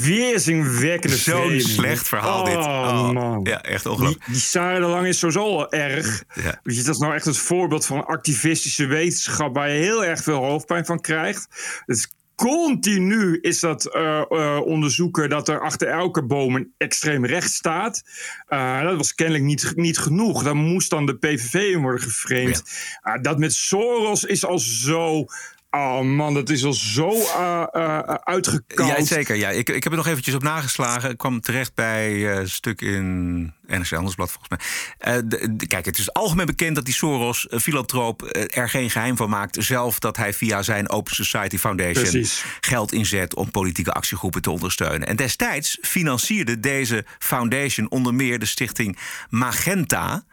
Weerzinwekkende 0.00 1.16
Zo'n 1.16 1.60
slecht 1.60 2.08
verhaal 2.08 2.40
oh, 2.40 2.46
dit. 2.46 2.56
Oh, 2.56 3.10
man. 3.10 3.40
Ja, 3.44 3.62
echt 3.62 3.86
ongelooflijk. 3.86 4.24
Die, 4.24 4.34
die 4.34 4.42
Sarah 4.42 4.82
de 4.82 4.86
Lang 4.86 5.06
is 5.06 5.18
sowieso 5.18 5.44
al 5.44 5.72
erg. 5.72 6.24
Ja. 6.34 6.60
Weet 6.62 6.76
je, 6.76 6.82
dat 6.82 6.94
is 6.94 7.00
nou 7.00 7.14
echt 7.14 7.24
het 7.24 7.36
voorbeeld 7.36 7.86
van 7.86 8.06
activistische 8.06 8.86
wetenschap... 8.86 9.54
waar 9.54 9.68
je 9.68 9.82
heel 9.82 10.04
erg 10.04 10.22
veel 10.22 10.44
hoofdpijn 10.44 10.86
van 10.86 11.00
krijgt. 11.00 11.46
Het 11.86 11.96
is 11.96 12.08
Continu 12.36 13.38
is 13.40 13.60
dat 13.60 13.94
uh, 13.96 14.22
uh, 14.28 14.60
onderzoeken 14.64 15.28
dat 15.28 15.48
er 15.48 15.60
achter 15.60 15.88
elke 15.88 16.24
boom 16.24 16.56
een 16.56 16.72
extreem 16.76 17.26
rechts 17.26 17.54
staat. 17.54 18.02
Uh, 18.48 18.82
dat 18.82 18.96
was 18.96 19.14
kennelijk 19.14 19.44
niet, 19.44 19.72
niet 19.76 19.98
genoeg. 19.98 20.42
Dan 20.42 20.56
moest 20.56 20.90
dan 20.90 21.06
de 21.06 21.16
PVV 21.16 21.54
in 21.54 21.80
worden 21.80 22.00
geframed. 22.00 22.62
Ja. 23.02 23.18
dat 23.18 23.38
met 23.38 23.52
Soros 23.52 24.24
is 24.24 24.44
al 24.44 24.58
zo 24.58 25.26
Oh 25.74 26.00
man, 26.00 26.34
dat 26.34 26.50
is 26.50 26.64
al 26.64 26.72
zo 26.72 27.10
uh, 27.10 27.62
uh, 27.72 27.98
uitgekoud. 27.98 28.88
Ja, 28.88 29.04
zeker. 29.04 29.36
Ja. 29.36 29.48
Ik, 29.48 29.68
ik 29.68 29.82
heb 29.82 29.92
er 29.92 29.98
nog 29.98 30.06
eventjes 30.06 30.34
op 30.34 30.42
nageslagen. 30.42 31.10
Ik 31.10 31.18
kwam 31.18 31.40
terecht 31.40 31.74
bij 31.74 32.12
uh, 32.12 32.34
een 32.34 32.50
stuk 32.50 32.80
in 32.80 33.42
NRC 33.66 33.90
Handelsblad 33.90 34.30
volgens 34.30 34.48
mij. 34.48 35.26
De, 35.26 35.56
de, 35.56 35.66
kijk, 35.66 35.84
het 35.84 35.98
is 35.98 36.12
algemeen 36.12 36.46
bekend 36.46 36.74
dat 36.74 36.84
die 36.84 36.94
Soros, 36.94 37.46
filantroop, 37.50 38.22
er 38.50 38.68
geen 38.68 38.90
geheim 38.90 39.16
van 39.16 39.30
maakt. 39.30 39.56
Zelf 39.60 39.98
dat 39.98 40.16
hij 40.16 40.32
via 40.32 40.62
zijn 40.62 40.90
Open 40.90 41.14
Society 41.14 41.58
Foundation 41.58 42.04
Precies. 42.04 42.44
geld 42.60 42.92
inzet 42.92 43.34
om 43.34 43.50
politieke 43.50 43.92
actiegroepen 43.92 44.42
te 44.42 44.50
ondersteunen. 44.50 45.08
En 45.08 45.16
destijds 45.16 45.78
financierde 45.80 46.60
deze 46.60 47.04
foundation 47.18 47.90
onder 47.90 48.14
meer 48.14 48.38
de 48.38 48.46
stichting 48.46 48.98
Magenta. 49.28 50.24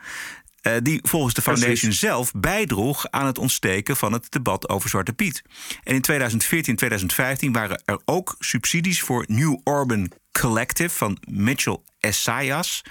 Uh, 0.61 0.73
die 0.81 0.99
volgens 1.03 1.33
de 1.33 1.41
foundation 1.41 1.75
Precies. 1.75 1.99
zelf 1.99 2.31
bijdroeg 2.35 3.09
aan 3.09 3.25
het 3.25 3.37
ontsteken 3.37 3.97
van 3.97 4.13
het 4.13 4.31
debat 4.31 4.69
over 4.69 4.89
Zwarte 4.89 5.13
Piet. 5.13 5.41
En 5.83 5.95
in 5.95 6.01
2014 6.01 6.71
en 6.71 6.77
2015 6.77 7.51
waren 7.51 7.81
er 7.85 7.99
ook 8.05 8.35
subsidies 8.39 9.01
voor 9.01 9.25
New 9.27 9.59
Urban 9.63 10.11
Collective 10.31 10.95
van 10.95 11.17
Mitchell 11.29 11.77
Essayas, 11.99 12.81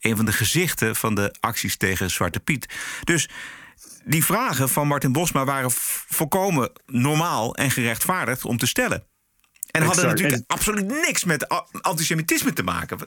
een 0.00 0.16
van 0.16 0.24
de 0.24 0.32
gezichten 0.32 0.96
van 0.96 1.14
de 1.14 1.34
acties 1.40 1.76
tegen 1.76 2.10
Zwarte 2.10 2.40
Piet. 2.40 2.74
Dus 3.04 3.28
die 4.04 4.24
vragen 4.24 4.68
van 4.68 4.86
Martin 4.86 5.12
Bosma 5.12 5.44
waren 5.44 5.70
volkomen 6.08 6.72
normaal 6.86 7.54
en 7.54 7.70
gerechtvaardigd 7.70 8.44
om 8.44 8.58
te 8.58 8.66
stellen. 8.66 9.06
En 9.70 9.80
exact. 9.80 9.86
hadden 9.86 10.06
natuurlijk 10.06 10.42
en... 10.42 10.56
absoluut 10.56 10.86
niks 10.86 11.24
met 11.24 11.48
antisemitisme 11.80 12.52
te 12.52 12.62
maken. 12.62 12.98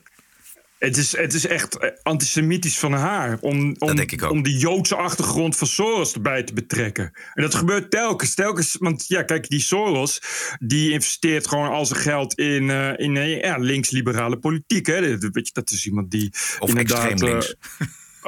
Het 0.79 0.97
is, 0.97 1.17
het 1.17 1.33
is 1.33 1.47
echt 1.47 1.77
eh, 1.77 1.89
antisemitisch 2.03 2.79
van 2.79 2.93
haar 2.93 3.37
om, 3.41 3.75
om, 3.79 3.99
om 4.29 4.43
die 4.43 4.57
Joodse 4.57 4.95
achtergrond 4.95 5.57
van 5.57 5.67
Soros 5.67 6.13
erbij 6.13 6.43
te 6.43 6.53
betrekken. 6.53 7.11
En 7.33 7.41
dat 7.41 7.55
gebeurt 7.55 7.91
telkens, 7.91 8.35
telkens. 8.35 8.75
Want 8.79 9.07
ja, 9.07 9.23
kijk, 9.23 9.49
die 9.49 9.59
Soros 9.59 10.21
die 10.59 10.91
investeert 10.91 11.47
gewoon 11.47 11.69
al 11.69 11.85
zijn 11.85 11.99
geld 11.99 12.33
in, 12.33 12.69
eh, 12.69 12.93
in 12.95 13.17
eh, 13.17 13.41
ja, 13.41 13.57
links-liberale 13.57 14.37
politiek. 14.37 14.85
Hè. 14.85 15.17
Dat, 15.17 15.33
weet 15.33 15.47
je, 15.47 15.53
dat 15.53 15.71
is 15.71 15.85
iemand 15.85 16.11
die 16.11 16.29
Of 16.59 16.73
extreem 16.73 17.17
links. 17.17 17.55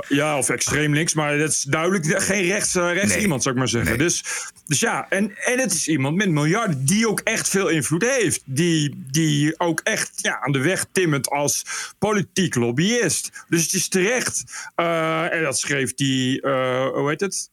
Ja, 0.07 0.37
of 0.37 0.49
extreem 0.49 0.93
links, 0.93 1.13
maar 1.13 1.37
dat 1.37 1.49
is 1.49 1.61
duidelijk 1.61 2.21
geen 2.23 2.43
rechts, 2.45 2.75
eh, 2.75 2.93
rechts 2.93 3.13
Nee. 3.13 3.21
iemand, 3.21 3.41
zou 3.43 3.53
ik 3.55 3.59
maar 3.59 3.69
zeggen. 3.69 3.89
Nee. 3.97 4.07
Dus, 4.07 4.23
dus 4.65 4.79
ja, 4.79 5.05
en, 5.09 5.37
en 5.37 5.59
het 5.59 5.73
is 5.73 5.87
iemand 5.87 6.15
met 6.15 6.29
miljarden 6.29 6.85
die 6.85 7.07
ook 7.09 7.19
echt 7.19 7.49
veel 7.49 7.67
invloed 7.67 8.03
heeft. 8.03 8.41
Die, 8.45 9.03
die 9.11 9.59
ook 9.59 9.79
echt 9.83 10.11
ja, 10.15 10.39
aan 10.41 10.51
de 10.51 10.59
weg 10.61 10.85
timmert 10.91 11.29
als 11.29 11.65
politiek 11.99 12.55
lobbyist. 12.55 13.29
Dus 13.49 13.63
het 13.63 13.73
is 13.73 13.87
terecht. 13.87 14.43
eh, 14.75 15.33
en 15.33 15.43
dat 15.43 15.59
schreef 15.59 15.93
die, 15.93 16.41
eh, 16.41 16.87
hoe 16.87 17.09
heet 17.09 17.21
het? 17.21 17.49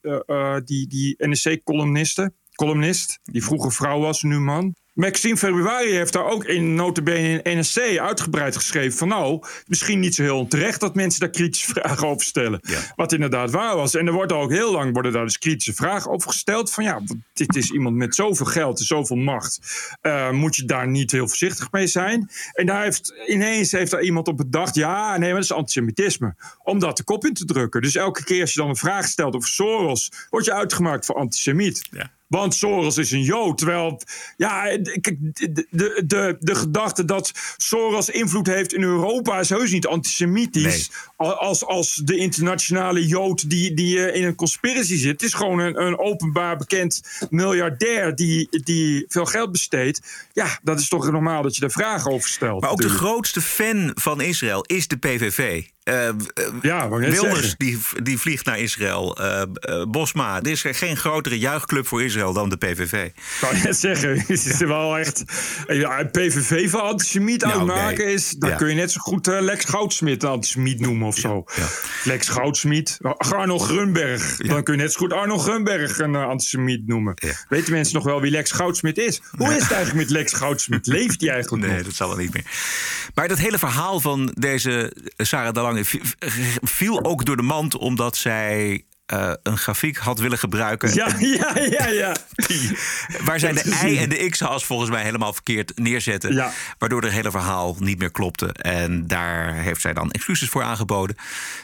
Die 0.69 0.89
die 0.89 1.15
NSC-columniste. 1.19 2.33
Columnist, 2.55 3.19
die 3.23 3.45
vroeger 3.45 3.73
vrouw 3.73 4.01
was, 4.01 4.23
nu 4.23 4.39
man. 4.39 4.75
Maxime 4.97 5.37
Februari 5.37 5.91
heeft 5.91 6.13
daar 6.13 6.25
ook 6.25 6.45
in 6.45 6.75
notabene 6.75 7.43
in 7.43 7.59
NSC 7.59 7.79
uitgebreid 7.99 8.57
geschreven 8.57 8.99
van 8.99 9.09
nou, 9.09 9.43
misschien 9.67 10.01
niet 10.01 10.15
zo 10.15 10.23
heel 10.23 10.39
onterecht 10.39 10.81
dat 10.81 10.95
mensen 10.95 11.21
daar 11.21 11.31
kritische 11.31 11.71
vragen 11.75 12.09
over 12.09 12.27
stellen. 12.27 12.61
Ja. 12.63 12.79
Wat 12.95 13.13
inderdaad 13.13 13.51
waar 13.51 13.77
was. 13.77 13.95
En 13.95 14.07
er 14.07 14.13
wordt 14.13 14.33
ook 14.33 14.51
heel 14.51 14.73
lang 14.73 14.93
worden 14.93 15.13
daar 15.13 15.25
dus 15.25 15.39
kritische 15.39 15.75
vragen 15.75 16.11
over 16.11 16.31
gesteld 16.31 16.73
van 16.73 16.85
ja, 16.85 17.01
dit 17.33 17.57
is 17.57 17.71
iemand 17.71 17.97
met 17.97 18.15
zoveel 18.15 18.47
geld 18.47 18.79
en 18.79 18.85
zoveel 18.85 19.17
macht. 19.17 19.61
Eh, 20.01 20.31
moet 20.31 20.57
je 20.57 20.65
daar 20.65 20.89
niet 20.89 21.13
heel 21.13 21.29
voorzichtig 21.29 21.73
mee 21.73 21.87
zijn? 21.87 22.31
En 22.53 22.67
daar 22.67 22.83
heeft 22.83 23.15
ineens 23.27 23.73
heeft 23.73 23.91
daar 23.91 24.03
iemand 24.03 24.29
op 24.29 24.37
bedacht, 24.37 24.75
ja, 24.75 25.11
nee, 25.11 25.19
maar 25.19 25.41
dat 25.41 25.51
is 25.51 25.53
antisemitisme. 25.53 26.35
Om 26.63 26.79
dat 26.79 26.97
de 26.97 27.05
kop 27.05 27.25
in 27.25 27.35
te 27.35 27.45
drukken. 27.45 27.83
Dus 27.83 27.95
elke 27.95 28.25
keer 28.25 28.41
als 28.41 28.53
je 28.53 28.61
dan 28.61 28.69
een 28.69 28.77
vraag 28.77 29.07
stelt 29.07 29.35
over 29.35 29.49
Soros, 29.49 30.13
word 30.31 30.45
je 30.45 30.53
uitgemaakt 30.53 31.07
voor 31.07 31.17
antisemiet. 31.17 31.89
Ja. 31.91 32.16
Want 32.27 32.55
Soros 32.55 32.97
is 32.97 33.11
een 33.11 33.23
Jood. 33.23 33.59
Terwijl, 33.59 34.01
ja, 34.37 34.63
kijk, 35.01 35.17
de, 35.19 35.67
de, 35.71 36.03
de, 36.07 36.37
de 36.39 36.55
gedachte 36.55 37.05
dat 37.05 37.33
Soros 37.57 38.09
invloed 38.09 38.47
heeft 38.47 38.73
in 38.73 38.83
Europa 38.83 39.41
is 39.41 39.49
heus 39.49 39.71
niet 39.71 39.87
antisemitisch. 39.87 40.91
Als, 41.17 41.65
als 41.65 41.95
de 41.95 42.17
internationale 42.17 43.07
Jood 43.07 43.51
die, 43.51 43.75
die 43.75 44.07
eh, 44.07 44.21
in 44.21 44.27
een 44.27 44.35
conspiracy 44.35 44.97
zit. 44.97 45.13
Het 45.13 45.23
is 45.23 45.35
gewoon 45.35 45.59
een, 45.59 45.83
een 45.83 45.99
openbaar 45.99 46.57
bekend 46.57 47.03
miljardair 47.31 48.15
die, 48.15 48.49
die 48.51 49.05
veel 49.09 49.27
geld 49.27 49.53
besteedt. 49.53 50.29
Ja, 50.33 50.59
dat 50.63 50.81
is 50.81 50.89
toch 50.89 51.11
normaal 51.11 51.43
dat 51.43 51.55
je 51.55 51.61
daar 51.61 51.71
vragen 51.71 52.11
over 52.11 52.29
stelt. 52.29 52.61
Maar 52.61 52.71
ook 52.71 52.81
de 52.81 52.89
grootste 52.89 53.41
fan 53.41 53.91
van 53.95 54.21
Israël 54.21 54.63
is 54.63 54.89
de 54.89 54.97
PVV. 54.97 55.63
Eh, 55.87 56.09
Ja, 56.63 56.89
Wilders 56.89 57.55
die, 57.57 57.79
die 58.03 58.19
vliegt 58.19 58.45
naar 58.45 58.59
Israël. 58.59 59.17
Eh, 59.17 59.43
Bosma, 59.89 60.37
er 60.43 60.47
is 60.51 60.65
geen 60.67 60.97
grotere 60.97 61.39
juichclub 61.39 61.87
voor 61.87 62.03
Israël 62.03 62.33
dan 62.33 62.49
de 62.49 62.57
PVV. 62.57 62.93
Ik 63.05 63.13
wou 63.41 63.57
net 63.63 63.77
zeggen, 63.77 64.19
het 64.27 64.29
is 64.47 64.59
wel 64.59 64.99
echt. 64.99 65.25
PVV 66.13 66.71
van 66.71 66.81
antisemiet 66.83 67.43
Nou, 67.43 67.59
uitmaken 67.59 68.05
nee. 68.05 68.15
is. 68.15 68.31
Dan 68.31 68.51
Ja. 68.51 68.57
kun 68.57 68.69
je 68.69 68.75
net 68.75 68.93
zo 68.93 69.01
goed 69.01 69.27
Lex 69.27 69.65
Goudsmit 69.65 70.25
antisemiet 70.25 70.81
noemen 70.81 71.07
of 71.07 71.17
zo. 71.17 71.45
ja. 71.57 71.67
Lex 72.05 72.29
Goudsmit. 72.29 72.99
Arno 73.19 73.59
Grunberg. 73.59 74.37
Dan 74.37 74.63
kun 74.63 74.77
je 74.77 74.83
net 74.83 74.93
zo 74.93 74.99
goed 74.99 75.13
Arno 75.13 75.39
Grunberg 75.39 75.99
een 75.99 76.15
antisemiet 76.17 76.87
noemen. 76.87 77.15
Weten 77.49 77.73
mensen 77.73 77.95
nog 77.95 78.05
wel 78.05 78.21
wie 78.21 78.31
Lex 78.31 78.51
Goudsmit 78.51 78.99
is? 78.99 79.21
Hoe 79.37 79.55
is 79.55 79.63
het 79.63 79.73
eigenlijk 79.73 80.09
met 80.09 80.11
Lex 80.19 80.33
Goudsmit? 80.33 80.87
Leeft 80.87 81.21
hij 81.21 81.31
eigenlijk 81.31 81.67
Nee, 81.67 81.77
nog? 81.77 81.85
dat 81.87 81.95
zal 81.95 82.09
wel 82.09 82.17
niet 82.17 82.33
meer. 82.35 82.45
Maar 83.15 83.29
dat 83.29 83.39
hele 83.39 83.59
verhaal 83.59 84.01
van 84.01 84.31
deze 84.39 84.93
Sarah 85.17 85.53
Dalange 85.55 85.76
vi- 85.85 86.01
viel 86.63 87.05
ook 87.05 87.25
door 87.25 87.37
de 87.37 87.43
mand 87.43 87.77
omdat 87.77 88.17
zij 88.17 88.85
eh, 89.07 89.33
een 89.43 89.59
grafiek 89.59 89.97
had 89.97 90.19
willen 90.19 90.39
gebruiken. 90.39 90.95
Ja, 90.95 91.09
ja, 91.19 91.53
ja, 91.71 91.87
ja. 91.87 92.17
Die, 92.47 92.79
waar 93.25 93.39
zij 93.39 93.53
de 93.53 93.81
Y 93.85 93.99
en 93.99 94.09
de 94.09 94.29
X-as 94.29 94.65
volgens 94.65 94.91
mij 94.91 95.03
helemaal 95.03 95.33
verkeerd 95.33 95.73
neerzetten. 95.79 96.35
Ja. 96.35 96.53
Waardoor 96.79 97.03
het 97.03 97.13
hele 97.13 97.31
verhaal 97.31 97.77
niet 97.79 97.99
meer 97.99 98.11
klopte. 98.11 98.47
En 98.53 99.07
daar 99.07 99.55
heeft 99.55 99.81
zij 99.81 99.93
dan 99.93 100.11
excuses 100.11 100.49
voor 100.49 100.63
aangeboden. 100.63 101.17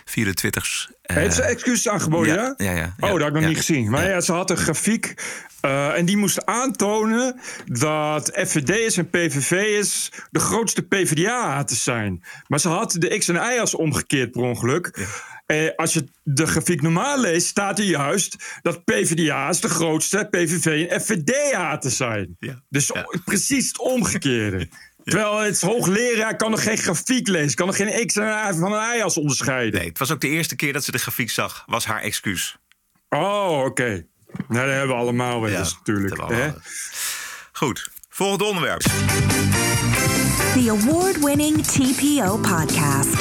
Via 0.05 0.25
de 0.25 0.35
Twitters. 0.35 0.91
Eh, 1.03 1.17
Heeft 1.17 1.35
ze 1.35 1.43
excuses 1.43 1.89
aangeboden, 1.89 2.35
ja, 2.35 2.55
ja? 2.57 2.71
ja, 2.71 2.77
ja, 2.77 2.95
Oh, 2.99 3.11
dat 3.11 3.19
had 3.19 3.29
ik 3.29 3.35
nog 3.35 3.45
niet 3.45 3.57
gezien. 3.57 3.91
Maar 3.91 4.09
Ja. 4.09 4.21
ze 4.21 4.33
had 4.33 4.51
een 4.51 4.57
grafiek. 4.57 5.15
eh, 5.61 5.99
en 5.99 6.05
die 6.05 6.17
moest 6.17 6.47
aantonen 6.47 7.41
dat 7.67 8.31
FVD'ers 8.47 8.97
en 8.97 9.11
PVV'ers 9.11 10.11
de 10.31 10.39
grootste 10.41 10.83
PvdA-haters 10.83 11.83
zijn. 11.85 12.25
Maar 12.47 12.61
ze 12.61 12.69
had 12.69 12.93
de 12.99 13.19
X 13.19 13.29
en 13.29 13.35
Y-as 13.35 13.75
omgekeerd 13.75 14.31
per 14.31 14.41
ongeluk. 14.43 15.07
Eh, 15.53 15.69
als 15.77 15.93
je 15.93 16.05
de 16.23 16.47
grafiek 16.47 16.83
normaal 16.83 17.21
leest, 17.21 17.47
staat 17.47 17.79
er 17.79 17.85
juist 17.85 18.37
dat 18.63 18.85
PvdA's 18.85 19.61
de 19.61 19.69
grootste 19.69 20.27
PVV 20.31 20.87
en 20.89 21.01
FVD-haters 21.01 21.97
zijn. 21.97 22.37
Ja. 22.39 22.63
Dus 22.69 22.91
Ja. 22.95 23.07
precies 23.25 23.67
het 23.69 23.79
omgekeerde. 23.79 24.69
Terwijl 25.05 25.39
het 25.39 25.61
hoogleraar 25.61 26.37
kan 26.37 26.51
nog 26.51 26.63
geen 26.63 26.79
grafiek 26.79 27.29
lezen, 27.29 27.55
kan 27.57 27.67
nog 27.67 27.77
geen 27.77 28.07
X 28.07 28.17
en 28.17 28.27
Y 28.51 28.53
van 28.59 28.73
een 28.73 28.97
Y-as 28.99 29.17
onderscheiden. 29.17 29.79
Nee, 29.81 29.89
het 29.89 29.99
was 29.99 30.11
ook 30.11 30.21
de 30.21 30.29
eerste 30.29 30.57
keer 30.57 30.73
dat 30.73 30.85
ze 30.85 30.91
de 30.93 30.99
grafiek 30.99 31.31
zag. 31.31 31.63
Was 31.67 31.85
haar 31.87 32.01
excuus. 32.01 32.57
Oh, 33.09 33.63
oké. 33.65 34.07
Nou, 34.49 34.67
dat 34.67 34.77
hebben 34.77 34.89
we 34.97 35.03
allemaal 35.03 35.41
wel 35.41 35.51
Ja, 35.51 35.59
eens 35.59 35.75
natuurlijk. 35.75 36.21
hè? 36.29 36.51
Goed, 37.53 37.91
volgende 38.09 38.45
onderwerp. 38.45 38.81
The 40.55 40.77
award 40.81 41.25
winning 41.25 41.67
TPO 41.67 42.37
podcast. 42.37 43.17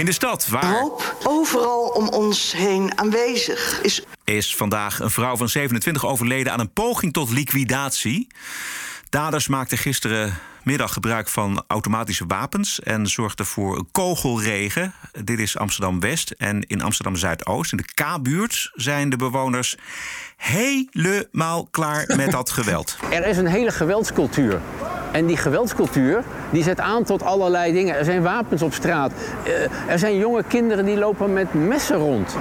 In 0.00 0.06
de 0.06 0.12
stad, 0.12 0.48
waar 0.48 0.80
Hoop 0.80 1.16
overal 1.22 1.88
om 1.88 2.08
ons 2.08 2.52
heen 2.52 2.98
aanwezig 2.98 3.80
is 3.82 4.02
is 4.24 4.56
vandaag 4.56 5.00
een 5.00 5.10
vrouw 5.10 5.36
van 5.36 5.48
27 5.48 6.06
overleden 6.06 6.52
aan 6.52 6.60
een 6.60 6.72
poging 6.72 7.12
tot 7.12 7.30
liquidatie. 7.30 8.26
Daders 9.08 9.48
maakten 9.48 9.78
gisterenmiddag 9.78 10.92
gebruik 10.92 11.28
van 11.28 11.64
automatische 11.66 12.24
wapens 12.26 12.80
en 12.80 13.06
zorgden 13.06 13.46
voor 13.46 13.76
een 13.76 13.88
kogelregen. 13.92 14.94
Dit 15.24 15.38
is 15.38 15.56
Amsterdam 15.56 16.00
West 16.00 16.30
en 16.30 16.62
in 16.62 16.82
Amsterdam 16.82 17.16
Zuidoost. 17.16 17.72
In 17.72 17.78
de 17.78 17.94
K-buurt 17.94 18.70
zijn 18.74 19.08
de 19.08 19.16
bewoners 19.16 19.76
helemaal 20.40 21.68
klaar 21.70 22.04
met 22.16 22.30
dat 22.30 22.50
geweld. 22.50 22.96
Er 23.10 23.26
is 23.26 23.36
een 23.36 23.46
hele 23.46 23.70
geweldscultuur. 23.70 24.60
En 25.12 25.26
die 25.26 25.36
geweldscultuur 25.36 26.22
die 26.50 26.62
zet 26.62 26.80
aan 26.80 27.04
tot 27.04 27.22
allerlei 27.22 27.72
dingen. 27.72 27.96
Er 27.96 28.04
zijn 28.04 28.22
wapens 28.22 28.62
op 28.62 28.74
straat. 28.74 29.12
Eh, 29.44 29.52
er 29.92 29.98
zijn 29.98 30.16
jonge 30.16 30.42
kinderen 30.48 30.84
die 30.84 30.96
lopen 30.96 31.32
met 31.32 31.54
messen 31.54 31.96
rond. 31.96 32.36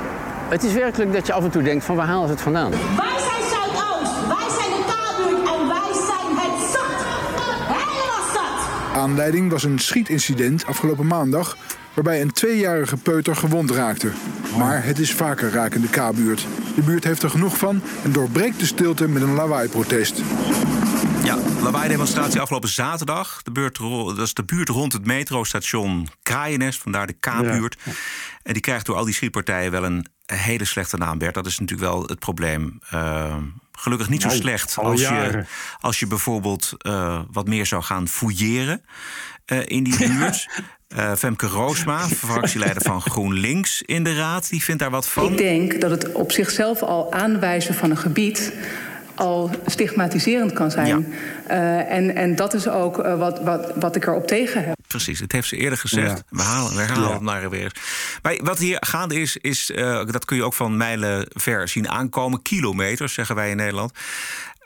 Het 0.49 0.63
is 0.63 0.73
werkelijk 0.73 1.13
dat 1.13 1.27
je 1.27 1.33
af 1.33 1.43
en 1.43 1.49
toe 1.49 1.63
denkt 1.63 1.85
van 1.85 1.95
waar 1.95 2.07
halen 2.07 2.27
ze 2.27 2.33
het 2.33 2.41
vandaan? 2.41 2.71
Wij 2.71 2.79
zijn 3.17 3.43
Zuidoost, 3.49 4.27
wij 4.27 4.49
zijn 4.57 4.71
de 4.71 5.51
en 5.53 5.67
wij 5.67 5.93
zijn 6.07 6.35
het 6.37 6.71
zat. 6.71 7.05
Helemaal 7.67 8.33
zat. 8.33 8.97
Aanleiding 9.01 9.51
was 9.51 9.63
een 9.63 9.79
schietincident 9.79 10.65
afgelopen 10.65 11.07
maandag... 11.07 11.57
waarbij 11.93 12.21
een 12.21 12.31
tweejarige 12.31 12.97
peuter 12.97 13.35
gewond 13.35 13.71
raakte. 13.71 14.11
Maar 14.57 14.83
het 14.83 14.99
is 14.99 15.13
vaker 15.13 15.51
raak 15.51 15.73
in 15.73 15.81
de 15.81 15.89
K-buurt. 15.89 16.47
De 16.79 16.85
buurt 16.85 17.03
heeft 17.03 17.23
er 17.23 17.29
genoeg 17.29 17.57
van 17.57 17.81
en 18.03 18.11
doorbreekt 18.11 18.59
de 18.59 18.65
stilte 18.65 19.07
met 19.07 19.21
een 19.21 19.33
lawaai-protest. 19.33 20.21
Ja, 21.23 21.37
lawaai-demonstratie 21.61 22.39
afgelopen 22.39 22.69
zaterdag. 22.69 23.41
De 23.43 23.51
buurt, 23.51 23.77
dat 23.77 24.19
is 24.19 24.33
de 24.33 24.43
buurt 24.43 24.69
rond 24.69 24.93
het 24.93 25.05
metrostation 25.05 26.07
Kraaienest, 26.23 26.81
vandaar 26.81 27.07
de 27.07 27.13
K-buurt. 27.13 27.77
En 28.43 28.53
die 28.53 28.61
krijgt 28.61 28.85
door 28.85 28.95
al 28.95 29.05
die 29.05 29.13
schietpartijen 29.13 29.71
wel 29.71 29.83
een 29.83 30.07
hele 30.25 30.65
slechte 30.65 30.97
naam, 30.97 31.17
Bert. 31.17 31.33
Dat 31.33 31.45
is 31.45 31.59
natuurlijk 31.59 31.89
wel 31.91 32.01
het 32.01 32.19
probleem. 32.19 32.79
Eh, 32.89 33.35
gelukkig 33.71 34.09
niet 34.09 34.21
zo 34.21 34.29
slecht 34.29 34.77
al 34.77 34.85
als 34.85 35.01
je, 35.01 35.45
als 35.79 35.99
je 35.99 36.07
bijvoorbeeld 36.07 36.73
eh, 36.77 37.21
wat 37.31 37.47
meer 37.47 37.65
zou 37.65 37.83
gaan 37.83 38.07
fouilleren 38.07 38.85
eh, 39.45 39.59
in 39.65 39.83
die 39.83 39.97
buurt. 40.07 40.47
Eh, 40.95 41.13
Femke 41.15 41.47
Roosma, 41.47 42.07
fractieleider 42.25 42.81
van 42.81 43.01
GroenLinks 43.01 43.81
in 43.81 44.03
de 44.03 44.15
raad, 44.15 44.49
die 44.49 44.63
vindt 44.63 44.81
daar 44.81 44.89
wat 44.91 45.07
van. 45.07 45.31
Ik 45.31 45.37
denk 45.37 45.81
dat 45.81 45.91
het 45.91 46.11
op 46.11 46.31
zichzelf 46.31 46.81
al 46.81 47.11
aanwijzen 47.13 47.73
van 47.75 47.89
een 47.89 47.97
gebied 47.97 48.53
al 49.15 49.49
stigmatiserend 49.65 50.53
kan 50.53 50.71
zijn. 50.71 51.13
Eh, 51.47 51.91
en, 51.91 52.15
en 52.15 52.35
dat 52.35 52.53
is 52.53 52.67
ook 52.67 52.99
eh, 52.99 53.17
wat, 53.17 53.41
wat, 53.41 53.71
wat 53.75 53.95
ik 53.95 54.05
erop 54.05 54.27
tegen 54.27 54.65
heb. 54.65 54.75
Precies, 54.87 55.19
het 55.19 55.31
heeft 55.31 55.47
ze 55.47 55.57
eerder 55.57 55.77
gezegd. 55.77 56.17
Ja. 56.17 56.37
We 56.37 56.41
halen, 56.41 56.71
we 56.75 56.79
herhalen 56.79 57.07
Ja. 57.07 57.13
het 57.13 57.21
maar 57.21 57.49
weer 57.49 57.63
eens. 57.63 57.73
Maar 58.21 58.39
wat 58.43 58.57
hier 58.57 58.77
gaande 58.79 59.15
is, 59.21 59.37
is 59.37 59.71
eh, 59.71 60.05
dat 60.05 60.25
kun 60.25 60.37
je 60.37 60.43
ook 60.43 60.53
van 60.53 60.77
mijlen 60.77 61.25
ver 61.29 61.67
zien 61.67 61.89
aankomen. 61.89 62.41
Kilometers, 62.41 63.13
zeggen 63.13 63.35
wij 63.35 63.49
in 63.49 63.57
Nederland. 63.57 63.91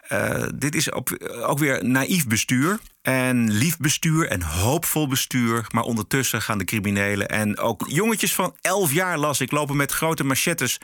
Eh, 0.08 0.44
dit 0.56 0.76
is 0.76 0.92
op, 0.92 1.10
ook 1.46 1.60
weer 1.60 1.86
naïef 1.86 2.28
bestuur. 2.28 2.80
En 3.04 3.52
lief 3.52 3.78
bestuur 3.78 4.28
en 4.28 4.42
hoopvol 4.42 5.08
bestuur. 5.08 5.66
Maar 5.72 5.84
ondertussen 5.84 6.42
gaan 6.42 6.58
de 6.58 6.64
criminelen 6.64 7.30
en 7.30 7.58
ook 7.58 7.86
jongetjes 7.88 8.36
van 8.36 8.56
11 8.62 8.94
jaar 8.94 9.18
las 9.18 9.42
ik 9.42 9.52
lopen 9.52 9.76
met 9.76 9.92
grote 9.92 10.24
machettes 10.24 10.78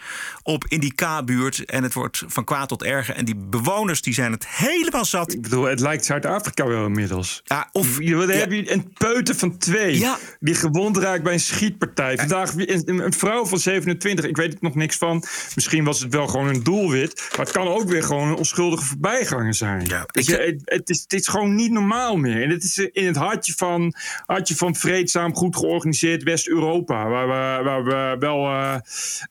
op 0.43 0.65
in 0.67 0.79
die 0.79 0.93
K-buurt. 0.93 1.65
En 1.65 1.83
het 1.83 1.93
wordt 1.93 2.23
van 2.27 2.43
kwaad 2.43 2.67
tot 2.67 2.83
erger. 2.83 3.15
En 3.15 3.25
die 3.25 3.35
bewoners 3.35 4.01
die 4.01 4.13
zijn 4.13 4.31
het 4.31 4.47
helemaal 4.47 5.05
zat. 5.05 5.33
Ik 5.33 5.41
bedoel, 5.41 5.63
het 5.63 5.79
lijkt 5.79 6.05
Zuid-Afrika 6.05 6.67
wel 6.67 6.85
inmiddels. 6.85 7.41
Ja, 7.43 7.69
of 7.71 7.97
Dan 7.97 8.29
heb 8.29 8.51
je 8.51 8.71
een 8.71 8.93
peuter 8.93 9.35
van 9.35 9.57
twee 9.57 9.99
Ja. 9.99 10.17
die 10.39 10.55
gewond 10.55 10.97
raakt 10.97 11.23
bij 11.23 11.33
een 11.33 11.39
schietpartij. 11.39 12.17
Vandaag 12.17 12.53
een, 12.55 12.99
een 13.05 13.13
vrouw 13.13 13.45
van 13.45 13.59
27, 13.59 14.25
ik 14.25 14.37
weet 14.37 14.53
er 14.53 14.59
nog 14.61 14.75
niks 14.75 14.97
van. 14.97 15.23
Misschien 15.55 15.83
was 15.83 15.99
het 15.99 16.13
wel 16.13 16.27
gewoon 16.27 16.47
een 16.47 16.63
doelwit. 16.63 17.27
Maar 17.29 17.45
het 17.45 17.55
kan 17.55 17.67
ook 17.67 17.89
weer 17.89 18.03
gewoon 18.03 18.27
een 18.27 18.35
onschuldige 18.35 18.85
voorbijganger 18.85 19.53
zijn. 19.53 19.85
Je, 19.85 20.05
het, 20.11 20.61
het, 20.65 20.89
is, 20.89 21.01
het 21.01 21.13
is 21.13 21.27
gewoon 21.27 21.55
niet 21.55 21.71
normaal 21.71 22.07
meer. 22.17 22.43
En 22.43 22.49
het 22.49 22.63
is 22.63 22.77
in 22.77 23.05
het 23.05 23.15
hartje 23.15 23.53
van, 23.57 23.93
hartje 24.25 24.55
van 24.55 24.75
vreedzaam, 24.75 25.35
goed 25.35 25.55
georganiseerd 25.55 26.23
West-Europa. 26.23 27.07
Waar 27.09 27.27
we, 27.27 27.63
waar 27.63 27.83
we 27.83 28.15
wel 28.19 28.45
eh 28.47 28.75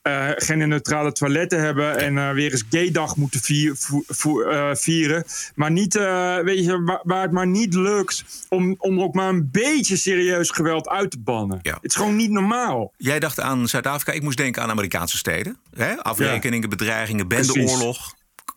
eh, 0.02 0.30
geen 0.36 0.68
neutrale 0.68 1.12
toiletten 1.12 1.60
hebben. 1.60 1.98
En 1.98 2.18
eh, 2.18 2.30
weer 2.32 2.50
eens 2.52 2.64
gaydag 2.70 3.16
moeten 3.16 3.40
vier- 3.40 3.76
vo- 3.76 4.02
vo- 4.06 4.42
eh, 4.42 4.74
vieren. 4.74 5.24
Maar 5.54 5.70
niet, 5.70 5.96
eh, 5.96 6.38
weet 6.38 6.64
je, 6.64 6.82
waar, 6.82 7.00
waar 7.02 7.22
het 7.22 7.32
maar 7.32 7.46
niet 7.46 7.74
lukt 7.74 8.24
om, 8.48 8.74
om 8.78 9.00
ook 9.02 9.14
maar 9.14 9.28
een 9.28 9.48
beetje 9.52 9.96
serieus 9.96 10.50
geweld 10.50 10.88
uit 10.88 11.10
te 11.10 11.18
bannen. 11.18 11.58
Het 11.62 11.76
is 11.90 11.94
gewoon 11.94 12.16
niet 12.16 12.30
normaal. 12.30 12.92
Jij 12.96 13.18
dacht 13.20 13.40
aan 13.40 13.68
Zuid-Afrika. 13.68 14.12
Ik 14.12 14.22
moest 14.22 14.36
denken 14.36 14.62
aan 14.62 14.70
Amerikaanse 14.70 15.16
steden. 15.16 15.58
Hè? 15.74 15.96
Afrekeningen, 16.02 16.68
bedreigingen, 16.68 17.28
bendeoorlog. 17.28 18.14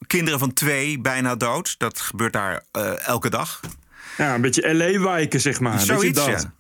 Kinderen 0.08 0.40
van 0.40 0.54
twee 0.54 1.00
bijna 1.00 1.36
dood. 1.36 1.76
Dat 1.78 2.00
gebeurt 2.00 2.34
daar 2.34 2.64
eh, 2.72 3.08
elke 3.08 3.30
dag. 3.30 3.60
Ja, 4.22 4.36
een 4.36 4.42
beetje 4.42 4.74
LA-wijken, 4.74 5.42
zeg 5.42 5.60
maar. 5.60 5.80
Je 5.80 5.86
Zoiets, 5.86 6.26
dat? 6.26 6.42
ja. 6.42 6.54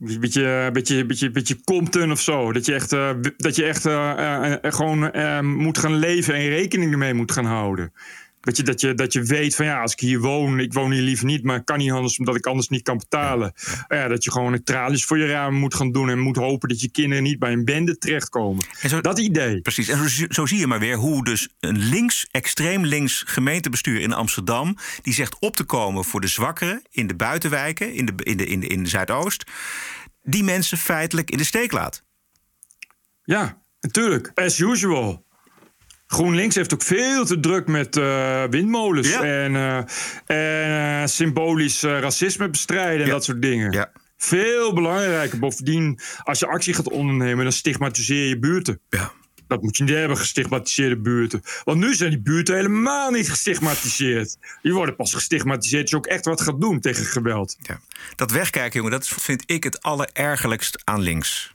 Een 0.00 0.20
beetje, 0.20 0.70
beetje, 0.72 1.06
beetje, 1.06 1.30
beetje 1.30 1.64
Compton 1.64 2.10
of 2.10 2.20
zo. 2.20 2.52
Dat 2.52 2.66
je 2.66 2.74
echt, 2.74 2.92
eh, 2.92 3.10
dat 3.36 3.56
je 3.56 3.64
echt 3.64 3.86
eh, 3.86 4.52
eh, 4.52 4.58
gewoon 4.62 4.98
moet 5.46 5.78
gaan 5.78 5.94
leven 5.94 6.34
en 6.34 6.48
rekening 6.48 6.92
ermee 6.92 7.14
moet 7.14 7.32
gaan 7.32 7.44
houden. 7.44 7.92
Dat 8.42 8.56
je, 8.56 8.62
dat, 8.62 8.80
je, 8.80 8.94
dat 8.94 9.12
je 9.12 9.22
weet 9.22 9.54
van 9.54 9.64
ja, 9.64 9.80
als 9.80 9.92
ik 9.92 10.00
hier 10.00 10.20
woon, 10.20 10.60
ik 10.60 10.72
woon 10.72 10.90
hier 10.90 11.02
liever 11.02 11.26
niet, 11.26 11.42
maar 11.42 11.56
ik 11.56 11.64
kan 11.64 11.78
niet 11.78 11.90
anders 11.90 12.18
omdat 12.18 12.36
ik 12.36 12.46
anders 12.46 12.68
niet 12.68 12.82
kan 12.82 12.98
betalen. 12.98 13.52
Ja, 13.88 14.08
dat 14.08 14.24
je 14.24 14.30
gewoon 14.30 14.52
een 14.52 14.64
tralies 14.64 15.04
voor 15.04 15.18
je 15.18 15.26
raam 15.26 15.54
moet 15.54 15.74
gaan 15.74 15.92
doen 15.92 16.10
en 16.10 16.18
moet 16.18 16.36
hopen 16.36 16.68
dat 16.68 16.80
je 16.80 16.90
kinderen 16.90 17.22
niet 17.22 17.38
bij 17.38 17.52
een 17.52 17.64
bende 17.64 17.98
terechtkomen. 17.98 18.64
dat 19.00 19.18
idee. 19.18 19.60
Precies. 19.60 19.88
En 19.88 20.10
zo, 20.10 20.26
zo 20.28 20.46
zie 20.46 20.58
je 20.58 20.66
maar 20.66 20.78
weer 20.78 20.96
hoe 20.96 21.24
dus 21.24 21.48
een 21.60 21.78
links, 21.78 22.26
extreem 22.30 22.84
links 22.84 23.22
gemeentebestuur 23.26 24.00
in 24.00 24.12
Amsterdam... 24.12 24.76
die 25.02 25.14
zegt 25.14 25.38
op 25.38 25.56
te 25.56 25.64
komen 25.64 26.04
voor 26.04 26.20
de 26.20 26.26
zwakkeren 26.26 26.82
in 26.90 27.06
de 27.06 27.14
buitenwijken, 27.14 27.94
in 27.94 28.06
de, 28.06 28.12
in 28.16 28.36
de, 28.36 28.46
in 28.46 28.60
de, 28.60 28.66
in 28.66 28.82
de 28.82 28.88
Zuidoost... 28.88 29.44
die 30.22 30.44
mensen 30.44 30.78
feitelijk 30.78 31.30
in 31.30 31.38
de 31.38 31.44
steek 31.44 31.72
laat. 31.72 32.04
Ja, 33.24 33.62
natuurlijk. 33.80 34.30
As 34.34 34.58
usual. 34.58 35.24
GroenLinks 36.12 36.54
heeft 36.54 36.74
ook 36.74 36.82
veel 36.82 37.24
te 37.24 37.40
druk 37.40 37.66
met 37.66 37.96
eh, 37.96 38.44
windmolens 38.50 39.12
en, 39.12 39.56
eh, 39.56 39.76
en 40.26 41.00
eh, 41.00 41.06
symbolisch 41.06 41.82
racisme 41.82 42.50
bestrijden 42.50 43.04
en 43.04 43.10
dat 43.10 43.24
soort 43.24 43.42
dingen. 43.42 43.90
Veel 44.16 44.74
belangrijker. 44.74 45.38
Bovendien, 45.38 45.98
als 46.22 46.38
je 46.38 46.46
actie 46.46 46.74
gaat 46.74 46.88
ondernemen, 46.88 47.44
dan 47.44 47.52
stigmatiseer 47.52 48.28
je 48.28 48.38
buurten. 48.38 48.80
Dat 49.46 49.62
moet 49.62 49.76
je 49.76 49.82
niet 49.82 49.94
hebben, 49.94 50.16
gestigmatiseerde 50.16 51.00
buurten. 51.00 51.42
Want 51.64 51.78
nu 51.78 51.94
zijn 51.94 52.10
die 52.10 52.20
buurten 52.20 52.54
helemaal 52.54 53.10
niet 53.10 53.30
gestigmatiseerd. 53.30 54.36
Die 54.62 54.72
worden 54.72 54.96
pas 54.96 55.14
gestigmatiseerd 55.14 55.82
als 55.82 55.90
je 55.90 55.96
ook 55.96 56.06
echt 56.06 56.24
wat 56.24 56.40
gaat 56.40 56.60
doen 56.60 56.80
tegen 56.80 57.04
geweld. 57.04 57.56
Dat 58.16 58.30
wegkijken, 58.30 58.76
jongen, 58.76 58.92
dat 58.92 59.08
vind 59.08 59.42
ik 59.46 59.64
het 59.64 59.82
allerergerlijkst 59.82 60.80
aan 60.84 61.00
links. 61.00 61.54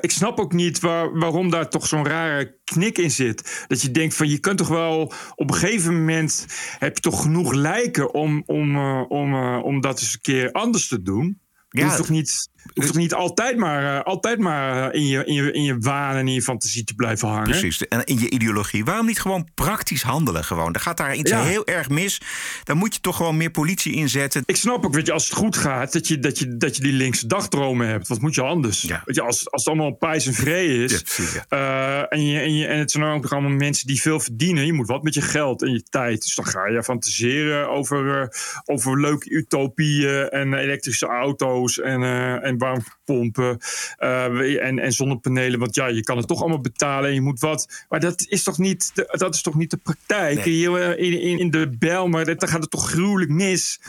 Ik 0.00 0.10
snap 0.10 0.38
ook 0.40 0.52
niet 0.52 0.80
waar- 0.80 1.18
waarom 1.18 1.50
daar 1.50 1.68
toch 1.68 1.86
zo'n 1.86 2.06
rare 2.06 2.58
knik 2.64 2.98
in 2.98 3.10
zit. 3.10 3.64
Dat 3.68 3.82
je 3.82 3.90
denkt 3.90 4.14
van 4.14 4.28
je 4.28 4.38
kunt 4.38 4.58
toch 4.58 4.68
wel 4.68 5.12
op 5.34 5.50
een 5.50 5.56
gegeven 5.56 5.98
moment 5.98 6.46
heb 6.78 6.94
je 6.94 7.00
toch 7.00 7.22
genoeg 7.22 7.52
lijken 7.52 8.14
om, 8.14 8.42
om, 8.46 8.76
eh, 8.76 9.02
om, 9.08 9.34
eh, 9.34 9.60
om 9.62 9.80
dat 9.80 10.00
eens 10.00 10.12
een 10.12 10.20
keer 10.20 10.52
anders 10.52 10.88
te 10.88 11.02
doen. 11.02 11.40
Je 11.68 11.78
Ja. 11.80 11.84
hoeft 11.84 11.96
toch 11.96 12.08
niet, 12.08 12.48
hoeft 12.74 12.86
toch 12.88 12.96
niet 12.96 13.14
altijd 13.14 13.56
maar, 13.56 13.96
eh, 13.98 14.04
altijd 14.04 14.38
maar 14.38 14.90
eh, 14.92 15.00
in, 15.00 15.06
je, 15.06 15.24
in, 15.24 15.34
je, 15.34 15.52
in 15.52 15.62
je 15.62 15.76
waan 15.78 16.16
en 16.16 16.28
in 16.28 16.34
je 16.34 16.42
fantasie 16.42 16.84
te 16.84 16.94
blijven 16.94 17.28
hangen. 17.28 17.50
Precies. 17.50 17.88
En 17.88 18.04
in 18.04 18.18
je 18.18 18.30
ideologie. 18.30 18.84
Waarom 18.84 19.06
niet 19.06 19.20
gewoon 19.20 19.48
praktisch 19.54 20.02
handelen? 20.02 20.44
Gewoon? 20.44 20.72
Dan 20.72 20.82
gaat 20.82 20.96
daar 20.96 21.14
iets 21.14 21.30
Ja. 21.30 21.42
heel 21.42 21.66
erg 21.66 21.88
mis. 21.88 22.20
Dan 22.64 22.76
moet 22.76 22.94
je 22.94 23.00
toch 23.00 23.16
gewoon 23.16 23.36
meer 23.36 23.50
politie 23.50 23.94
inzetten. 23.94 24.42
Ik 24.46 24.56
snap 24.56 24.84
ook, 24.84 24.94
weet 24.94 25.06
je, 25.06 25.12
als 25.12 25.24
het 25.28 25.32
goed 25.38 25.56
gaat, 25.56 25.92
dat 25.92 26.08
je, 26.08 26.18
dat 26.18 26.38
je, 26.38 26.56
dat 26.56 26.76
je 26.76 26.82
die 26.82 26.92
linkse 26.92 27.26
dagdromen 27.26 27.86
hebt. 27.88 28.08
Wat 28.08 28.20
moet 28.20 28.34
je 28.34 28.42
anders? 28.42 28.82
Weet 28.82 29.14
je, 29.14 29.22
als, 29.22 29.50
als 29.50 29.64
het 29.64 29.74
allemaal 29.74 29.96
prijs 29.96 30.26
en 30.26 30.34
vrede 30.34 30.84
is. 30.84 31.04
eh, 31.48 32.12
en, 32.12 32.24
je, 32.26 32.40
en, 32.40 32.54
je, 32.56 32.66
en 32.66 32.78
het 32.78 32.90
zijn 32.90 33.04
ook 33.04 33.22
nog 33.22 33.32
allemaal 33.32 33.50
mensen 33.50 33.86
die 33.86 34.00
veel 34.00 34.20
verdienen. 34.20 34.66
Je 34.66 34.72
moet 34.72 34.88
wat 34.88 35.02
met 35.02 35.14
je 35.14 35.20
geld 35.22 35.62
en 35.62 35.72
je 35.72 35.82
tijd. 35.82 36.22
Dus 36.22 36.34
dan 36.34 36.46
ga 36.46 36.66
je 36.66 36.82
fantaseren 36.82 37.68
over, 37.70 38.28
over 38.64 39.00
leuke 39.00 39.30
utopieën 39.30 40.28
en 40.28 40.54
elektrische 40.54 41.06
auto's 41.06 41.78
en, 41.80 42.02
en 42.50 42.58
warmtepompen 42.58 43.58
eh, 43.96 44.64
en, 44.66 44.78
en 44.78 44.92
zonnepanelen. 44.92 45.58
Want 45.58 45.74
ja, 45.74 45.86
je 45.86 46.02
kan 46.02 46.16
het 46.16 46.26
toch 46.28 46.40
allemaal 46.40 46.60
betalen 46.60 47.08
en 47.08 47.14
je 47.14 47.20
moet 47.20 47.40
wat. 47.40 47.84
Maar 47.88 48.00
dat 48.00 48.24
is 48.28 48.42
toch 48.42 48.58
niet 48.58 48.90
de, 48.94 49.08
dat 49.18 49.34
is 49.34 49.42
toch 49.42 49.54
niet 49.54 49.70
de 49.70 49.76
praktijk? 49.76 50.34
Nee. 50.34 50.54
Hier 50.54 50.74
eh, 50.76 51.04
in, 51.12 51.20
in, 51.20 51.38
in 51.38 51.50
de 51.50 51.70
bel, 51.78 52.08
maar 52.08 52.24
dat- 52.24 52.40
dan 52.40 52.48
gaat 52.48 52.60
het 52.60 52.70
toch 52.70 52.90
gruwelijk 52.90 53.30
mis. 53.30 53.80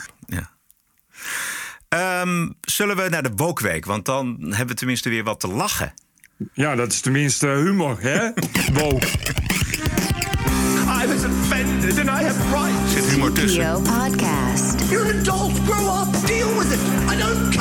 Ehm, 1.88 2.50
zullen 2.60 2.96
we 2.96 3.08
naar 3.08 3.22
de 3.22 3.32
Wokweek? 3.36 3.84
Want 3.84 4.04
dan 4.04 4.36
hebben 4.40 4.66
we 4.66 4.74
tenminste 4.74 5.08
weer 5.08 5.24
wat 5.24 5.40
te 5.40 5.48
lachen. 5.48 5.94
Ja, 6.52 6.74
dat 6.74 6.92
is 6.92 7.00
tenminste 7.00 7.46
humor, 7.46 7.96
hè? 8.00 8.30
Woke. 8.72 9.06
I 11.02 11.06
was 11.06 11.24
offended 11.24 11.98
and 11.98 12.08
I 12.08 12.24
have 12.24 12.48
rights. 12.50 12.92
Zit 12.92 13.04
humor 13.10 13.32
tussen. 13.32 13.82
Podcast. 13.82 14.90
You're 14.90 15.12
an 15.12 15.18
adult. 15.18 15.52
Grow 15.66 16.02
up. 16.02 16.26
Deal 16.26 16.58
with 16.58 16.72
it. 16.72 16.80
I 17.12 17.16
don't. 17.22 17.51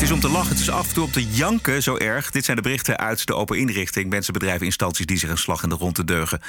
Het 0.00 0.08
is 0.08 0.14
om 0.14 0.20
te 0.20 0.28
lachen, 0.28 0.50
het 0.50 0.58
is 0.58 0.70
af 0.70 0.88
en 0.88 0.94
toe 0.94 1.04
om 1.04 1.10
te 1.10 1.26
janken, 1.26 1.82
zo 1.82 1.96
erg. 1.96 2.30
Dit 2.30 2.44
zijn 2.44 2.56
de 2.56 2.62
berichten 2.62 2.98
uit 2.98 3.26
de 3.26 3.34
open 3.34 3.58
inrichting. 3.58 4.10
Mensen, 4.10 4.32
bedrijven, 4.32 4.66
instanties 4.66 5.06
die 5.06 5.18
zich 5.18 5.30
een 5.30 5.38
slag 5.38 5.62
in 5.62 5.68
de 5.68 5.74
ronde 5.74 6.04
deugen. 6.04 6.40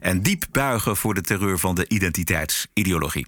En 0.00 0.22
diep 0.22 0.44
buigen 0.50 0.96
voor 0.96 1.14
de 1.14 1.20
terreur 1.20 1.58
van 1.58 1.74
de 1.74 1.88
identiteitsideologie. 1.88 3.26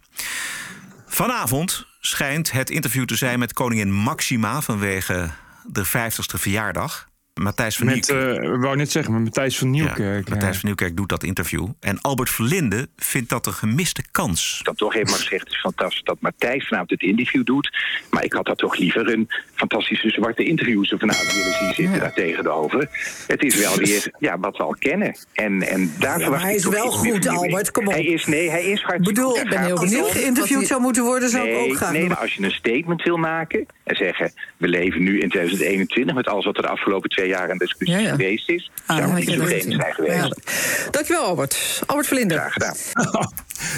Vanavond 1.07 1.87
schijnt 2.01 2.53
het 2.53 2.71
interview 2.71 3.05
te 3.05 3.17
zijn 3.17 3.39
met 3.39 3.53
koningin 3.53 3.93
Maxima... 3.93 4.61
vanwege 4.61 5.31
de 5.65 5.87
50ste 5.87 6.39
verjaardag. 6.39 7.09
Matthijs 7.41 7.77
van 7.77 7.87
Met, 7.87 7.95
Nieuwkerk. 7.95 8.39
eh, 8.45 8.53
ik 8.55 8.61
wou 8.61 8.77
net 8.77 8.91
zeggen, 8.91 9.13
met 9.13 9.23
Matthijs 9.23 9.59
van 9.59 9.71
Nieuwkerk. 9.71 10.25
Ja, 10.29 10.31
Matthijs 10.35 10.53
van 10.57 10.61
Nieuwkerk 10.65 10.97
doet 10.97 11.09
dat 11.09 11.23
interview. 11.23 11.69
En 11.81 12.01
Albert 12.01 12.31
Verlinde 12.31 12.89
vindt 12.97 13.29
dat 13.29 13.47
een 13.47 13.53
gemiste 13.53 14.03
kans. 14.11 14.57
Ik 14.61 14.67
had 14.67 14.77
toch 14.77 14.93
helemaal 14.93 15.15
gezegd, 15.15 15.45
het 15.45 15.53
is 15.53 15.61
fantastisch 15.61 16.03
dat 16.03 16.17
Matthijs 16.21 16.67
vanavond 16.69 16.91
het 16.91 17.03
interview 17.03 17.45
doet. 17.45 17.77
Maar 18.11 18.25
ik 18.25 18.33
had 18.33 18.47
daar 18.47 18.55
toch 18.57 18.77
liever 18.77 19.13
een 19.13 19.29
fantastische 19.55 20.09
zwarte 20.09 20.45
interviewer 20.45 20.87
vanavond 20.99 21.33
willen 21.33 21.53
zien 21.59 21.75
zitten 21.75 22.01
daar 22.01 22.13
tegenover. 22.15 22.89
Het 23.27 23.43
is 23.45 23.57
wel 23.57 23.77
weer 23.77 24.11
ja, 24.19 24.39
wat 24.39 24.57
we 24.57 24.63
al 24.63 24.77
kennen. 24.79 25.17
En, 25.33 25.63
en 25.63 25.93
daar 25.99 26.19
Ja, 26.19 26.25
verwacht 26.25 26.31
maar 26.31 26.41
hij 26.41 26.51
ik 26.51 26.57
is 26.57 26.67
wel 26.67 26.91
goed, 26.91 27.29
Albert, 27.29 27.71
kom 27.71 27.87
op. 27.87 27.93
Hij 27.93 28.05
is, 28.05 28.27
nee, 28.27 28.51
hij 28.51 28.65
is 28.65 28.83
hartstikke 28.83 29.13
bedoel, 29.21 29.31
goed. 29.31 29.39
ik 29.41 29.49
Hij 29.49 29.57
ben 29.59 29.67
heel 29.67 29.75
benieuwd. 29.81 30.03
Als 30.03 30.13
hij- 30.13 30.23
geïnterviewd 30.23 30.67
zou 30.67 30.81
moeten 30.81 31.03
worden, 31.05 31.29
zou 31.29 31.49
ik 31.49 31.57
ook 31.59 31.77
graag 31.77 31.91
Nee, 31.93 32.01
doen. 32.01 32.09
maar 32.09 32.19
als 32.19 32.35
je 32.35 32.43
een 32.43 32.51
statement 32.51 33.03
wil 33.03 33.17
maken 33.17 33.67
en 33.85 33.97
zeggen... 33.97 34.33
we 34.57 34.69
leven 34.69 35.03
nu 35.03 35.19
in 35.21 35.29
2021 35.29 36.15
met 36.15 36.27
alles 36.29 36.45
wat 36.45 36.57
er 36.57 36.63
de 36.63 36.69
afgelopen 36.69 37.11
twee 37.11 37.22
jaar 37.27 37.51
aan 37.51 37.59
discussie 37.59 37.99
Ja, 37.99 38.03
ja. 38.03 38.11
geweest 38.11 38.49
is... 38.49 38.71
Ah, 38.87 38.97
zo 38.97 39.15
dat 39.15 39.47
vreemd 39.47 39.75
zijn 39.75 39.95
geweest. 39.95 40.91
Dankjewel, 40.91 41.25
Albert. 41.25 41.83
Albert 41.87 42.07
Verlinde. 42.07 42.35
Graag 42.35 42.53
gedaan. 42.53 42.77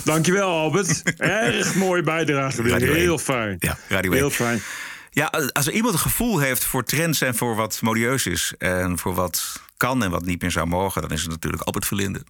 Dankjewel, 0.05 0.49
Albert. 0.49 1.03
Erg 1.17 1.75
mooie 1.75 2.03
bijdrage 2.03 2.63
weer. 2.63 2.73
Radio 2.73 2.89
één. 2.93 3.01
Heel 3.01 3.19
fijn. 3.19 3.57
Ja, 3.59 3.79
Radio 3.89 4.11
één. 4.11 4.21
Heel 4.21 4.31
fijn. 4.31 4.63
Ja, 5.11 5.33
als 5.53 5.67
er 5.67 5.73
iemand 5.73 5.95
een 5.95 6.01
gevoel 6.01 6.39
heeft 6.39 6.65
voor 6.65 6.85
trends 6.85 7.21
en 7.21 7.35
voor 7.35 7.57
wat 7.57 7.79
modieus 7.83 8.27
is... 8.27 8.55
en 8.59 8.99
voor 8.99 9.15
wat 9.15 9.63
kan 9.77 10.03
en 10.03 10.11
wat 10.11 10.25
niet 10.25 10.43
meer 10.43 10.51
zou 10.51 10.67
mogen... 10.67 11.03
dan 11.03 11.11
is 11.11 11.23
het 11.23 11.31
natuurlijk 11.31 11.63
Albert 11.63 11.87
Verlinde. 11.87 12.23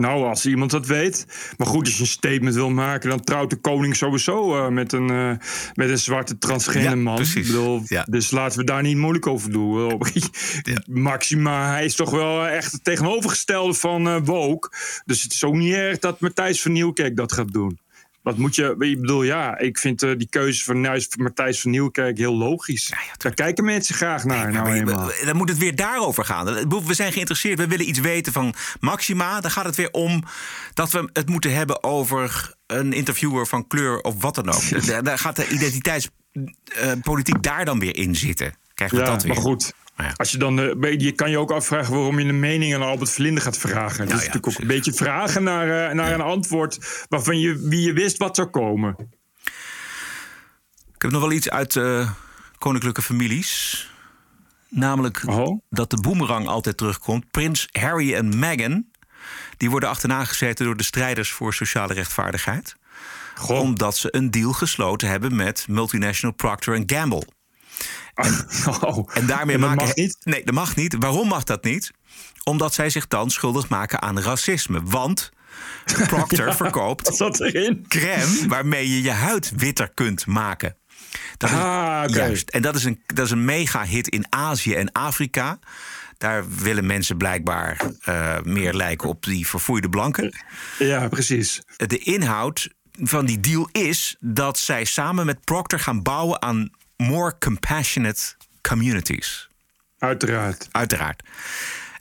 Nou, 0.00 0.24
als 0.24 0.46
iemand 0.46 0.70
dat 0.70 0.86
weet. 0.86 1.26
Maar 1.56 1.66
goed, 1.66 1.86
als 1.86 1.94
je 1.94 2.00
een 2.00 2.06
statement 2.08 2.54
wil 2.54 2.70
maken, 2.70 3.10
dan 3.10 3.20
trouwt 3.20 3.50
de 3.50 3.56
koning 3.56 3.96
sowieso 3.96 4.56
eh, 4.56 4.68
met, 4.68 4.92
een, 4.92 5.10
eh, 5.10 5.30
met 5.74 5.90
een 5.90 5.98
zwarte 5.98 6.38
transgender 6.38 6.90
Ja, 6.90 6.96
man. 6.96 7.14
precies. 7.14 7.46
Bedoel, 7.46 7.82
Ja. 7.86 8.06
Dus 8.08 8.30
laten 8.30 8.58
we 8.58 8.64
daar 8.64 8.82
niet 8.82 8.96
moeilijk 8.96 9.26
over 9.26 9.52
doen. 9.52 10.00
Maxima, 10.86 11.70
hij 11.70 11.84
is 11.84 11.94
toch 11.94 12.10
wel 12.10 12.46
echt 12.46 12.72
het 12.72 12.84
tegenovergestelde 12.84 13.74
van 13.74 14.08
eh 14.08 14.16
woke. 14.24 14.70
Dus 15.04 15.22
het 15.22 15.32
is 15.32 15.44
ook 15.44 15.54
niet 15.54 15.74
erg 15.74 15.98
dat 15.98 16.20
Matthijs 16.20 16.62
van 16.62 16.72
Nieuwkerk 16.72 17.16
dat 17.16 17.32
gaat 17.32 17.52
doen. 17.52 17.78
Wat 18.22 18.36
moet 18.36 18.54
je... 18.54 18.74
Ik 18.78 19.00
bedoel, 19.00 19.22
ja, 19.22 19.58
ik 19.58 19.78
vind 19.78 20.02
eh, 20.02 20.10
die 20.16 20.28
keuze 20.30 20.64
van 20.64 20.80
Nuis- 20.80 21.16
Matthijs 21.16 21.60
van 21.60 21.70
Nieuwkerk 21.70 22.18
heel 22.18 22.36
logisch. 22.36 22.92
Daar 23.16 23.34
kijken 23.34 23.64
mensen 23.64 23.94
graag 23.94 24.24
naar. 24.24 24.52
nou 24.52 24.72
eenmaal. 24.72 25.10
Dan 25.24 25.36
moet 25.36 25.48
het 25.48 25.58
weer 25.58 25.74
daarover 25.76 26.24
gaan. 26.24 26.68
We 26.68 26.94
zijn 26.94 27.12
geïnteresseerd, 27.12 27.58
we 27.58 27.66
willen 27.66 27.88
iets 27.88 27.98
weten 27.98 28.32
van 28.32 28.54
Maxima. 28.80 29.40
Dan 29.40 29.50
gaat 29.50 29.64
het 29.64 29.76
weer 29.76 29.90
om 29.90 30.22
dat 30.74 30.90
we 30.90 31.08
het 31.12 31.28
moeten 31.28 31.54
hebben 31.54 31.82
over 31.84 32.54
een 32.66 32.92
interviewer 32.92 33.46
van 33.46 33.66
kleur 33.66 34.00
of 34.00 34.14
wat 34.22 34.34
dan 34.34 34.48
ook. 34.48 34.62
Daar- 34.86 35.02
Daar 35.02 35.18
gaat 35.18 35.36
de 35.36 35.48
identiteitspolitiek 35.48 37.42
daar 37.42 37.64
dan 37.64 37.78
weer 37.78 37.96
in 37.96 38.16
zitten. 38.16 38.54
Krijgen 38.74 38.98
we 38.98 39.04
Ja, 39.04 39.10
dat 39.10 39.22
weer? 39.22 39.32
maar 39.34 39.42
goed. 39.42 39.72
Als 40.16 40.30
je 40.30 40.38
dan, 40.38 40.60
eh, 40.60 40.98
je 40.98 41.12
kan 41.12 41.30
je 41.30 41.38
ook 41.38 41.50
afvragen 41.50 41.94
waarom 41.94 42.18
je 42.18 42.24
een 42.24 42.40
mening 42.40 42.74
aan 42.74 42.82
Albert 42.82 43.10
Verlinde 43.10 43.40
gaat 43.40 43.58
vragen. 43.58 44.04
dus 44.04 44.14
natuurlijk 44.14 44.46
ook 44.46 44.58
een 44.58 44.66
beetje 44.66 44.92
vragen 44.92 45.42
naar, 45.42 45.88
eh, 45.88 45.94
naar 45.94 46.12
een 46.12 46.20
antwoord 46.20 47.04
waarvan 47.08 47.38
je, 47.38 47.58
wie 47.58 47.80
je 47.80 47.92
wist 47.92 48.16
wat 48.16 48.36
zou 48.36 48.48
komen. 48.48 48.96
Ik 50.94 51.02
heb 51.02 51.10
nog 51.10 51.20
wel 51.20 51.32
iets 51.32 51.50
uit 51.50 51.76
eh, 51.76 52.10
koninklijke 52.58 53.02
families. 53.02 53.88
Namelijk 54.68 55.22
dat 55.68 55.90
de 55.90 56.00
boemerang 56.00 56.46
altijd 56.46 56.76
terugkomt. 56.76 57.30
Prins 57.30 57.68
Harry 57.70 58.14
en 58.14 58.38
Meghan... 58.38 58.86
die 59.56 59.70
worden 59.70 59.88
achterna 59.88 60.24
gezeten 60.24 60.64
door 60.64 60.76
de 60.76 60.82
strijders 60.82 61.30
voor 61.30 61.54
sociale 61.54 61.94
rechtvaardigheid. 61.94 62.76
Omdat 63.46 63.96
ze 63.96 64.16
een 64.16 64.30
deal 64.30 64.52
gesloten 64.52 65.08
hebben 65.08 65.36
met 65.36 65.64
multinational 65.68 66.34
Procter 66.34 66.82
Gamble. 66.86 67.26
En, 68.24 68.46
en 69.20 69.26
daarmee 69.26 69.54
En 69.54 69.60
dat 69.60 69.70
maken... 69.70 69.84
mag 69.86 69.94
niet? 69.94 70.16
Nee, 70.20 70.44
dat 70.44 70.54
mag 70.54 70.76
niet. 70.76 70.96
Waarom 70.98 71.28
mag 71.28 71.44
dat 71.44 71.64
niet? 71.64 71.90
Omdat 72.44 72.74
zij 72.74 72.90
zich 72.90 73.06
dan 73.06 73.30
schuldig 73.30 73.68
maken 73.68 74.02
aan 74.02 74.20
racisme. 74.20 74.80
Want 74.84 75.30
Procter 76.06 76.46
Ja, 76.48 76.54
verkoopt 76.56 77.08
wat 77.08 77.16
zat 77.16 77.40
erin? 77.40 77.84
crème 77.88 78.48
waarmee 78.48 78.90
je 78.90 79.02
je 79.02 79.10
huid 79.10 79.52
witter 79.56 79.88
kunt 79.94 80.26
maken. 80.26 80.76
Dat 81.36 81.50
is, 81.50 81.56
Ah. 81.56 82.04
Juist. 82.06 82.50
En 82.50 82.62
dat 82.62 82.74
is 82.74 82.84
een, 82.84 83.02
dat 83.06 83.24
is 83.24 83.30
een 83.30 83.44
mega-hit 83.44 84.08
in 84.08 84.26
Azië 84.28 84.74
en 84.74 84.92
Afrika. 84.92 85.58
Daar 86.18 86.44
willen 86.56 86.86
mensen 86.86 87.16
blijkbaar 87.16 87.80
eh, 88.00 88.36
meer 88.42 88.74
lijken 88.74 89.08
op 89.08 89.24
die 89.24 89.46
verfoeide 89.46 89.88
blanken. 89.88 90.34
Ja, 90.78 91.08
precies. 91.08 91.62
De 91.76 91.98
inhoud 91.98 92.68
van 93.02 93.26
die 93.26 93.40
deal 93.40 93.68
is 93.72 94.16
dat 94.20 94.58
zij 94.58 94.84
samen 94.84 95.26
met 95.26 95.44
Procter 95.44 95.80
gaan 95.80 96.02
bouwen 96.02 96.42
aan 96.42 96.70
more 97.00 97.38
compassionate 97.38 98.34
communities. 98.60 99.48
Uiteraard. 99.98 100.68
Uiteraard. 100.70 101.22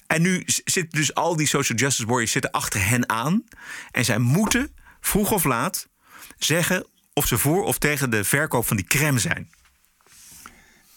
En 0.08 0.22
nu 0.22 0.44
zitten 0.46 1.00
dus 1.00 1.14
al 1.14 1.36
die 1.36 1.48
social 1.48 1.78
justice 1.78 2.08
warriors 2.08 2.32
zitten 2.32 2.52
achter 2.52 2.88
hen 2.88 3.10
aan. 3.10 3.44
En 3.92 4.06
zij 4.06 4.18
moeten 4.18 4.76
vroeg 5.00 5.32
of 5.32 5.44
laat 5.44 5.88
zeggen 6.38 6.86
of 7.14 7.28
ze 7.28 7.38
voor 7.38 7.64
of 7.64 7.78
tegen 7.78 8.10
de 8.10 8.24
verkoop 8.24 8.68
van 8.68 8.78
die 8.78 8.86
crème 8.86 9.20
zijn. 9.20 9.50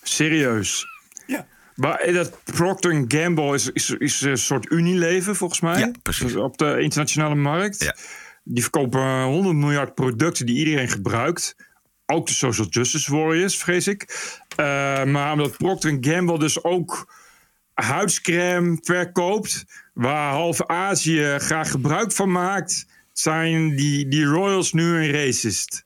Serieus. 0.03 0.87
Ja. 1.27 1.47
Maar 1.75 1.99
eh, 1.99 2.15
dat 2.15 2.45
Procter 2.45 3.05
Gamble 3.09 3.55
is, 3.55 3.71
is, 3.71 3.91
is 3.91 4.21
een 4.21 4.39
soort 4.39 4.71
Unilever, 4.71 5.37
volgens 5.37 5.61
mij. 5.61 5.79
Ja, 5.79 5.91
precies. 6.03 6.37
Op 6.37 6.59
de 6.59 6.81
internationale 6.81 7.35
markt. 7.35 7.93
Die 8.45 8.63
verkopen 8.63 9.23
100 9.23 9.57
miljard 9.57 9.95
producten 9.95 10.47
die 10.47 10.57
iedereen 10.57 10.89
gebruikt. 10.89 11.57
Ook 12.13 12.27
de 12.27 12.33
social 12.33 12.67
justice 12.67 13.17
warriors, 13.17 13.57
vrees 13.57 13.87
ik. 13.87 14.31
Eh, 14.57 15.05
maar 15.05 15.33
omdat 15.33 15.57
Procter 15.57 15.97
Gamble 16.01 16.39
dus 16.39 16.65
ook 16.65 17.15
huidscrème 17.75 18.79
verkoopt... 18.83 19.65
waar 19.95 20.33
half 20.33 20.67
Azië 20.67 21.35
graag 21.39 21.71
gebruik 21.71 22.13
van 22.13 22.31
maakt... 22.31 22.87
zijn 23.13 23.77
die, 23.77 24.09
die 24.09 24.25
royals 24.25 24.73
nu 24.73 24.97
een 24.97 25.11
racist. 25.13 25.83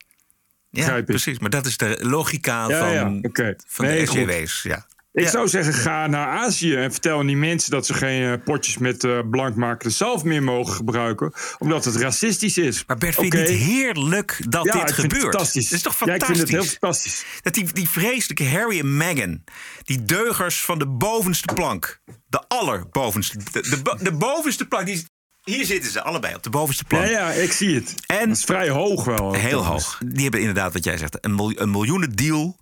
Ja, 0.71 1.03
precies. 1.03 1.39
Maar 1.39 1.51
dat 1.51 1.67
is 1.67 1.77
de 1.77 1.99
logica 2.01 2.69
Ja, 2.69 2.79
van, 2.79 2.93
ja, 2.93 3.19
oké. 3.23 3.55
van 3.67 3.85
Nee, 3.85 4.01
de. 4.01 4.07
SJW's. 4.07 4.63
Ja. 4.63 4.87
Ik 5.17 5.23
Ja. 5.25 5.31
zou 5.31 5.49
zeggen, 5.49 5.75
ga 5.75 6.07
naar 6.07 6.27
Azië 6.27 6.75
en 6.75 6.93
vertel 6.93 7.19
aan 7.19 7.27
die 7.27 7.37
mensen 7.37 7.71
dat 7.71 7.87
ze 7.87 7.95
geen 7.95 8.23
eh, 8.33 8.45
potjes 8.45 8.79
met 8.79 9.05
eh 9.05 9.19
blankmakende 9.31 9.95
zalf 9.95 10.25
meer 10.25 10.43
mogen 10.43 10.75
gebruiken, 10.75 11.33
omdat 11.59 11.85
het 11.85 11.97
racistisch 11.97 12.59
is. 12.59 12.85
Maar 12.87 12.97
Bert, 12.97 13.15
vind 13.15 13.33
je 13.33 13.39
Oké. 13.41 13.51
het 13.51 13.59
heerlijk 13.61 14.39
dat 14.49 14.65
Ja, 14.65 14.73
dit 14.73 14.81
ik 14.89 14.95
vind 14.95 14.97
het 14.97 15.13
gebeurt? 15.13 15.23
fantastisch. 15.35 15.65
Dat 15.69 15.73
is 15.73 15.83
toch 15.83 15.93
Ja, 15.99 16.15
ik 16.15 16.21
fantastisch? 16.25 16.37
vind 16.37 16.49
het 16.49 16.59
heel 16.71 16.79
fantastisch. 16.81 17.25
Dat 17.43 17.55
die, 17.55 17.73
die 17.73 17.89
vreselijke 17.89 18.49
Harry 18.49 18.79
en 18.79 18.97
Meghan, 18.97 19.45
die 19.85 20.05
deugers 20.05 20.61
van 20.65 20.79
de 20.79 20.87
bovenste 20.87 21.55
plank, 21.55 22.01
de 22.29 22.43
allerbovenste, 22.49 23.39
de, 23.53 23.61
de, 23.71 23.83
bo- 23.83 23.97
de 24.01 24.13
bovenste 24.13 24.67
plank, 24.67 24.87
die, 24.87 25.05
hier 25.45 25.65
zitten 25.65 25.91
ze 25.91 26.03
allebei 26.03 26.35
op 26.35 26.43
de 26.43 26.51
bovenste 26.51 26.85
plank. 26.85 27.05
Ja, 27.05 27.11
ja, 27.11 27.31
ik 27.31 27.53
zie 27.53 27.75
het. 27.75 27.95
En 28.07 28.29
dat 28.29 28.37
is 28.37 28.45
vrij 28.45 28.69
hoog 28.69 29.05
wel. 29.05 29.33
Heel 29.35 29.65
hoog. 29.65 30.01
Die 30.07 30.23
hebben 30.23 30.41
inderdaad, 30.41 30.73
wat 30.73 30.85
jij 30.85 30.97
zegt, 30.99 31.19
een, 31.25 31.35
miljoen, 31.35 31.63
een 31.63 31.71
miljoenen 31.71 32.13
deal 32.17 32.59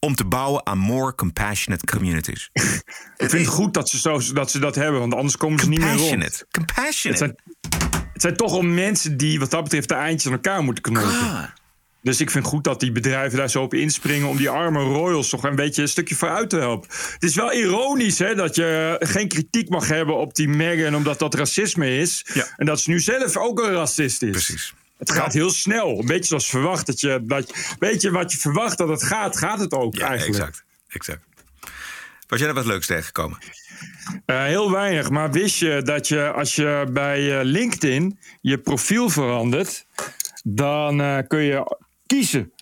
om 0.00 0.14
te 0.14 0.24
bouwen 0.24 0.66
aan 0.66 0.78
more 0.78 1.14
compassionate 1.14 1.86
communities. 1.86 2.50
Ik 3.16 3.30
vind 3.30 3.44
het 3.44 3.54
goed 3.54 3.74
dat 3.74 3.88
ze, 3.88 3.98
zo, 3.98 4.20
dat 4.32 4.50
ze 4.50 4.58
dat 4.58 4.74
hebben, 4.74 5.00
want 5.00 5.14
anders 5.14 5.36
komen 5.36 5.58
ze 5.58 5.68
niet 5.68 5.80
meer 5.80 5.96
rond. 5.96 6.44
Compassionate. 6.50 7.24
Het 7.24 7.36
zijn, 7.62 7.62
het 8.12 8.22
zijn 8.22 8.36
toch 8.36 8.52
al 8.52 8.62
mensen 8.62 9.16
die 9.16 9.38
wat 9.38 9.50
dat 9.50 9.62
betreft 9.62 9.88
de 9.88 9.94
eindjes 9.94 10.26
aan 10.26 10.32
elkaar 10.32 10.62
moeten 10.62 10.82
knopen. 10.82 11.52
Dus 12.02 12.20
ik 12.20 12.30
vind 12.30 12.44
goed 12.44 12.64
dat 12.64 12.80
die 12.80 12.92
bedrijven 12.92 13.38
daar 13.38 13.50
zo 13.50 13.62
op 13.62 13.74
inspringen 13.74 14.28
om 14.28 14.36
die 14.36 14.50
arme 14.50 14.82
royals 14.82 15.28
toch 15.28 15.42
een 15.42 15.54
beetje 15.54 15.82
een 15.82 15.88
stukje 15.88 16.14
vooruit 16.14 16.50
te 16.50 16.56
helpen. 16.56 16.88
Het 17.12 17.22
is 17.22 17.34
wel 17.34 17.52
ironisch 17.52 18.18
hè, 18.18 18.34
dat 18.34 18.54
je 18.54 18.96
geen 18.98 19.28
kritiek 19.28 19.68
mag 19.68 19.88
hebben 19.88 20.16
op 20.16 20.34
die 20.34 20.48
Meghan 20.48 20.94
omdat 20.94 21.18
dat 21.18 21.34
racisme 21.34 21.96
is. 21.96 22.26
En 22.56 22.66
dat 22.66 22.80
ze 22.80 22.90
nu 22.90 23.00
zelf 23.00 23.36
ook 23.36 23.60
een 23.60 23.72
racist 23.72 24.22
is. 24.22 24.30
Precies. 24.30 24.74
Het 24.98 25.10
gaat 25.12 25.32
heel 25.32 25.50
snel. 25.50 25.98
Een 25.98 26.06
beetje 26.06 26.24
zoals 26.24 26.50
verwacht. 26.50 26.86
Dat 26.86 27.00
je, 27.00 27.20
dat, 27.22 27.48
je- 27.48 27.74
weet 27.78 28.02
je 28.02 28.10
wat 28.10 28.32
je 28.32 28.38
verwacht 28.38 28.78
dat 28.78 28.88
het 28.88 29.02
gaat, 29.02 29.38
gaat 29.38 29.60
het 29.60 29.72
ook 29.72 29.98
eigenlijk. 29.98 30.38
exact. 30.38 30.64
exact. 30.88 31.22
Was 32.28 32.38
jij 32.38 32.48
er 32.48 32.54
wat 32.54 32.66
leuks 32.66 32.86
tegengekomen? 32.86 33.38
Eh, 34.26 34.42
heel 34.44 34.70
weinig, 34.70 35.10
maar 35.10 35.30
wist 35.30 35.56
je 35.58 35.82
dat 35.82 36.08
je 36.08 36.32
als 36.32 36.54
je 36.54 36.86
bij 36.92 37.38
eh, 37.38 37.44
LinkedIn 37.44 38.18
je 38.40 38.58
profiel 38.58 39.08
verandert, 39.08 39.86
dan 40.44 41.00
eh, 41.00 41.18
kun 41.26 41.40
je 41.42 41.76
kiezen. 42.06 42.52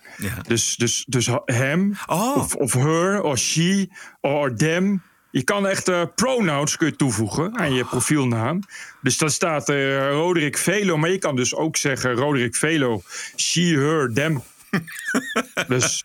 Dus, 0.47 0.77
dus, 0.77 1.05
dus 1.09 1.29
hem, 1.45 1.97
of, 2.07 2.55
of 2.55 2.73
her, 2.73 3.23
of 3.23 3.39
she, 3.39 3.89
of 4.21 4.53
them. 4.57 5.03
Je 5.37 5.45
kan 5.45 5.67
echt 5.67 5.89
eh, 5.89 6.03
pronouns 6.15 6.77
kun 6.77 6.87
je 6.87 6.97
toevoegen 6.97 7.59
aan 7.59 7.75
je 7.75 7.85
profielnaam. 7.85 8.61
Dus 9.03 9.19
dan 9.19 9.31
staat 9.31 9.69
er 9.69 10.11
Roderick 10.11 10.57
Velo, 10.59 10.97
maar 10.97 11.11
je 11.11 11.19
kan 11.19 11.37
dus 11.37 11.55
ook 11.55 11.77
zeggen 11.77 12.13
Roderick 12.15 12.57
Velo, 12.57 13.03
she, 13.37 13.61
her, 13.61 14.13
them. 14.13 14.43
dus 15.69 16.03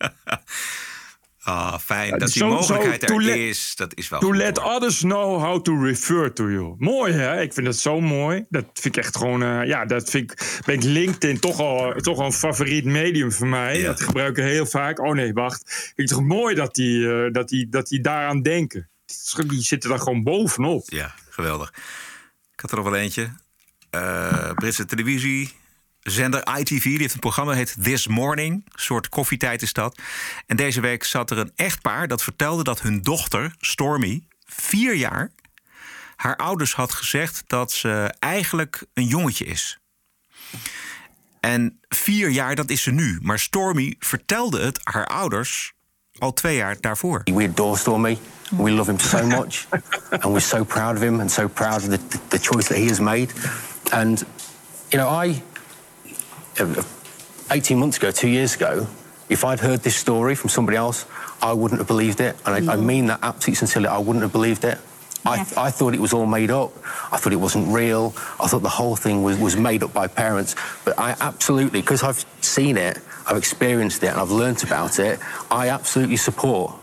Ah, 1.43 1.77
fijn. 1.79 2.09
Ja, 2.09 2.17
dat 2.17 2.27
die 2.34 2.38
zo- 2.41 2.47
mogelijkheid 2.47 3.07
to 3.07 3.15
er 3.15 3.21
let- 3.23 3.36
is, 3.36 3.73
dat 3.75 3.95
is 3.95 4.09
wel 4.09 4.19
To 4.19 4.34
let 4.36 4.57
hoor. 4.57 4.71
others 4.73 4.99
know 4.99 5.41
how 5.41 5.61
to 5.61 5.84
refer 5.84 6.34
to 6.34 6.49
you. 6.49 6.75
Mooi 6.77 7.13
hè? 7.13 7.41
Ik 7.41 7.53
vind 7.53 7.65
dat 7.65 7.75
zo 7.75 8.01
mooi. 8.01 8.45
Dat 8.49 8.65
vind 8.73 8.95
ik 8.97 9.03
echt 9.03 9.17
gewoon. 9.17 9.43
eh, 9.43 9.67
ja, 9.67 9.86
dat 9.86 10.09
vind 10.09 10.32
ik. 10.32 10.61
Ben 10.65 10.75
ik 10.75 10.84
LinkedIn 10.84 11.39
toch 11.39 11.59
al, 11.59 11.93
toch 11.93 12.17
al 12.19 12.25
een 12.25 12.34
favoriet 12.34 12.86
medium 12.86 13.32
voor 13.32 13.47
mij. 13.47 13.82
Dat 13.84 14.01
gebruik 14.01 14.38
ik 14.38 14.43
heel 14.43 14.65
vaak. 14.65 14.99
Oh 14.99 15.13
nee, 15.13 15.34
wacht. 15.34 15.61
Ik 15.61 15.93
vind 15.95 16.09
het 16.09 16.17
toch 16.17 16.27
mooi 16.27 16.55
dat 16.55 16.75
die, 16.75 17.32
dat 17.32 17.49
die, 17.49 17.69
dat 17.69 17.88
die 17.88 18.01
daaraan 18.01 18.41
denken. 18.41 18.89
Die 19.47 19.62
zitten 19.62 19.89
daar 19.89 19.99
gewoon 19.99 20.24
bovenop. 20.24 20.89
Ja, 20.89 21.16
geweldig. 21.30 21.74
Ik 22.53 22.59
had 22.59 22.72
er 22.72 22.78
nog 22.78 22.86
wel 22.86 22.95
eentje. 22.95 23.32
Eh, 23.89 24.51
Britse 24.51 24.86
televisie. 24.86 25.59
Zender 26.01 26.57
ITV, 26.57 26.84
die 26.84 26.97
heeft 26.97 27.14
een 27.14 27.20
programma 27.20 27.53
heet 27.53 27.76
This 27.84 28.07
Morning. 28.07 28.53
Een 28.53 28.80
soort 28.80 29.09
koffietijd 29.09 29.62
is 29.62 29.74
dat. 29.74 30.01
En 30.45 30.55
deze 30.55 30.82
week 30.82 31.03
zat 31.03 31.32
er 31.32 31.38
een 31.38 31.51
echtpaar 31.55 32.07
dat 32.07 32.24
vertelde 32.24 32.64
dat 32.64 32.82
hun 32.82 33.01
dochter, 33.01 33.55
Stormy, 33.59 34.28
vier 34.45 34.95
jaar, 34.95 35.32
haar 36.16 36.36
ouders 36.36 36.74
had 36.74 36.91
gezegd 36.91 37.43
dat 37.47 37.72
ze 37.72 38.16
eigenlijk 38.20 38.86
een 38.93 39.05
jongetje 39.07 39.45
is. 39.45 39.80
En 41.39 41.80
vier 41.89 42.30
jaar, 42.30 42.55
dat 42.55 42.70
is 42.70 42.82
ze 42.82 42.91
nu. 42.91 43.20
Maar 43.22 43.39
Stormy 43.39 43.95
vertelde 43.99 44.62
het 44.62 44.80
haar 44.84 45.07
ouders 45.07 45.74
al 46.22 46.34
twee 46.34 46.55
jaar 46.55 46.76
daarvoor. 46.80 47.22
We 47.34 47.43
adore 47.43 47.78
Stormy. 47.78 48.17
We 48.57 48.72
love 48.72 48.89
him 48.89 48.99
so 48.99 49.26
much. 49.38 49.67
and 50.09 50.32
we're 50.32 50.39
so 50.39 50.63
proud 50.63 50.95
of 50.95 51.01
him 51.01 51.19
and 51.19 51.32
so 51.32 51.47
proud 51.47 51.84
of 51.84 51.89
the, 51.89 51.99
the 52.30 52.39
choice 52.39 52.67
that 52.67 52.78
he 52.78 52.88
has 52.88 52.99
made. 52.99 53.34
And, 53.91 54.24
you 54.91 54.99
know, 54.99 55.09
I, 55.09 55.41
uh, 56.59 56.84
18 57.49 57.78
months 57.78 57.97
ago, 57.97 58.11
two 58.11 58.30
years 58.30 58.55
ago, 58.55 58.88
if 59.30 59.43
I'd 59.43 59.59
heard 59.59 59.82
this 59.82 59.95
story 59.95 60.36
from 60.36 60.49
somebody 60.49 60.78
else, 60.78 61.05
I 61.41 61.53
wouldn't 61.53 61.80
have 61.80 61.88
believed 61.88 62.19
it. 62.19 62.36
And 62.45 62.69
I, 62.69 62.74
I 62.74 62.76
mean 62.76 63.07
that 63.07 63.19
absolutely 63.24 63.55
sincerely. 63.55 63.88
I 63.88 63.97
wouldn't 63.97 64.22
have 64.22 64.32
believed 64.32 64.63
it. 64.63 64.78
I, 65.26 65.45
I 65.57 65.72
thought 65.72 65.93
it 65.93 65.99
was 65.99 66.13
all 66.13 66.26
made 66.26 66.51
up. 66.51 66.72
I 67.11 67.17
thought 67.17 67.34
it 67.34 67.39
wasn't 67.39 67.74
real. 67.74 68.13
I 68.39 68.47
thought 68.47 68.61
the 68.61 68.69
whole 68.69 68.95
thing 68.95 69.24
was, 69.24 69.38
was 69.38 69.55
made 69.55 69.84
up 69.84 69.93
by 69.93 70.07
parents. 70.07 70.55
But 70.84 70.99
I 70.99 71.15
absolutely, 71.19 71.82
because 71.82 72.03
I've 72.03 72.26
seen 72.41 72.78
it, 72.78 72.97
I've 73.32 73.38
experienced 73.38 74.03
it, 74.03 74.07
and 74.07 74.19
I've 74.19 74.29
learnt 74.32 74.63
about 74.63 74.99
it, 74.99 75.17
I 75.49 75.69
absolutely 75.69 76.17
support 76.17 76.73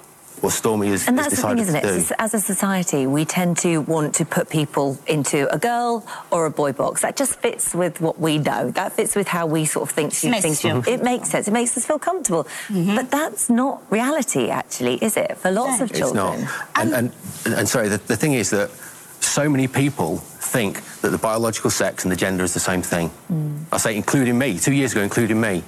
what 0.40 0.52
Stormy 0.52 0.86
has, 0.88 1.06
And 1.08 1.18
has 1.18 1.26
that's 1.30 1.42
the 1.42 1.48
thing, 1.48 1.58
isn't 1.58 1.74
it? 1.76 1.84
It's- 1.84 2.12
As 2.18 2.32
a 2.32 2.40
society, 2.40 3.06
we 3.08 3.24
tend 3.24 3.58
to 3.58 3.78
want 3.82 4.14
to 4.14 4.24
put 4.24 4.48
people 4.48 4.96
into 5.08 5.52
a 5.52 5.58
girl 5.58 6.06
or 6.30 6.46
a 6.46 6.50
boy 6.50 6.72
box. 6.72 7.02
That 7.02 7.16
just 7.16 7.34
fits 7.40 7.74
with 7.74 8.00
what 8.00 8.18
we 8.20 8.38
know. 8.38 8.70
That 8.70 8.92
fits 8.92 9.14
with 9.16 9.26
how 9.28 9.46
we 9.46 9.64
sort 9.66 9.90
of 9.90 9.94
think 9.94 10.12
Makes 10.12 10.22
Mm-hmm. 10.22 10.40
things. 10.40 10.60
sense. 10.60 10.86
It 10.88 11.02
makes 11.02 11.28
sense. 11.28 11.48
It 11.48 11.50
makes 11.50 11.76
us 11.76 11.84
feel 11.84 11.98
comfortable. 11.98 12.46
But 12.70 13.10
that's 13.10 13.50
not 13.50 13.82
reality, 13.90 14.48
actually, 14.48 14.94
is 15.02 15.16
it? 15.18 15.36
For 15.38 15.50
lots 15.50 15.80
of 15.82 15.92
children. 15.92 16.00
It's 16.00 16.12
children. 16.12 16.40
not. 16.44 16.68
And, 16.76 17.12
and, 17.46 17.54
and 17.58 17.68
sorry, 17.68 17.88
the, 17.88 17.98
the 17.98 18.16
thing 18.16 18.32
is 18.34 18.48
that 18.50 18.70
so 19.20 19.48
many 19.50 19.66
people 19.66 20.18
think 20.18 20.82
that 21.02 21.10
the 21.10 21.18
biological 21.18 21.70
sex 21.70 22.04
and 22.04 22.12
the 22.12 22.16
gender 22.16 22.44
is 22.44 22.54
the 22.54 22.60
same 22.60 22.80
thing. 22.82 23.10
Mm. 23.30 23.64
I 23.72 23.76
say, 23.78 23.96
including 23.96 24.38
me, 24.38 24.58
two 24.60 24.72
years 24.72 24.92
ago, 24.92 25.02
including 25.02 25.40
me. 25.40 25.64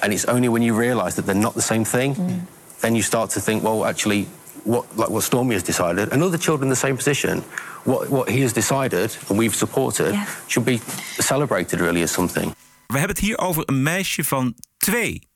And 0.00 0.12
it's 0.12 0.24
only 0.26 0.48
when 0.48 0.62
you 0.62 0.78
realise 0.80 1.14
that 1.14 1.24
they're 1.26 1.40
not 1.40 1.54
the 1.54 1.60
same 1.62 1.84
thing, 1.84 2.16
Mm. 2.16 2.46
then 2.80 2.92
you 2.94 3.02
start 3.02 3.30
to 3.32 3.40
think, 3.40 3.62
well, 3.62 3.84
actually, 3.84 4.26
what, 4.62 4.84
like 4.96 5.08
what 5.10 5.22
Stormy 5.22 5.52
has 5.54 5.62
decided, 5.62 6.10
and 6.12 6.22
other 6.22 6.38
children 6.38 6.68
in 6.68 6.74
the 6.74 6.80
same 6.80 6.94
position, 6.94 7.42
what, 7.82 8.08
what 8.08 8.28
he 8.28 8.40
has 8.42 8.52
decided 8.52 9.18
and 9.28 9.38
we've 9.38 9.54
supported 9.56 10.14
should 10.46 10.64
be 10.66 10.80
celebrated 11.22 11.80
really 11.80 12.02
as 12.02 12.12
something. 12.12 12.54
We 12.86 12.98
hebben 12.98 13.16
het 13.16 13.24
hier 13.24 13.38
over 13.38 13.62
een 13.66 13.82
meisje 13.82 14.24
van 14.24 14.54
twee. 14.76 15.28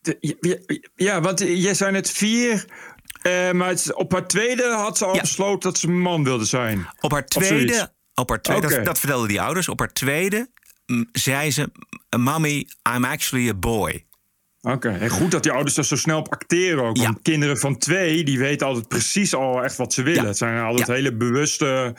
De- 0.00 0.16
ja, 0.40 0.56
ja, 0.94 1.20
want 1.20 1.38
jij 1.40 1.74
zei 1.74 1.90
net 1.92 2.10
vier. 2.10 2.64
eh, 3.22 3.50
maar 3.50 3.68
het- 3.68 3.94
op 3.94 4.12
haar 4.12 4.26
tweede 4.26 4.62
had 4.72 4.98
ze 4.98 5.04
al 5.04 5.20
besloten 5.20 5.60
dat 5.70 5.78
ze 5.78 5.86
een 5.86 6.00
man 6.00 6.24
wilde 6.24 6.44
zijn. 6.44 6.86
Op 7.00 7.12
haar 7.12 7.26
tweede, 7.26 7.92
op 8.14 8.28
haar 8.28 8.40
tweede 8.40 8.66
Oké. 8.66 8.76
dat, 8.76 8.84
dat 8.84 8.98
vertelden 8.98 9.28
die 9.28 9.40
ouders. 9.40 9.68
Op 9.68 9.78
haar 9.78 9.92
tweede 9.92 10.48
zei 11.12 11.50
ze: 11.50 11.70
Mommy, 12.16 12.68
I'm 12.94 13.04
actually 13.04 13.48
a 13.48 13.54
boy. 13.54 14.04
Oké, 14.60 14.88
en 14.88 15.10
goed 15.10 15.30
dat 15.30 15.42
die 15.42 15.52
ouders 15.52 15.76
er 15.76 15.84
zo 15.84 15.96
snel 15.96 16.18
op 16.18 16.32
acteren 16.32 16.84
ook. 16.84 16.96
Want 16.96 17.22
kinderen 17.22 17.58
van 17.58 17.78
twee, 17.78 18.24
die 18.24 18.38
weten 18.38 18.66
altijd 18.66 18.88
precies 18.88 19.34
al 19.34 19.64
echt 19.64 19.76
wat 19.76 19.92
ze 19.92 20.02
willen. 20.02 20.26
Het 20.26 20.36
zijn 20.36 20.64
altijd 20.64 20.86
hele 20.86 21.16
bewuste, 21.16 21.96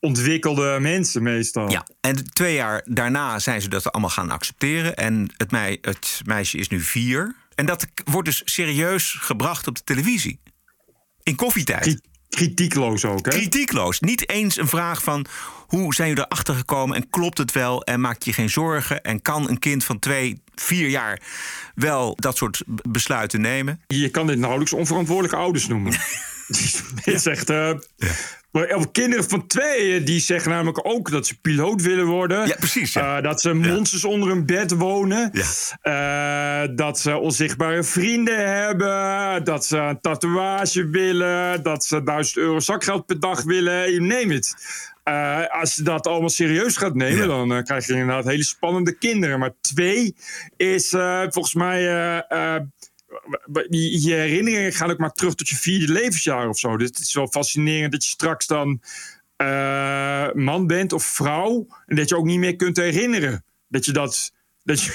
ontwikkelde 0.00 0.78
mensen 0.80 1.22
meestal. 1.22 1.70
Ja, 1.70 1.86
en 2.00 2.32
twee 2.32 2.54
jaar 2.54 2.82
daarna 2.84 3.38
zijn 3.38 3.62
ze 3.62 3.68
dat 3.68 3.92
allemaal 3.92 4.10
gaan 4.10 4.30
accepteren. 4.30 4.96
En 4.96 5.32
het, 5.36 5.50
mei, 5.50 5.78
het 5.80 6.20
meisje 6.24 6.58
is 6.58 6.68
nu 6.68 6.80
vier. 6.80 7.34
En 7.54 7.66
dat 7.66 7.86
wordt 8.04 8.28
dus 8.28 8.42
serieus 8.44 9.16
gebracht 9.20 9.66
op 9.66 9.76
de 9.76 9.84
televisie. 9.84 10.40
In 11.22 11.36
koffietijd. 11.36 12.00
Kritiekloos 12.28 13.04
ook, 13.04 13.24
hè? 13.24 13.30
Kritiekloos. 13.30 14.00
Niet 14.00 14.28
eens 14.28 14.56
een 14.56 14.68
vraag 14.68 15.02
van 15.02 15.26
hoe 15.68 15.94
zijn 15.94 16.08
jullie 16.08 16.24
erachter 16.24 16.54
gekomen 16.54 16.96
en 16.96 17.10
klopt 17.10 17.38
het 17.38 17.52
wel 17.52 17.82
en 17.84 18.00
maak 18.00 18.22
je 18.22 18.32
geen 18.32 18.50
zorgen 18.50 19.02
en 19.02 19.22
kan 19.22 19.48
een 19.48 19.58
kind 19.58 19.84
van 19.84 19.98
twee, 19.98 20.42
vier 20.54 20.88
jaar 20.88 21.20
wel 21.74 22.14
dat 22.16 22.36
soort 22.36 22.62
besluiten 22.66 23.40
nemen? 23.40 23.80
Je 23.86 24.08
kan 24.08 24.26
dit 24.26 24.38
nauwelijks 24.38 24.72
onverantwoordelijke 24.72 25.36
ouders 25.36 25.66
noemen. 25.66 25.92
Het 26.48 27.06
is 27.06 27.26
echt... 27.26 27.50
eh, 27.50 27.70
maar 28.50 28.64
eh, 28.64 28.82
kinderen 28.92 29.28
van 29.28 29.46
twee, 29.46 29.98
eh, 29.98 30.06
die 30.06 30.20
zeggen 30.20 30.50
namelijk 30.50 30.86
ook 30.86 31.10
dat 31.10 31.26
ze 31.26 31.40
piloot 31.40 31.82
willen 31.82 32.06
worden. 32.06 32.46
Ja, 32.46 32.56
precies. 32.58 32.92
dat 33.22 33.40
ze 33.40 33.52
monsters 33.52 34.04
onder 34.04 34.28
hun 34.28 34.46
bed 34.46 34.70
wonen. 34.70 35.32
Eh, 35.80 36.62
dat 36.74 36.98
ze 36.98 37.16
onzichtbare 37.16 37.82
vrienden 37.82 38.62
hebben. 38.62 39.44
Dat 39.44 39.66
ze 39.66 39.76
een 39.76 40.00
tatoeage 40.00 40.88
willen. 40.88 41.62
Dat 41.62 41.84
ze 41.84 42.02
1000 42.02 42.36
euro 42.36 42.60
zakgeld 42.60 43.06
per 43.06 43.20
dag 43.20 43.42
willen. 43.42 43.92
You 43.92 44.00
name 44.00 44.34
it. 44.34 44.56
Eh, 45.08 45.60
als 45.60 45.74
je 45.74 45.82
dat 45.82 46.06
allemaal 46.06 46.28
serieus 46.28 46.76
gaat 46.76 46.94
nemen, 46.94 47.28
dan 47.28 47.52
eh, 47.52 47.62
krijg 47.62 47.86
je 47.86 47.92
inderdaad 47.92 48.24
hele 48.24 48.44
spannende 48.44 48.98
kinderen. 48.98 49.38
Maar 49.38 49.52
twee 49.60 50.14
is 50.56 50.92
eh, 50.92 51.22
volgens 51.28 51.54
mij. 51.54 51.80
je 53.70 54.14
herinneringen 54.14 54.72
gaan 54.72 54.90
ook 54.90 54.98
maar 54.98 55.12
terug 55.12 55.34
tot 55.34 55.48
je 55.48 55.56
vierde 55.56 55.92
levensjaar 55.92 56.48
of 56.48 56.58
zo. 56.58 56.76
Dus 56.76 56.88
het 56.88 56.98
is 56.98 57.14
wel 57.14 57.28
fascinerend 57.28 57.92
dat 57.92 58.04
je 58.04 58.10
straks 58.10 58.46
dan 58.46 58.80
man 60.34 60.66
bent 60.66 60.92
of 60.92 61.04
vrouw. 61.04 61.66
En 61.86 61.96
dat 61.96 62.08
je 62.08 62.16
ook 62.16 62.24
niet 62.24 62.38
meer 62.38 62.56
kunt 62.56 62.76
herinneren. 62.76 63.44
Dat 63.68 63.84
je 63.84 63.92
dat, 63.92 64.32
dat, 64.72 64.82
je, 64.84 64.92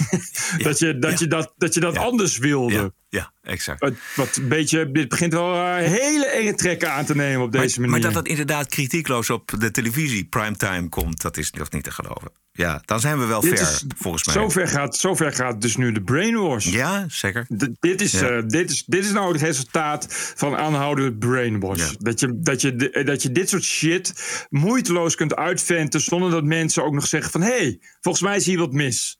dat, 0.64 0.80
je, 0.80 1.00
dat, 1.00 1.20
je 1.20 1.28
dat, 1.28 1.54
dat, 1.58 1.74
je 1.74 1.80
dat 1.80 1.98
anders 1.98 2.38
wilde. 2.38 2.94
Ja, 3.10 3.34
exact. 3.42 3.80
Wat, 3.80 3.94
wat 4.16 4.36
een 4.36 4.48
beetje, 4.48 4.92
dit 4.92 5.10
begint 5.10 5.34
wel 5.34 5.54
eh, 5.56 5.76
hele 5.76 6.26
enge 6.26 6.56
trekken 6.56 6.92
aan 6.92 7.06
te 7.06 7.16
nemen 7.16 7.46
op 7.46 7.52
deze 7.52 7.76
manier. 7.80 7.92
maar 7.92 8.02
dat 8.02 8.14
dat 8.14 8.28
inderdaad 8.28 8.68
kritiekloos 8.68 9.30
op 9.30 9.52
de 9.60 9.72
televisie 9.72 10.26
primetime 10.26 10.90
komt, 10.90 11.22
dat 11.22 11.38
is 11.38 11.52
nog 11.52 11.72
niet 11.72 11.84
te 11.84 11.92
geloven. 11.92 12.32
Ja, 12.52 12.82
dan 12.86 13.00
zijn 13.00 13.20
we 13.20 13.26
wel 13.26 13.42
Dit 13.42 13.60
ver, 13.60 13.62
is- 13.62 13.86
volgens 13.98 14.26
mij. 14.26 14.34
Zover 14.36 14.68
gaat, 14.68 14.96
zover 14.98 15.34
gaat 15.34 15.62
dus 15.62 15.76
nu 15.78 15.92
de 15.92 16.02
brainwash. 16.02 16.66
Ja, 16.66 17.06
zeker. 17.08 17.46
dit, 17.80 18.02
is, 18.02 18.12
Ja. 18.12 18.30
eh, 18.30 18.44
dit, 18.48 18.72
is, 18.72 18.84
dit 18.86 19.06
is 19.06 19.12
nou 19.12 19.32
het 19.34 19.42
resultaat 19.42 20.06
van 20.36 20.56
aanhoudende 20.56 21.14
brainwash. 21.18 21.92
Dat, 22.00 22.20
je, 22.20 22.40
dat, 22.40 22.62
je, 22.62 22.76
de- 22.76 23.04
dat 23.06 23.22
je 23.24 23.32
dit 23.32 23.50
soort 23.50 23.64
shit 23.64 24.14
moeiteloos 24.50 25.16
kunt 25.16 25.36
uitventen... 25.36 26.02
zonder 26.02 26.32
dat 26.32 26.44
mensen 26.44 26.84
ook 26.84 26.94
nog 26.94 27.08
zeggen 27.08 27.32
van... 27.32 27.42
hé, 27.42 27.58
hey, 27.58 27.80
volgens 28.02 28.24
mij 28.24 28.36
is 28.36 28.46
hier 28.46 28.58
wat 28.58 28.72
mis. 28.74 29.18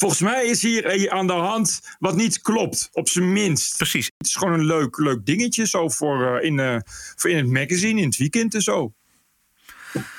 Volgens 0.00 0.20
mij 0.20 0.46
is 0.46 0.62
hier 0.62 0.84
eh, 0.84 1.12
aan 1.12 1.26
de 1.26 1.32
hand 1.32 1.80
wat 1.98 2.16
niet 2.16 2.40
klopt, 2.40 2.88
op 2.92 3.08
zijn 3.08 3.32
minst. 3.32 3.76
Precies. 3.76 4.10
Het 4.16 4.26
is 4.26 4.34
gewoon 4.34 4.54
een 4.54 4.66
leuk, 4.66 4.98
leuk 4.98 5.26
dingetje 5.26 5.66
zo 5.66 5.88
voor, 5.88 6.36
eh, 6.36 6.44
in, 6.44 6.58
eh, 6.58 6.76
voor 7.16 7.30
in 7.30 7.36
het 7.36 7.46
magazine, 7.46 8.00
in 8.00 8.06
het 8.06 8.16
weekend 8.16 8.54
en 8.54 8.62
zo. 8.62 8.92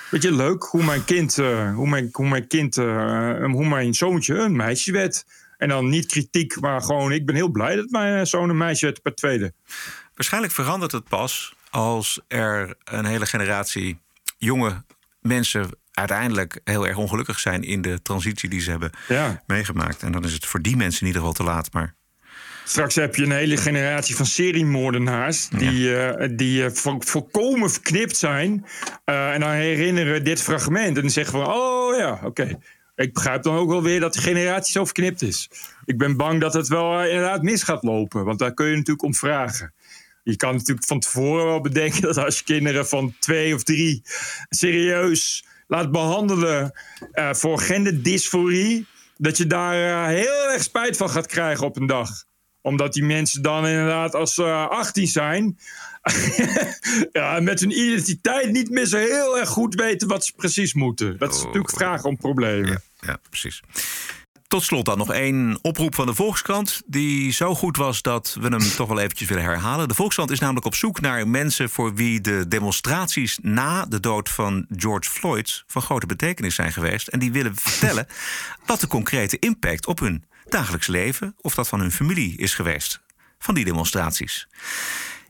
Weet 0.09 0.21
je, 0.21 0.31
leuk 0.31 0.63
hoe 0.63 0.83
mijn 0.83 1.05
kind, 1.05 1.35
hoe 1.35 1.87
mijn, 1.87 2.09
hoe 2.11 2.27
mijn 2.27 2.47
kind, 2.47 2.75
hoe 2.75 3.67
mijn 3.67 3.93
zoontje 3.93 4.35
een 4.35 4.55
meisje 4.55 4.91
werd. 4.91 5.25
En 5.57 5.69
dan 5.69 5.89
niet 5.89 6.05
kritiek, 6.05 6.59
maar 6.59 6.81
gewoon, 6.81 7.11
ik 7.11 7.25
ben 7.25 7.35
heel 7.35 7.49
blij 7.49 7.75
dat 7.75 7.89
mijn 7.89 8.27
zoon 8.27 8.49
een 8.49 8.57
meisje 8.57 8.85
werd 8.85 9.01
per 9.01 9.15
tweede. 9.15 9.53
Waarschijnlijk 10.15 10.53
verandert 10.53 10.91
het 10.91 11.09
pas 11.09 11.55
als 11.69 12.21
er 12.27 12.75
een 12.83 13.05
hele 13.05 13.25
generatie 13.25 13.99
jonge 14.37 14.83
mensen 15.21 15.69
uiteindelijk 15.99 16.59
heel 16.63 16.87
erg 16.87 16.97
ongelukkig 16.97 17.39
zijn 17.39 17.63
in 17.63 17.81
de 17.81 18.01
transitie 18.01 18.49
die 18.49 18.61
ze 18.61 18.69
hebben 18.69 18.91
Ja. 19.07 19.43
meegemaakt. 19.47 20.03
En 20.03 20.11
dan 20.11 20.23
is 20.23 20.33
het 20.33 20.45
voor 20.45 20.61
die 20.61 20.75
mensen 20.77 21.01
in 21.01 21.07
ieder 21.07 21.21
geval 21.21 21.35
te 21.37 21.43
laat. 21.43 21.73
Maar 21.73 21.95
Straks 22.65 22.95
heb 22.95 23.15
je 23.15 23.23
een 23.23 23.31
hele 23.31 23.57
generatie 23.57 24.15
van 24.15 24.25
seriemoordenaars 24.25 25.47
die, 25.49 25.95
eh, 25.95 26.29
die 26.35 26.65
eh, 26.65 26.71
vo- 26.71 26.99
volkomen 26.99 27.71
verknipt 27.71 28.17
zijn. 28.17 28.65
eh, 29.05 29.33
en 29.33 29.39
dan 29.39 29.49
herinneren 29.49 30.23
dit 30.23 30.41
fragment. 30.41 30.95
En 30.95 31.01
dan 31.01 31.09
zeggen 31.09 31.33
van, 31.43 31.53
oh 31.53 31.97
ja, 31.97 32.19
oké. 32.23 32.57
Ik 32.95 33.13
begrijp 33.13 33.43
dan 33.43 33.55
ook 33.55 33.69
wel 33.69 33.83
weer 33.83 33.99
dat 33.99 34.13
de 34.13 34.21
generatie 34.21 34.71
zo 34.71 34.85
verknipt 34.85 35.21
is. 35.21 35.49
Ik 35.85 35.97
ben 35.97 36.17
bang 36.17 36.39
dat 36.41 36.53
het 36.53 36.67
wel 36.67 37.03
inderdaad 37.03 37.41
mis 37.41 37.63
gaat 37.63 37.83
lopen. 37.83 38.25
Want 38.25 38.39
daar 38.39 38.53
kun 38.53 38.65
je 38.65 38.71
natuurlijk 38.75 39.03
om 39.03 39.15
vragen. 39.15 39.73
Je 40.23 40.35
kan 40.35 40.55
natuurlijk 40.55 40.87
van 40.87 40.99
tevoren 40.99 41.45
wel 41.45 41.61
bedenken 41.61 42.01
dat 42.11 42.17
als 42.17 42.37
je 42.37 42.43
kinderen 42.43 42.87
van 42.87 43.15
twee 43.19 43.55
of 43.55 43.63
drie 43.63 44.01
serieus 44.49 45.45
laat 45.69 45.91
behandelen 45.91 46.71
eh, 47.11 47.33
voor 47.33 47.59
genderdysforie, 47.59 48.87
dat 49.17 49.37
je 49.37 49.47
daar 49.47 49.73
eh, 49.73 50.15
heel 50.15 50.51
erg 50.51 50.63
spijt 50.63 50.97
van 50.97 51.09
gaat 51.09 51.27
krijgen 51.27 51.65
op 51.65 51.75
een 51.75 51.87
dag 51.87 52.27
omdat 52.61 52.93
die 52.93 53.03
mensen 53.03 53.41
dan 53.41 53.67
inderdaad 53.67 54.15
als 54.15 54.33
ze 54.33 54.43
18 54.43 55.07
zijn... 55.07 55.59
ja, 57.11 57.39
met 57.39 57.59
hun 57.59 57.79
identiteit 57.79 58.51
niet 58.51 58.69
meer 58.69 58.85
zo 58.85 58.97
heel 58.97 59.39
erg 59.39 59.49
goed 59.49 59.75
weten 59.75 60.07
wat 60.07 60.25
ze 60.25 60.33
precies 60.35 60.73
moeten. 60.73 61.17
Dat 61.17 61.33
is 61.33 61.43
natuurlijk 61.43 61.73
vragen 61.73 62.09
om 62.09 62.17
problemen. 62.17 62.81
ja, 62.99 63.19
precies. 63.29 63.61
Tot 64.49 64.63
slot 64.63 64.85
dan 64.85 64.97
nog 64.97 65.11
één 65.11 65.59
oproep 65.61 65.95
van 65.95 66.05
de 66.05 66.13
Volkskrant... 66.13 66.81
die 66.85 67.31
zo 67.31 67.55
goed 67.55 67.77
was 67.77 68.01
dat 68.01 68.37
we 68.39 68.47
hem 68.47 68.75
toch 68.75 68.87
wel 68.87 68.99
eventjes 68.99 69.27
willen 69.27 69.43
herhalen. 69.43 69.87
De 69.87 69.93
Volkskrant 69.93 70.31
is 70.31 70.39
namelijk 70.39 70.65
op 70.65 70.75
zoek 70.75 71.01
naar 71.01 71.27
mensen... 71.27 71.69
voor 71.69 71.93
wie 71.93 72.21
de 72.21 72.47
demonstraties 72.47 73.37
na 73.41 73.85
de 73.85 73.99
dood 73.99 74.29
van 74.29 74.65
George 74.69 75.09
Floyd... 75.09 75.63
van 75.67 75.81
grote 75.81 76.05
betekenis 76.05 76.55
zijn 76.55 76.71
geweest. 76.71 77.07
En 77.07 77.19
die 77.19 77.31
willen 77.31 77.55
vertellen 77.55 78.07
wat 78.65 78.79
de 78.79 78.87
concrete 78.87 79.39
impact 79.39 79.87
op 79.87 79.99
hun 79.99 80.23
dagelijks 80.45 80.87
leven... 80.87 81.35
of 81.41 81.55
dat 81.55 81.67
van 81.67 81.79
hun 81.79 81.91
familie 81.91 82.37
is 82.37 82.53
geweest 82.53 83.01
van 83.39 83.55
die 83.55 83.65
demonstraties. 83.65 84.47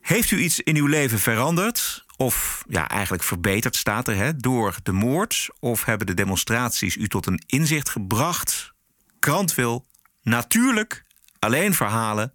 Heeft 0.02 0.32
u 0.32 0.40
iets 0.40 0.60
in 0.60 0.76
uw 0.76 0.88
leven 0.88 1.20
veranderd? 1.20 2.06
Of 2.18 2.64
ja, 2.68 2.90
eigenlijk 2.90 3.24
verbeterd 3.24 3.76
staat 3.76 4.08
er 4.08 4.16
hè, 4.16 4.36
door 4.36 4.76
de 4.84 4.92
moord? 4.92 5.50
Of 5.60 5.86
hebben 5.86 6.08
de 6.08 6.14
demonstraties 6.14 6.96
u 6.96 7.08
tot 7.08 7.26
een 7.26 7.44
inzicht 7.46 7.90
gebracht? 7.90 8.78
Krant 9.20 9.56
wil 9.56 9.86
natuurlijk 10.22 11.06
alleen 11.40 11.74
verhalen 11.74 12.34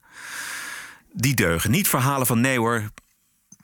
die 1.12 1.34
deugen. 1.34 1.70
Niet 1.70 1.88
verhalen 1.88 2.26
van 2.26 2.40
nee 2.40 2.58
hoor, 2.58 2.90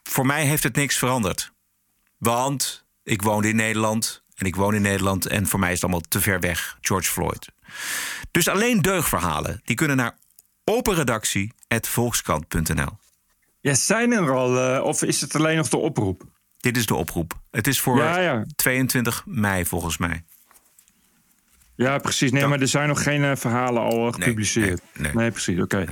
voor 0.03 0.25
mij 0.25 0.45
heeft 0.45 0.63
het 0.63 0.75
niks 0.75 0.97
veranderd. 0.97 1.51
Want 2.17 2.85
ik 3.03 3.21
woonde 3.21 3.49
in 3.49 3.55
Nederland 3.55 4.23
en 4.35 4.45
ik 4.45 4.55
woon 4.55 4.75
in 4.75 4.81
Nederland 4.81 5.25
en 5.25 5.47
voor 5.47 5.59
mij 5.59 5.69
is 5.69 5.75
het 5.75 5.83
allemaal 5.83 6.05
te 6.09 6.21
ver 6.21 6.39
weg, 6.39 6.77
George 6.81 7.11
Floyd. 7.11 7.47
Dus 8.31 8.47
alleen 8.47 8.81
deugverhalen, 8.81 9.61
die 9.63 9.75
kunnen 9.75 9.97
naar 9.97 10.17
openredactie.volkskrant.nl. 10.63 12.99
Ja, 13.59 13.73
zijn 13.73 14.11
er 14.11 14.35
al, 14.35 14.59
eh, 14.59 14.83
of 14.83 15.03
is 15.03 15.21
het 15.21 15.35
alleen 15.35 15.57
nog 15.57 15.69
de 15.69 15.77
oproep? 15.77 16.23
Dit 16.59 16.77
is 16.77 16.85
de 16.85 16.95
oproep. 16.95 17.39
Het 17.51 17.67
is 17.67 17.79
voor 17.79 17.97
Ja, 17.97 18.19
ja. 18.19 18.45
22 18.55 19.23
mei 19.25 19.65
volgens 19.65 19.97
mij. 19.97 20.23
Ja, 21.75 21.97
precies. 21.97 22.31
Nee, 22.31 22.47
maar 22.47 22.61
er 22.61 22.67
zijn 22.67 22.87
nog 22.87 23.03
geen 23.03 23.23
eh, 23.23 23.35
verhalen 23.35 23.81
al 23.81 24.07
eh, 24.07 24.13
gepubliceerd. 24.13 24.81
Nee, 25.13 25.31
precies. 25.31 25.59
Oké. 25.59 25.85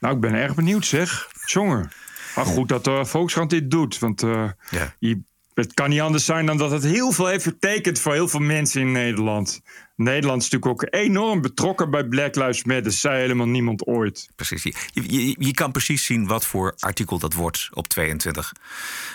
Nou, 0.00 0.14
ik 0.14 0.20
ben 0.20 0.34
erg 0.34 0.54
benieuwd, 0.54 0.86
zeg. 0.86 1.28
Jongen. 1.44 1.90
Maar 2.36 2.44
goed 2.44 2.68
dat 2.68 2.84
de 2.84 3.04
Volkskrant 3.04 3.50
dit 3.50 3.70
doet. 3.70 3.98
Want 3.98 4.22
eh, 4.22 4.50
je, 4.98 5.20
het 5.54 5.74
kan 5.74 5.88
niet 5.88 6.00
anders 6.00 6.24
zijn 6.24 6.46
dan 6.46 6.56
dat 6.56 6.70
het 6.70 6.82
heel 6.82 7.12
veel 7.12 7.26
heeft 7.26 7.44
betekend 7.44 7.98
voor 7.98 8.12
heel 8.12 8.28
veel 8.28 8.40
mensen 8.40 8.80
in 8.80 8.92
Nederland. 8.92 9.60
Nederland 9.96 10.42
is 10.42 10.50
natuurlijk 10.50 10.82
ook 10.82 10.94
enorm 10.94 11.40
betrokken 11.40 11.90
bij 11.90 12.04
Black 12.04 12.34
Lives 12.34 12.64
Matter. 12.64 12.92
Zei 12.92 13.20
helemaal 13.20 13.48
niemand 13.48 13.86
ooit. 13.86 14.28
Precies. 14.36 14.62
Je, 14.62 14.72
je, 14.92 15.36
je, 15.38 15.54
kan 15.54 15.72
precies 15.72 16.04
zien 16.04 16.26
wat 16.26 16.46
voor 16.46 16.74
artikel 16.78 17.18
dat 17.18 17.34
wordt 17.34 17.68
op 17.72 17.88
22 17.88 18.52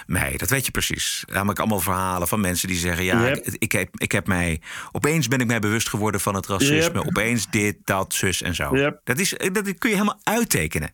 mei. 0.05 0.37
Dat 0.37 0.49
weet 0.49 0.65
je 0.65 0.71
precies. 0.71 1.23
Namelijk 1.31 1.59
allemaal 1.59 1.79
verhalen 1.79 2.27
van 2.27 2.39
mensen 2.39 2.67
die 2.67 2.77
zeggen: 2.77 3.05
Ja, 3.05 3.27
ik, 3.27 3.55
ik, 3.57 3.71
heb, 3.71 3.89
ik 3.97 4.11
heb 4.11 4.27
mij. 4.27 4.61
Opeens 4.91 5.27
ben 5.27 5.39
ik 5.39 5.47
mij 5.47 5.59
bewust 5.59 5.89
geworden 5.89 6.21
van 6.21 6.35
het 6.35 6.47
racisme. 6.47 7.05
Opeens 7.05 7.49
dit, 7.49 7.77
dat, 7.83 8.13
zus 8.13 8.41
en 8.41 8.55
zo. 8.55 8.91
Dat, 9.03 9.19
is, 9.19 9.29
dat 9.51 9.77
kun 9.77 9.89
je 9.89 9.95
helemaal 9.95 10.19
uittekenen. 10.23 10.93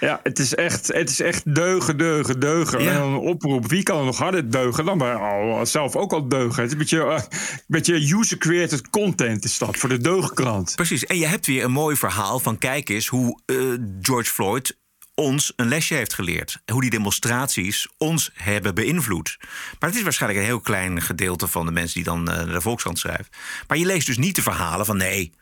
Ja, 0.00 0.20
het 0.22 0.38
is 0.38 0.54
echt, 0.54 0.86
het 0.86 1.10
is 1.10 1.20
echt 1.20 1.54
deugen, 1.54 1.98
deugen, 1.98 2.40
deugen. 2.40 2.78
En 2.78 2.94
dan 2.94 3.12
een 3.12 3.18
oproep. 3.18 3.68
Wie 3.68 3.82
kan 3.82 3.98
er 3.98 4.04
nog 4.04 4.18
harder 4.18 4.50
deugen 4.50 4.84
dan 4.84 4.98
wij 4.98 5.14
oh, 5.14 5.64
zelf 5.64 5.96
ook 5.96 6.12
al 6.12 6.28
deugen? 6.28 6.62
Het 6.62 6.66
is 6.66 6.72
een 6.72 6.78
beetje, 6.78 6.98
uh, 6.98 7.12
een 7.12 7.64
beetje 7.66 8.14
user-created 8.16 8.90
content 8.90 9.44
is 9.44 9.58
dat 9.58 9.76
voor 9.76 9.88
de 9.88 9.98
deugkrant. 9.98 10.72
Precies. 10.74 11.06
En 11.06 11.18
je 11.18 11.26
hebt 11.26 11.46
weer 11.46 11.64
een 11.64 11.70
mooi 11.70 11.96
verhaal 11.96 12.38
van 12.38 12.58
kijk 12.58 12.88
eens 12.88 13.06
hoe 13.06 13.40
uh, 13.46 13.78
George 14.02 14.30
Floyd 14.30 14.78
ons 15.14 15.52
een 15.56 15.68
lesje 15.68 15.94
heeft 15.94 16.14
geleerd. 16.14 16.62
Hoe 16.72 16.80
die 16.80 16.90
demonstraties 16.90 17.88
ons 17.98 18.30
hebben 18.34 18.74
beïnvloed. 18.74 19.36
Maar 19.78 19.88
het 19.88 19.98
is 19.98 20.04
waarschijnlijk 20.04 20.40
een 20.40 20.46
heel 20.46 20.60
klein 20.60 21.02
gedeelte 21.02 21.46
van 21.46 21.66
de 21.66 21.72
mensen 21.72 21.94
die 21.94 22.04
dan 22.04 22.30
uh, 22.30 22.52
de 22.52 22.60
Volkskrant 22.60 22.98
schrijven. 22.98 23.26
Maar 23.68 23.78
je 23.78 23.86
leest 23.86 24.06
dus 24.06 24.18
niet 24.18 24.34
de 24.34 24.42
verhalen 24.42 24.86
van 24.86 24.96
nee, 24.96 25.32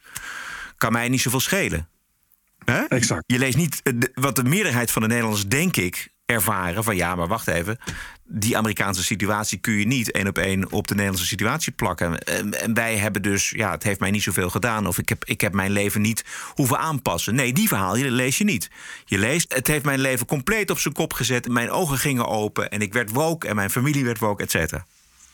kan 0.77 0.93
mij 0.93 1.09
niet 1.09 1.21
zoveel 1.21 1.41
schelen. 1.41 1.89
Exact. 2.89 3.23
Je 3.27 3.39
leest 3.39 3.57
niet 3.57 3.83
wat 4.15 4.37
de 4.37 4.45
meerderheid 4.45 4.91
van 4.91 5.03
de 5.03 5.09
Nederlanders, 5.09 5.47
denk 5.49 5.77
ik, 5.77 6.09
ervaren 6.27 6.85
van 6.85 6.97
ja, 6.97 7.15
maar 7.15 7.29
wacht 7.29 7.49
even. 7.49 7.79
Die 8.25 8.57
Amerikaanse 8.57 9.05
situatie 9.05 9.59
kun 9.59 9.73
je 9.73 9.87
niet 9.87 10.11
één 10.11 10.27
op 10.27 10.39
één 10.39 10.73
op 10.73 10.87
de 10.87 10.95
Nederlandse 10.95 11.27
situatie 11.27 11.73
plakken. 11.73 12.19
En 12.19 12.75
wij 12.75 12.97
hebben 12.97 13.23
dus, 13.23 13.51
ja, 13.51 13.71
het 13.71 13.83
heeft 13.83 14.01
mij 14.01 14.11
niet 14.11 14.23
zoveel 14.23 14.51
gedaan. 14.51 14.87
Of 14.87 14.99
ik 14.99 15.09
heb, 15.09 15.25
ik 15.25 15.41
heb 15.41 15.53
mijn 15.53 15.71
leven 15.71 16.01
niet 16.01 16.25
hoeven 16.55 16.79
aanpassen. 16.79 17.35
Nee, 17.35 17.53
die 17.53 17.69
verhaal 17.69 17.97
lees 17.97 18.39
je 18.39 18.45
niet. 18.45 18.71
Je 19.05 19.19
leest, 19.19 19.55
het 19.55 19.67
heeft 19.67 19.85
mijn 19.85 20.01
leven 20.01 20.27
compleet 20.27 20.71
op 20.71 20.79
zijn 20.79 20.95
kop 20.95 21.13
gezet. 21.13 21.49
Mijn 21.49 21.71
ogen 21.71 21.99
gingen 21.99 22.27
open 22.27 22.71
en 22.71 22.81
ik 22.81 22.93
werd 22.93 23.11
woke 23.11 23.49
en 23.49 23.55
mijn 23.55 23.71
familie 23.71 24.05
werd 24.05 24.19
woke, 24.19 24.43
et 24.43 24.51
cetera. 24.51 24.87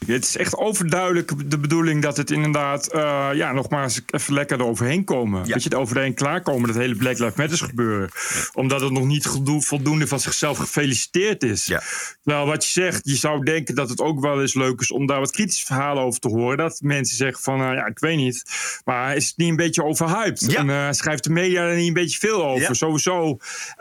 Het 0.07 0.25
is 0.25 0.37
echt 0.37 0.57
overduidelijk 0.57 1.51
de 1.51 1.59
bedoeling 1.59 2.03
dat 2.03 2.17
het 2.17 2.31
inderdaad, 2.31 2.95
uh, 2.95 3.29
ja, 3.33 3.53
nogmaals 3.53 4.01
even 4.07 4.35
lekker 4.35 4.61
eroverheen 4.61 5.05
komen. 5.05 5.49
Dat 5.49 5.63
je 5.63 5.69
het 5.69 5.79
overheen 5.79 6.15
klaarkomen, 6.15 6.69
dat 6.69 6.77
hele 6.77 6.97
Black 6.97 7.19
Lives 7.19 7.35
Matter 7.35 7.59
gebeuren. 7.59 8.09
Omdat 8.55 8.81
het 8.81 8.93
nog 8.93 9.05
niet 9.05 9.29
voldoende 9.59 10.07
van 10.07 10.21
zichzelf 10.21 10.59
gefeliciteerd 10.59 11.43
is. 11.43 11.67
Ja. 11.67 11.83
Nou, 12.25 12.47
wat 12.47 12.65
je 12.65 12.71
zegt, 12.71 13.01
je 13.05 13.17
zou 13.17 13.45
denken 13.45 13.75
dat 13.75 13.89
het 13.89 14.01
ook 14.01 14.21
wel 14.21 14.41
eens 14.41 14.55
leuk 14.55 14.81
is 14.81 14.91
om 14.91 15.07
daar 15.07 15.21
wat 15.21 15.31
kritische 15.31 15.65
verhalen 15.65 16.03
over 16.03 16.21
te 16.21 16.29
horen. 16.29 16.57
Dat 16.57 16.81
mensen 16.83 17.17
zeggen 17.17 17.43
van, 17.43 17.61
uh, 17.61 17.75
ja, 17.75 17.87
ik 17.87 17.99
weet 17.99 18.17
niet, 18.17 18.45
maar 18.85 19.17
is 19.17 19.27
het 19.27 19.37
niet 19.37 19.49
een 19.49 19.57
beetje 19.57 19.85
overhyped? 19.85 20.51
Ja. 20.51 20.59
En 20.59 20.69
uh, 20.69 20.87
schrijft 20.91 21.25
de 21.25 21.31
media 21.31 21.63
er 21.63 21.77
niet 21.77 21.89
een 21.89 21.93
beetje 21.93 22.19
veel 22.19 22.45
over? 22.45 22.77
Sowieso 22.77 23.37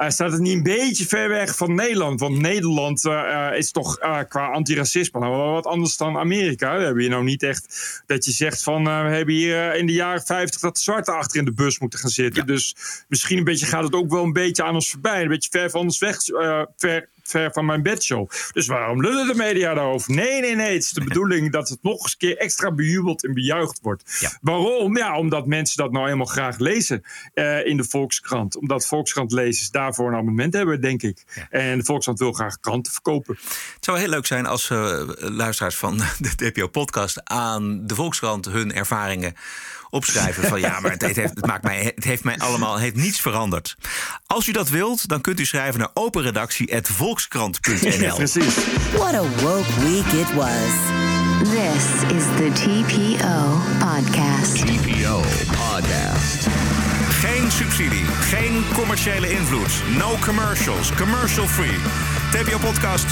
staat 0.07 0.31
het 0.31 0.41
niet 0.41 0.55
een 0.55 0.63
beetje 0.63 1.07
ver 1.07 1.29
weg 1.29 1.55
van 1.55 1.75
Nederland. 1.75 2.19
Want 2.19 2.39
Nederland 2.39 3.09
is 3.55 3.71
toch 3.71 3.97
qua 4.27 4.47
antiracisme 4.47 5.19
nou 5.19 5.35
wel 5.35 5.51
wat 5.51 5.65
anders 5.65 5.97
dan 5.97 6.08
Amerika. 6.17 6.77
We 6.77 6.83
hebben 6.83 7.01
hier 7.01 7.11
nou 7.11 7.23
niet 7.23 7.43
echt 7.43 8.01
dat 8.05 8.25
je 8.25 8.31
zegt 8.31 8.63
van 8.63 8.87
uh, 8.87 9.03
we 9.03 9.15
hebben 9.15 9.33
hier 9.33 9.75
in 9.75 9.85
de 9.85 9.93
jaren 9.93 10.23
50 10.23 10.61
dat 10.61 10.75
de 10.75 10.81
zwarte 10.81 11.11
achter 11.11 11.39
in 11.39 11.45
de 11.45 11.53
bus 11.53 11.79
moeten 11.79 11.99
gaan 11.99 12.09
zitten. 12.09 12.45
Dus 12.45 12.75
misschien 13.07 13.37
een 13.37 13.43
beetje 13.43 13.65
gaat 13.65 13.83
het 13.83 13.93
ook 13.93 14.09
wel 14.09 14.23
een 14.23 14.33
beetje 14.33 14.63
aan 14.63 14.73
ons 14.73 14.89
voorbij. 14.89 15.21
Een 15.21 15.27
beetje 15.27 15.49
ver 15.49 15.69
van 15.69 15.81
ons 15.81 15.99
weg, 15.99 16.27
uh, 16.27 16.63
ver, 16.77 17.09
ver 17.29 17.51
van 17.51 17.65
mijn 17.65 17.83
bedshow. 17.83 18.29
Dus 18.51 18.67
waarom 18.67 19.01
lullen 19.01 19.27
de 19.27 19.35
media 19.35 19.73
daarover? 19.73 20.13
Nee, 20.13 20.41
nee, 20.41 20.55
nee. 20.55 20.73
Het 20.73 20.83
is 20.83 20.91
de 20.91 21.03
bedoeling 21.03 21.51
dat 21.51 21.69
het 21.69 21.83
nog 21.83 22.01
eens 22.01 22.11
een 22.11 22.17
keer 22.17 22.37
extra 22.37 22.71
bejubeld 22.71 23.25
en 23.25 23.33
bejuicht 23.33 23.79
wordt. 23.81 24.37
Waarom? 24.41 24.97
Ja, 24.97 25.17
omdat 25.17 25.47
mensen 25.47 25.77
dat 25.77 25.91
nou 25.91 26.05
helemaal 26.05 26.25
graag 26.25 26.57
lezen 26.57 27.03
uh, 27.33 27.65
in 27.65 27.77
de 27.77 27.83
Volkskrant. 27.83 28.55
Omdat 28.55 28.87
Volkskrant 28.87 29.31
lezers 29.31 29.69
daarvoor 29.69 30.07
een 30.07 30.17
abonnement 30.17 30.53
hebben, 30.53 30.81
denk 30.81 31.01
ik. 31.01 31.47
En 31.49 31.77
de 31.77 31.83
Volkskrant 31.83 32.19
wil 32.19 32.31
graag 32.31 32.59
kranten 32.59 32.91
verkopen. 32.91 33.37
Het 33.75 33.85
zou 33.85 33.99
heel 33.99 34.07
leuk 34.07 34.25
zijn 34.25 34.45
als 34.45 34.69
uh, 34.69 35.01
luisteraars 35.17 35.75
van 35.75 35.97
de 36.17 36.35
DPO-podcast 36.35 37.21
aan 37.23 37.87
de 37.87 37.95
Volkskrant 37.95 38.45
hun 38.45 38.73
ervaringen 38.73 39.33
opschrijven 39.89 40.43
van 40.43 40.59
ja, 40.59 40.79
maar 40.79 40.91
het, 40.91 41.01
heeft, 41.01 41.15
het, 41.15 41.45
maakt 41.45 41.63
mij, 41.63 41.91
het 41.95 42.03
heeft 42.03 42.23
mij 42.23 42.37
allemaal 42.37 42.77
heeft 42.77 42.95
niets 42.95 43.19
veranderd. 43.19 43.75
Als 44.27 44.47
u 44.47 44.51
dat 44.51 44.69
wilt, 44.69 45.07
dan 45.07 45.21
kunt 45.21 45.39
u 45.39 45.45
schrijven 45.45 45.79
naar 45.79 45.89
openredactie.volkskrant.nl. 45.93 48.15
Precies. 48.15 48.55
What 48.91 49.13
a 49.13 49.23
woke 49.41 49.81
week 49.81 50.05
it 50.05 50.33
was. 50.33 50.97
This 51.39 51.83
is 52.11 52.23
the 52.37 52.51
TPO 52.53 53.57
podcast. 53.79 54.55
TPO 54.55 55.23
podcast. 55.47 56.47
Geen 57.09 57.51
subsidie, 57.51 58.05
geen 58.05 58.63
commerciële 58.73 59.31
invloed, 59.31 59.83
no 59.97 60.15
commercials, 60.25 60.93
commercial 60.93 61.47
free. 61.47 61.77
TPO 62.31 62.57
podcast 62.57 63.05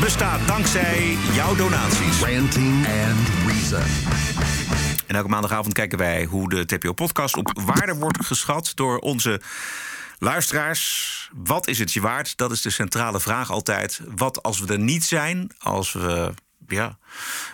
bestaat 0.00 0.40
dankzij 0.46 1.16
jouw 1.32 1.54
donaties. 1.54 2.20
Ranting 2.20 2.86
and 2.86 3.28
Reason. 3.46 3.82
En 5.06 5.14
elke 5.14 5.28
maandagavond 5.28 5.74
kijken 5.74 5.98
wij 5.98 6.24
hoe 6.24 6.48
de 6.48 6.64
TPO-podcast 6.64 7.36
op 7.36 7.60
waarde 7.64 7.94
wordt 7.94 8.26
geschat 8.26 8.72
door 8.74 8.98
onze 8.98 9.40
luisteraars. 10.18 11.30
Wat 11.34 11.68
is 11.68 11.78
het 11.78 11.92
je 11.92 12.00
waard? 12.00 12.36
Dat 12.36 12.52
is 12.52 12.62
de 12.62 12.70
centrale 12.70 13.20
vraag 13.20 13.50
altijd. 13.50 14.00
Wat 14.16 14.42
als 14.42 14.60
we 14.60 14.72
er 14.72 14.78
niet 14.78 15.04
zijn, 15.04 15.50
als 15.58 15.92
we 15.92 16.34
ja, 16.66 16.98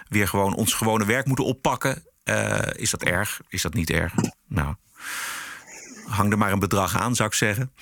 weer 0.09 0.29
gewoon 0.29 0.55
ons 0.55 0.75
gewone 0.75 1.05
werk 1.05 1.27
moeten 1.27 1.45
oppakken, 1.45 2.07
uh, 2.25 2.61
is 2.73 2.91
dat 2.91 3.03
erg? 3.03 3.41
Is 3.49 3.63
dat 3.63 3.75
niet 3.75 3.91
erg? 3.91 4.13
Nou, 4.49 4.75
hang 6.07 6.33
er 6.33 6.39
maar 6.39 6.53
een 6.53 6.59
bedrag 6.59 6.97
aan, 6.97 7.15
zou 7.15 7.29
ik 7.29 7.35
zeggen. 7.35 7.73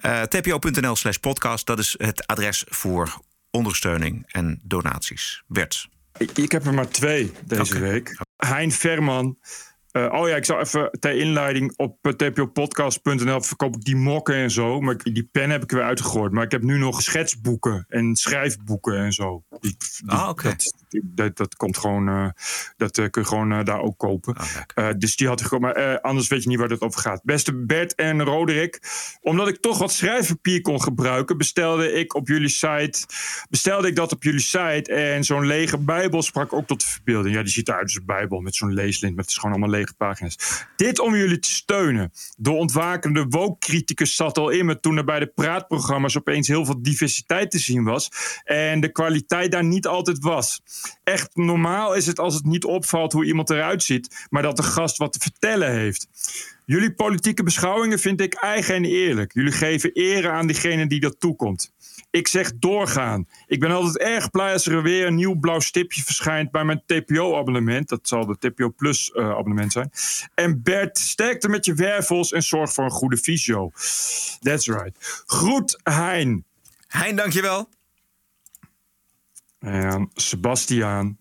Uh, 0.00 0.22
tpo.nl 0.22 0.96
slash 0.96 1.16
podcast, 1.16 1.66
dat 1.66 1.78
is 1.78 1.94
het 1.98 2.26
adres 2.26 2.64
voor 2.68 3.20
ondersteuning 3.50 4.24
en 4.26 4.60
donaties. 4.64 5.42
Bert. 5.46 5.88
Ik, 6.16 6.38
ik 6.38 6.52
heb 6.52 6.66
er 6.66 6.74
maar 6.74 6.88
twee 6.88 7.32
deze 7.44 7.76
okay. 7.76 7.90
week. 7.90 8.16
Hein 8.44 8.70
Verman. 8.70 9.38
Uh, 9.96 10.12
oh 10.12 10.28
ja, 10.28 10.36
ik 10.36 10.44
zou 10.44 10.60
even 10.60 10.90
ter 11.00 11.16
inleiding 11.16 11.72
op 11.76 12.14
tpopodcast.nl 12.16 13.40
verkoop 13.40 13.76
ik 13.76 13.84
die 13.84 13.96
mokken 13.96 14.34
en 14.34 14.50
zo. 14.50 14.80
Maar 14.80 14.96
die 14.96 15.28
pen 15.32 15.50
heb 15.50 15.62
ik 15.62 15.70
weer 15.70 15.82
uitgegooid. 15.82 16.32
Maar 16.32 16.44
ik 16.44 16.50
heb 16.50 16.62
nu 16.62 16.78
nog 16.78 17.02
schetsboeken 17.02 17.86
en 17.88 18.16
schrijfboeken 18.16 18.98
en 18.98 19.12
zo. 19.12 19.44
Die, 19.60 19.76
die, 19.78 20.10
ah, 20.10 20.20
oké. 20.20 20.30
Okay. 20.30 20.50
Dat, 20.50 20.83
dat, 21.02 21.36
dat, 21.36 21.56
komt 21.56 21.78
gewoon, 21.78 22.08
uh, 22.08 22.28
dat 22.76 22.98
uh, 22.98 23.10
kun 23.10 23.22
je 23.22 23.28
gewoon 23.28 23.64
daar 23.64 23.80
ook 23.80 23.98
kopen. 23.98 24.36
Oh, 24.74 24.88
dus 24.98 25.16
die 25.16 25.28
had 25.28 25.40
ik 25.40 25.46
gewoon, 25.46 25.62
maar 25.62 26.00
anders 26.00 26.28
weet 26.28 26.42
je 26.42 26.48
niet 26.48 26.58
waar 26.58 26.68
het 26.68 26.80
over 26.80 27.00
gaat. 27.00 27.22
Beste 27.22 27.54
Bert 27.54 27.94
en 27.94 28.22
Roderick, 28.22 28.80
omdat 29.20 29.48
ik 29.48 29.60
toch 29.60 29.78
wat 29.78 29.92
schrijfpapier 29.92 30.60
kon 30.60 30.82
gebruiken, 30.82 31.38
bestelde 31.38 31.92
ik 31.92 32.14
op 32.14 32.28
jullie 32.28 32.48
site, 32.48 33.06
bestelde 33.50 33.88
ik 33.88 33.96
dat 33.96 34.12
op 34.12 34.22
jullie 34.22 34.40
site. 34.40 34.92
En 34.94 35.24
zo'n 35.24 35.46
lege 35.46 35.78
Bijbel 35.78 36.22
sprak 36.22 36.52
ook 36.52 36.66
tot 36.66 36.80
de 36.80 36.86
verbeelding. 36.86 37.34
Ja, 37.34 37.42
die 37.42 37.52
ziet 37.52 37.68
eruit 37.68 37.82
als 37.82 37.94
een 37.94 38.06
Bijbel 38.06 38.40
met 38.40 38.54
zo'n 38.54 38.72
leeslint, 38.72 39.16
het 39.16 39.28
is 39.28 39.36
gewoon 39.36 39.50
allemaal 39.50 39.78
lege 39.78 39.94
pagina's. 39.94 40.66
Dit 40.76 40.98
om 40.98 41.14
jullie 41.14 41.38
te 41.38 41.50
steunen. 41.50 42.12
De 42.36 42.50
ontwakende 42.50 43.26
woke-criticus 43.28 44.16
zat 44.16 44.38
al 44.38 44.48
in 44.48 44.66
me 44.66 44.80
toen 44.80 44.96
er 44.96 45.04
bij 45.04 45.18
de 45.18 45.26
praatprogramma's 45.26 46.16
opeens 46.16 46.48
heel 46.48 46.64
veel 46.64 46.82
diversiteit 46.82 47.50
te 47.50 47.58
zien 47.58 47.84
was. 47.84 48.10
En 48.44 48.80
de 48.80 48.92
kwaliteit 48.92 49.52
daar 49.52 49.64
niet 49.64 49.86
altijd 49.86 50.18
was. 50.18 50.60
Echt 51.04 51.36
normaal 51.36 51.94
is 51.94 52.06
het 52.06 52.18
als 52.18 52.34
het 52.34 52.44
niet 52.44 52.64
opvalt 52.64 53.12
hoe 53.12 53.26
iemand 53.26 53.50
eruit 53.50 53.82
ziet, 53.82 54.26
maar 54.30 54.42
dat 54.42 54.56
de 54.56 54.62
gast 54.62 54.96
wat 54.96 55.12
te 55.12 55.18
vertellen 55.18 55.72
heeft. 55.72 56.08
Jullie 56.66 56.94
politieke 56.94 57.42
beschouwingen 57.42 57.98
vind 57.98 58.20
ik 58.20 58.34
eigen 58.34 58.74
en 58.74 58.84
eerlijk. 58.84 59.34
Jullie 59.34 59.52
geven 59.52 59.92
ere 59.92 60.30
aan 60.30 60.46
diegene 60.46 60.86
die 60.86 61.00
dat 61.00 61.20
toekomt. 61.20 61.72
Ik 62.10 62.28
zeg 62.28 62.52
doorgaan. 62.58 63.28
Ik 63.46 63.60
ben 63.60 63.70
altijd 63.70 63.98
erg 63.98 64.30
blij 64.30 64.52
als 64.52 64.66
er 64.66 64.82
weer 64.82 65.06
een 65.06 65.14
nieuw 65.14 65.34
blauw 65.34 65.60
stipje 65.60 66.02
verschijnt 66.02 66.50
bij 66.50 66.64
mijn 66.64 66.82
TPO-abonnement. 66.86 67.88
Dat 67.88 68.08
zal 68.08 68.26
de 68.26 68.38
TPO 68.38 68.70
Plus 68.70 69.10
uh, 69.14 69.30
abonnement 69.30 69.72
zijn. 69.72 69.90
En 70.34 70.62
Bert, 70.62 70.98
sterkte 70.98 71.48
met 71.48 71.64
je 71.64 71.74
wervels 71.74 72.32
en 72.32 72.42
zorg 72.42 72.72
voor 72.72 72.84
een 72.84 72.90
goede 72.90 73.16
visio. 73.16 73.70
That's 74.40 74.66
right. 74.66 75.22
Groet 75.26 75.80
Hein. 75.82 76.44
Hein, 76.88 77.16
dankjewel. 77.16 77.68
En 79.64 80.10
Sebastiaan. 80.14 81.18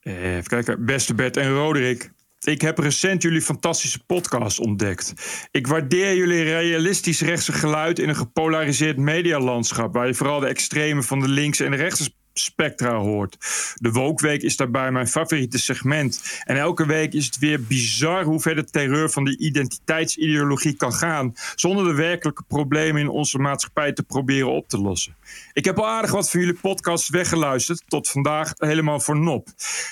Even 0.00 0.44
kijken. 0.44 0.84
Beste 0.84 1.14
Bert 1.14 1.36
en 1.36 1.52
Roderick. 1.52 2.12
Ik 2.40 2.60
heb 2.60 2.78
recent 2.78 3.22
jullie 3.22 3.42
fantastische 3.42 4.04
podcast 4.04 4.58
ontdekt. 4.58 5.14
Ik 5.50 5.66
waardeer 5.66 6.16
jullie 6.16 6.42
realistisch 6.42 7.20
rechtse 7.20 7.52
geluid 7.52 7.98
in 7.98 8.08
een 8.08 8.16
gepolariseerd 8.16 8.96
medialandschap, 8.96 9.94
waar 9.94 10.06
je 10.06 10.14
vooral 10.14 10.40
de 10.40 10.46
extremen 10.46 11.04
van 11.04 11.20
de 11.20 11.28
linkse 11.28 11.64
en 11.64 11.70
de 11.70 11.76
rechtse 11.76 12.12
Spectra 12.34 12.94
hoort. 12.94 13.36
De 13.74 13.90
Wookweek 13.90 14.42
is 14.42 14.56
daarbij 14.56 14.92
mijn 14.92 15.08
favoriete 15.08 15.58
segment. 15.58 16.40
En 16.44 16.56
elke 16.56 16.86
week 16.86 17.12
is 17.12 17.26
het 17.26 17.38
weer 17.38 17.62
bizar 17.62 18.24
hoe 18.24 18.40
ver 18.40 18.54
de 18.54 18.64
terreur 18.64 19.10
van 19.10 19.24
de 19.24 19.38
identiteitsideologie 19.38 20.76
kan 20.76 20.92
gaan. 20.92 21.34
Zonder 21.54 21.84
de 21.84 21.94
werkelijke 21.94 22.42
problemen 22.48 23.00
in 23.00 23.08
onze 23.08 23.38
maatschappij 23.38 23.92
te 23.92 24.02
proberen 24.02 24.50
op 24.50 24.68
te 24.68 24.78
lossen. 24.78 25.16
Ik 25.52 25.64
heb 25.64 25.78
al 25.78 25.88
aardig 25.88 26.10
wat 26.10 26.30
van 26.30 26.40
jullie 26.40 26.58
podcasts 26.60 27.08
weggeluisterd. 27.08 27.82
Tot 27.86 28.08
vandaag 28.08 28.52
helemaal 28.56 29.00
voor 29.00 29.18
nop. 29.18 29.48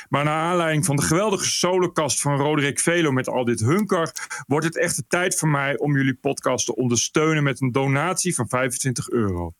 Maar 0.08 0.24
naar 0.24 0.42
aanleiding 0.42 0.84
van 0.84 0.96
de 0.96 1.02
geweldige 1.02 1.44
solokast 1.44 2.20
van 2.20 2.36
Roderick 2.36 2.80
Velo 2.80 3.12
met 3.12 3.28
al 3.28 3.44
dit 3.44 3.60
hunker. 3.60 4.12
wordt 4.46 4.66
het 4.66 4.78
echt 4.78 4.96
de 4.96 5.04
tijd 5.08 5.38
voor 5.38 5.48
mij 5.48 5.78
om 5.78 5.96
jullie 5.96 6.14
podcast 6.14 6.66
te 6.66 6.76
ondersteunen 6.76 7.42
met 7.42 7.60
een 7.60 7.72
donatie 7.72 8.34
van 8.34 8.48
25 8.48 9.08
euro. 9.10 9.54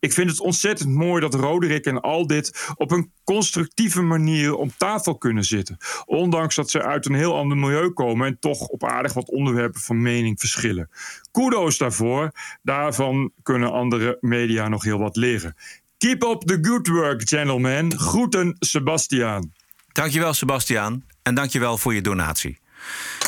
Ik 0.00 0.12
vind 0.12 0.30
het 0.30 0.40
ontzettend 0.40 0.90
mooi 0.90 1.20
dat 1.20 1.34
Roderick 1.34 1.84
en 1.84 2.00
al 2.00 2.26
dit 2.26 2.72
op 2.76 2.90
een 2.90 3.12
constructieve 3.24 4.02
manier 4.02 4.54
om 4.54 4.72
tafel 4.76 5.18
kunnen 5.18 5.44
zitten. 5.44 5.76
Ondanks 6.04 6.54
dat 6.54 6.70
ze 6.70 6.82
uit 6.82 7.06
een 7.06 7.14
heel 7.14 7.36
ander 7.36 7.56
milieu 7.56 7.90
komen 7.90 8.26
en 8.26 8.38
toch 8.40 8.66
op 8.66 8.84
aardig 8.84 9.12
wat 9.12 9.30
onderwerpen 9.30 9.80
van 9.80 10.02
mening 10.02 10.40
verschillen. 10.40 10.90
Kudo's 11.30 11.78
daarvoor. 11.78 12.30
Daarvan 12.62 13.32
kunnen 13.42 13.72
andere 13.72 14.16
media 14.20 14.68
nog 14.68 14.84
heel 14.84 14.98
wat 14.98 15.16
leren. 15.16 15.56
Keep 15.98 16.22
up 16.22 16.40
the 16.40 16.58
good 16.62 16.88
work, 16.88 17.28
gentlemen. 17.28 17.98
Groeten, 17.98 18.56
Sebastiaan. 18.58 19.52
Dankjewel, 19.92 20.34
Sebastiaan. 20.34 21.04
En 21.22 21.34
dankjewel 21.34 21.78
voor 21.78 21.94
je 21.94 22.00
donatie. 22.00 22.58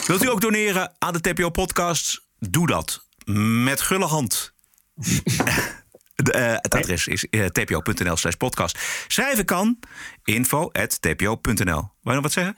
Wilt 0.07 0.25
u 0.25 0.29
ook 0.29 0.41
doneren 0.41 0.93
aan 0.99 1.13
de 1.13 1.21
TPO-podcast? 1.21 2.23
Doe 2.39 2.67
dat. 2.67 3.07
Met 3.65 3.81
gulle 3.81 4.07
hand. 4.07 4.53
De, 6.23 6.33
eh, 6.33 6.53
het 6.53 6.75
adres 6.75 7.07
is 7.07 7.29
eh, 7.29 7.45
tpo.nl 7.45 8.17
slash 8.17 8.35
podcast. 8.35 8.79
Schrijven 9.07 9.45
kan 9.45 9.79
info.tpo.nl. 10.25 11.65
Wou 11.65 11.91
je 12.03 12.13
nog 12.13 12.23
wat 12.23 12.33
zeggen? 12.33 12.57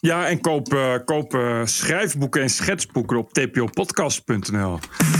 Ja, 0.00 0.26
en 0.26 0.40
koop, 0.40 0.74
eh, 0.74 0.94
koop 1.04 1.38
schrijfboeken 1.64 2.42
en 2.42 2.50
schetsboeken 2.50 3.16
op 3.16 3.32
tpopodcast.nl. 3.32 4.78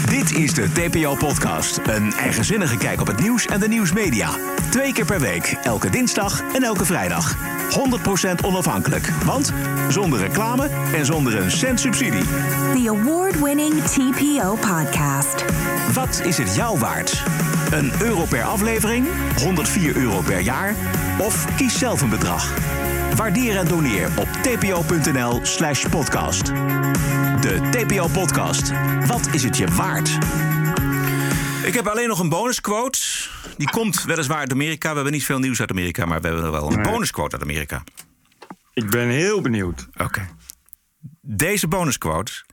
Dit 0.09 0.33
is 0.33 0.55
de 0.55 0.73
TPO-podcast. 0.73 1.81
Een 1.87 2.13
eigenzinnige 2.13 2.77
kijk 2.77 3.01
op 3.01 3.07
het 3.07 3.21
nieuws 3.21 3.47
en 3.47 3.61
de 3.61 3.69
nieuwsmedia. 3.69 4.31
Twee 4.71 4.93
keer 4.93 5.05
per 5.05 5.21
week, 5.21 5.59
elke 5.63 5.91
dinsdag 5.91 6.43
en 6.55 6.63
elke 6.63 6.85
vrijdag. 6.85 7.37
100% 7.71 8.45
onafhankelijk, 8.45 9.09
want 9.25 9.53
zonder 9.89 10.19
reclame 10.21 10.69
en 10.95 11.07
zonder 11.07 11.37
een 11.37 11.51
cent 11.51 11.81
subsidie. 11.81 12.25
The 12.75 12.85
award-winning 12.87 13.83
TPO 13.83 14.55
podcast. 14.55 15.45
Wat 15.93 16.23
is 16.25 16.39
het 16.39 16.55
jou 16.55 16.79
waard? 16.79 17.23
Een 17.71 17.93
euro 18.03 18.25
per 18.25 18.43
aflevering, 18.45 19.07
104 19.37 19.97
euro 19.97 20.21
per 20.21 20.41
jaar 20.41 20.75
of 21.21 21.57
kies 21.57 21.79
zelf 21.79 22.01
een 22.01 22.09
bedrag. 22.09 22.53
Waardeer 23.17 23.57
en 23.57 23.69
doneer 23.69 24.09
op 24.19 24.29
tpo.nl 24.43 25.41
slash 25.43 25.87
podcast. 25.89 26.47
De 26.47 27.69
TPO-podcast. 27.71 28.73
Wat 29.07 29.29
is 29.35 29.43
het 29.43 29.57
je 29.57 29.67
waard? 29.67 30.09
Ik 31.67 31.75
heb 31.75 31.87
alleen 31.87 32.09
nog 32.09 32.19
een 32.19 32.29
bonusquote. 32.29 32.99
Die 33.57 33.71
komt 33.71 34.03
weliswaar 34.05 34.39
uit 34.39 34.53
Amerika. 34.53 34.89
We 34.89 34.95
hebben 34.95 35.13
niet 35.13 35.25
veel 35.25 35.39
nieuws 35.39 35.61
uit 35.61 35.71
Amerika, 35.71 36.05
maar 36.07 36.21
we 36.21 36.27
hebben 36.27 36.45
er 36.45 36.51
wel 36.53 36.67
een 36.73 36.81
Nee. 36.81 36.93
bonusquote 36.93 37.33
uit 37.37 37.43
Amerika. 37.45 37.83
Ik 38.75 38.91
ben 38.91 39.09
heel 39.09 39.41
benieuwd. 39.41 39.89
Oké. 39.97 40.29
Deze 41.21 41.69
bonusquote 41.69 42.45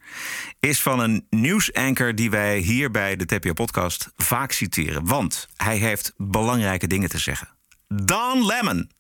is 0.60 0.82
van 0.82 1.00
een 1.00 1.26
nieuwsanker 1.30 2.16
die 2.16 2.30
wij 2.30 2.58
hier 2.58 2.92
bij 2.92 3.16
de 3.16 3.26
TPO-podcast 3.26 4.12
vaak 4.16 4.52
citeren. 4.52 5.06
Want 5.08 5.48
hij 5.56 5.78
heeft 5.78 6.14
belangrijke 6.18 6.88
dingen 6.88 7.10
te 7.10 7.18
zeggen. 7.18 7.48
Don 7.88 8.46
Lemon. 8.46 8.92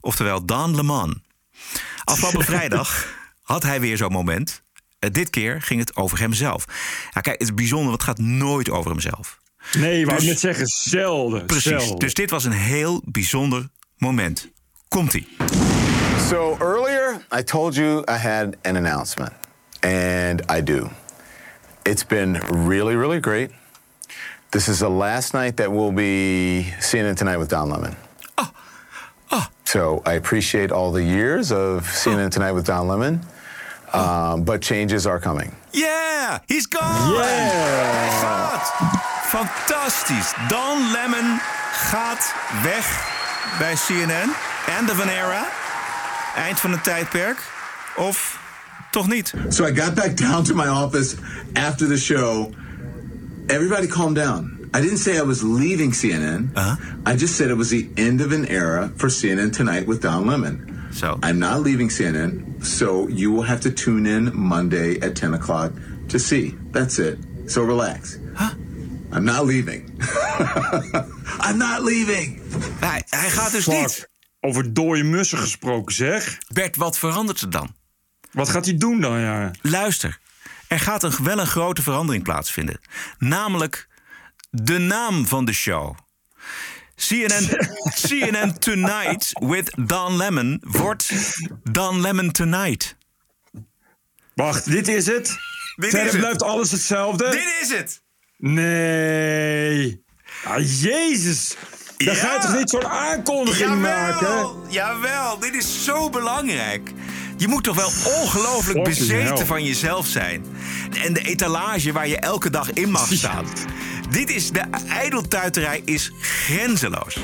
Oftewel 0.00 0.46
Don 0.46 0.74
Lemon. 0.74 1.22
Afgelopen 2.04 2.44
vrijdag 2.54 3.06
had 3.42 3.62
hij 3.62 3.80
weer 3.80 3.96
zo'n 3.96 4.12
moment. 4.12 4.62
Eh, 4.98 5.10
dit 5.10 5.30
keer 5.30 5.62
ging 5.62 5.80
het 5.80 5.96
over 5.96 6.18
hemzelf. 6.18 6.64
Ja, 7.14 7.20
kijk, 7.20 7.38
het 7.38 7.48
is 7.48 7.54
bijzonder, 7.54 7.88
want 7.88 8.00
het 8.02 8.10
gaat 8.10 8.26
nooit 8.26 8.70
over 8.70 8.90
hemzelf. 8.90 9.38
Nee, 9.72 10.04
wou 10.04 10.16
ik 10.16 10.22
Dus- 10.22 10.30
net 10.30 10.40
zeggen, 10.40 10.66
zelden. 10.66 11.46
Precies. 11.46 11.64
zelden. 11.64 11.98
Dus 11.98 12.14
dit 12.14 12.30
was 12.30 12.44
een 12.44 12.52
heel 12.52 13.02
bijzonder 13.04 13.68
moment. 13.96 14.48
Komt-ie. 14.88 15.28
So 16.28 16.56
earlier, 16.60 17.26
I 17.38 17.42
told 17.42 17.74
you 17.74 17.98
I 18.10 18.12
had 18.16 18.56
an 18.62 18.76
announcement, 18.76 19.32
and 19.82 20.42
I 20.48 20.60
do. 20.60 20.90
It's 21.84 22.04
been 22.04 22.40
really, 22.50 22.96
really 22.96 23.20
great. 23.20 23.50
This 24.50 24.68
is 24.68 24.80
the 24.80 24.88
last 24.88 25.34
night 25.34 25.56
that 25.58 25.70
we'll 25.72 25.92
be 25.92 26.72
CNN 26.80 27.16
Tonight 27.16 27.36
with 27.36 27.50
Don 27.50 27.70
Lemon. 27.70 27.96
Oh. 28.36 28.50
Oh. 29.30 29.46
So 29.64 30.02
I 30.06 30.14
appreciate 30.14 30.72
all 30.72 30.90
the 30.92 31.04
years 31.04 31.52
of 31.52 31.84
CNN 31.86 32.30
Tonight 32.30 32.52
with 32.52 32.66
Don 32.66 32.88
Lemon, 32.88 33.20
um, 33.92 34.44
but 34.44 34.62
changes 34.62 35.06
are 35.06 35.20
coming. 35.20 35.54
Yeah, 35.72 36.40
he's 36.48 36.66
gone! 36.66 37.14
Hij 37.14 38.08
gaat! 38.20 38.72
Fantastisch. 39.28 40.32
Don 40.48 40.92
Lemon 40.92 41.38
gaat 41.72 42.34
weg 42.62 43.08
bij 43.58 43.74
CNN. 43.74 44.34
End 44.78 44.90
of 44.90 45.00
an 45.00 45.08
era. 45.08 45.46
Eind 46.36 46.60
van 46.60 46.70
het 46.70 46.84
tijdperk. 46.84 47.38
Of 47.96 48.38
toch 48.90 49.08
niet? 49.08 49.34
So 49.48 49.64
I 49.66 49.72
got 49.74 49.94
back 49.94 50.16
down 50.16 50.44
to 50.44 50.54
my 50.54 50.68
office 50.68 51.16
after 51.52 51.86
the 51.88 51.96
show. 51.96 52.50
Everybody 53.46 53.86
calm 53.86 54.14
down. 54.14 54.58
I 54.74 54.80
didn't 54.80 54.98
say 54.98 55.16
I 55.16 55.22
was 55.22 55.42
leaving 55.42 55.92
CNN. 55.94 56.50
I 57.06 57.16
just 57.16 57.34
said 57.36 57.50
it 57.50 57.56
was 57.56 57.68
the 57.68 57.88
end 57.96 58.20
of 58.20 58.32
an 58.32 58.44
era 58.46 58.90
for 58.96 59.08
CNN 59.08 59.52
Tonight 59.52 59.86
with 59.86 60.00
Don 60.00 60.26
Lemon. 60.26 60.88
So 60.92 61.18
I'm 61.22 61.38
not 61.38 61.62
leaving 61.62 61.88
CNN, 61.90 62.64
so 62.64 63.08
you 63.08 63.30
will 63.32 63.44
have 63.46 63.60
to 63.60 63.70
tune 63.70 64.06
in 64.06 64.30
Monday 64.34 64.98
at 65.00 65.14
10 65.14 65.34
o'clock 65.34 65.72
to 66.08 66.18
see. 66.18 66.54
That's 66.72 66.98
it. 66.98 67.18
So 67.46 67.62
relax. 67.62 68.18
I'm 69.10 69.24
not 69.24 69.46
leaving. 69.46 69.90
I'm 71.40 71.58
not 71.58 71.82
leaving. 71.82 72.40
Hij, 72.80 73.02
hij 73.08 73.30
gaat 73.30 73.52
dus 73.52 73.64
Fuck. 73.64 73.74
niet. 73.74 74.08
Over 74.40 74.72
dode 74.72 75.02
mussen 75.02 75.38
gesproken, 75.38 75.94
zeg. 75.94 76.38
Bert, 76.52 76.76
wat 76.76 76.98
verandert 76.98 77.40
er 77.40 77.50
dan? 77.50 77.74
Wat 78.32 78.48
gaat 78.48 78.64
hij 78.64 78.76
doen 78.76 79.00
dan, 79.00 79.20
ja? 79.20 79.50
Luister, 79.62 80.18
er 80.68 80.80
gaat 80.80 81.02
een, 81.02 81.12
wel 81.22 81.38
een 81.38 81.46
grote 81.46 81.82
verandering 81.82 82.24
plaatsvinden. 82.24 82.80
Namelijk 83.18 83.88
de 84.50 84.78
naam 84.78 85.26
van 85.26 85.44
de 85.44 85.52
show. 85.52 85.96
CNN, 86.96 87.48
CNN 88.06 88.58
Tonight 88.66 89.30
with 89.32 89.72
Don 89.86 90.16
Lemon 90.16 90.62
wordt 90.66 91.12
Don 91.62 92.00
Lemon 92.00 92.30
Tonight. 92.30 92.96
Wacht, 94.34 94.64
dit 94.70 94.88
is 94.88 95.06
het? 95.06 95.26
Dit 95.76 95.90
Verder 95.90 96.06
is 96.06 96.12
het. 96.12 96.20
blijft 96.20 96.42
alles 96.42 96.70
hetzelfde? 96.70 97.30
Dit 97.30 97.48
is 97.62 97.68
het! 97.78 98.02
Nee. 98.36 100.04
Ah, 100.44 100.80
jezus. 100.80 101.56
Dan 101.96 102.14
ga 102.14 102.34
je 102.34 102.40
toch 102.40 102.56
niet 102.56 102.70
zo'n 102.70 102.86
aankondiging 102.86 103.80
maken? 103.80 104.26
Jawel, 104.26 104.66
jawel, 104.68 105.38
dit 105.38 105.54
is 105.54 105.84
zo 105.84 106.10
belangrijk. 106.10 106.90
Je 107.38 107.48
moet 107.48 107.64
toch 107.64 107.76
wel 107.76 108.12
ongelooflijk 108.20 108.84
bezeten 108.84 109.46
van 109.46 109.64
jezelf 109.64 110.06
zijn. 110.06 110.44
En 111.04 111.12
de 111.12 111.20
etalage 111.20 111.92
waar 111.92 112.08
je 112.08 112.18
elke 112.18 112.50
dag 112.50 112.72
in 112.72 112.90
mag 112.90 113.12
staan. 113.12 113.44
Dit 114.10 114.30
is, 114.30 114.50
de 114.50 114.62
ijdeltuiterij 114.88 115.82
is 115.84 116.12
grenzeloos. 116.20 117.18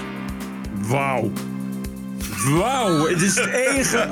Wauw. 0.80 1.32
Wauw, 2.44 3.08
het 3.08 3.22
is 3.22 3.34
het 3.34 3.46
enige 3.46 4.08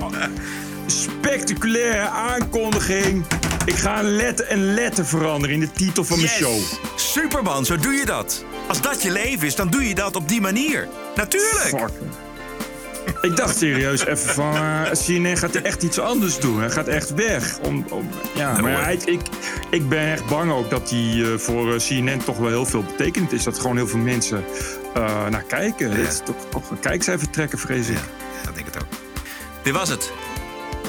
spectaculaire 0.87 2.09
aankondiging. 2.09 3.25
Ik 3.65 3.75
ga 3.75 3.99
een 3.99 4.17
letter 4.17 4.47
en 4.47 4.75
letter 4.75 5.07
veranderen 5.07 5.55
in 5.55 5.61
de 5.61 5.73
titel 5.73 6.05
van 6.05 6.17
mijn 6.19 6.31
show. 6.31 6.61
Superman, 6.97 7.65
zo 7.65 7.77
doe 7.77 7.93
je 7.93 8.05
dat. 8.05 8.45
Als 8.69 8.81
dat 8.81 9.03
je 9.03 9.11
leven 9.11 9.47
is, 9.47 9.55
dan 9.55 9.69
doe 9.69 9.89
je 9.89 9.95
dat 9.95 10.17
op 10.17 10.29
die 10.29 10.41
manier. 10.41 10.89
Natuurlijk. 11.17 11.69
Fuck. 11.69 11.91
Ik 13.23 13.37
dacht 13.37 13.57
serieus 13.57 14.07
even 14.07 14.35
van, 14.35 14.55
eh 14.55 14.91
CNN 14.91 15.37
gaat 15.37 15.55
er 15.55 15.65
echt 15.65 15.83
iets 15.83 15.99
anders 15.99 16.39
doen. 16.39 16.61
Hij 16.61 16.71
gaat 16.71 16.87
echt 16.87 17.15
weg. 17.15 17.59
Om, 17.59 17.87
om, 17.91 18.09
ja, 18.35 18.61
maar 18.61 18.93
ik, 18.93 19.21
ik 19.71 19.89
ben 19.89 20.13
echt 20.13 20.27
bang 20.27 20.53
ook 20.53 20.71
dat 20.71 20.91
hij 20.91 21.23
eh, 21.23 21.39
voor 21.39 21.75
eh, 21.75 21.79
CNN 21.79 22.25
toch 22.25 22.37
wel 22.37 22.49
heel 22.49 22.67
veel 22.67 22.83
betekend 22.83 23.33
is. 23.33 23.43
Dat 23.43 23.59
gewoon 23.59 23.77
heel 23.77 23.87
veel 23.87 23.99
mensen 23.99 24.45
naar 25.31 25.45
kijken. 25.47 25.95
Dit 25.95 26.09
is 26.09 26.21
toch, 26.25 26.37
toch 26.49 26.71
een 26.71 26.81
kijkcijfer 26.81 27.31
trekken, 27.31 27.59
vrees 27.59 27.89
ik. 27.89 27.99
Dat 28.45 28.55
denk 28.55 28.67
ik 28.67 28.75
het 28.75 28.83
ook. 28.83 28.89
Dit 29.63 29.73
was 29.73 29.89
het. 29.89 30.13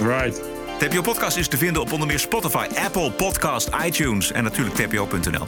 Right. 0.02 0.42
TPO 0.78 1.02
Podcast 1.02 1.38
is 1.38 1.48
te 1.48 1.58
vinden 1.58 1.82
op 1.82 1.92
onder 1.92 2.08
meer 2.08 2.20
Spotify, 2.20 2.66
Apple 2.86 3.12
Podcast, 3.12 3.70
iTunes 3.86 4.32
en 4.32 4.44
natuurlijk 4.44 4.76
tpo.nl. 4.76 5.48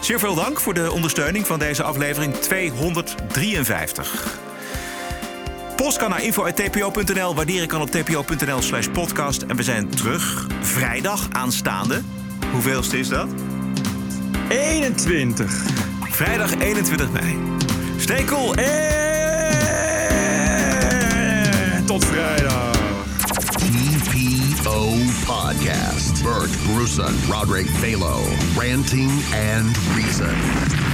Zeer 0.00 0.18
veel 0.18 0.34
dank 0.34 0.60
voor 0.60 0.74
de 0.74 0.92
ondersteuning 0.92 1.46
van 1.46 1.58
deze 1.58 1.82
aflevering 1.82 2.34
253. 2.34 4.47
Post 5.82 5.96
kan 5.96 6.10
naar 6.10 6.22
info.tpo.nl, 6.22 7.34
waarderen 7.34 7.68
kan 7.68 7.80
op 7.80 7.90
tpo.nl 7.90 8.62
slash 8.62 8.88
podcast. 8.92 9.42
En 9.42 9.56
we 9.56 9.62
zijn 9.62 9.88
terug 9.88 10.46
vrijdag 10.60 11.28
aanstaande. 11.32 12.00
Hoeveelste 12.52 12.98
is 12.98 13.08
dat? 13.08 13.28
21. 14.48 15.66
Vrijdag 16.10 16.58
21 16.58 17.10
mei. 17.10 17.38
Stay 17.96 18.24
cool. 18.24 18.54
Hey! 18.54 19.02
Tot 21.86 22.04
vrijdag. 22.04 22.76
TPO 24.58 24.88
Podcast. 25.26 26.22
Bert 26.22 26.50
Bruson, 26.66 27.14
Roderick 27.30 27.68
Balo, 27.80 28.20
ranting 28.56 29.10
and 29.32 29.76
reason. 29.94 30.87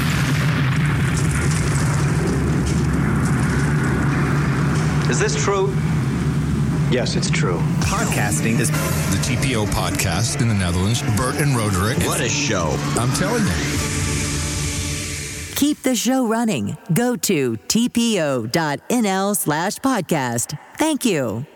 Is 5.15 5.21
this 5.21 5.45
true? 5.45 5.69
Yes, 6.91 7.15
it's 7.15 7.31
true. 7.31 7.59
Podcasting 7.83 8.59
is 8.59 8.69
the 8.73 9.19
TPO 9.23 9.67
podcast 9.67 10.43
in 10.43 10.49
the 10.49 10.55
Netherlands. 10.55 11.03
Bert 11.17 11.37
and 11.37 11.57
Roderick. 11.57 11.99
What 11.99 12.21
a 12.21 12.29
show. 12.29 12.77
I'm 12.99 13.13
telling 13.13 13.45
you. 13.45 13.53
Keep 15.55 15.85
the 15.85 15.95
show 15.95 16.27
running. 16.27 16.77
Go 16.95 17.15
to 17.15 17.53
tpo.nl 17.69 19.37
slash 19.37 19.77
podcast. 19.77 20.59
Thank 20.79 21.05
you. 21.05 21.47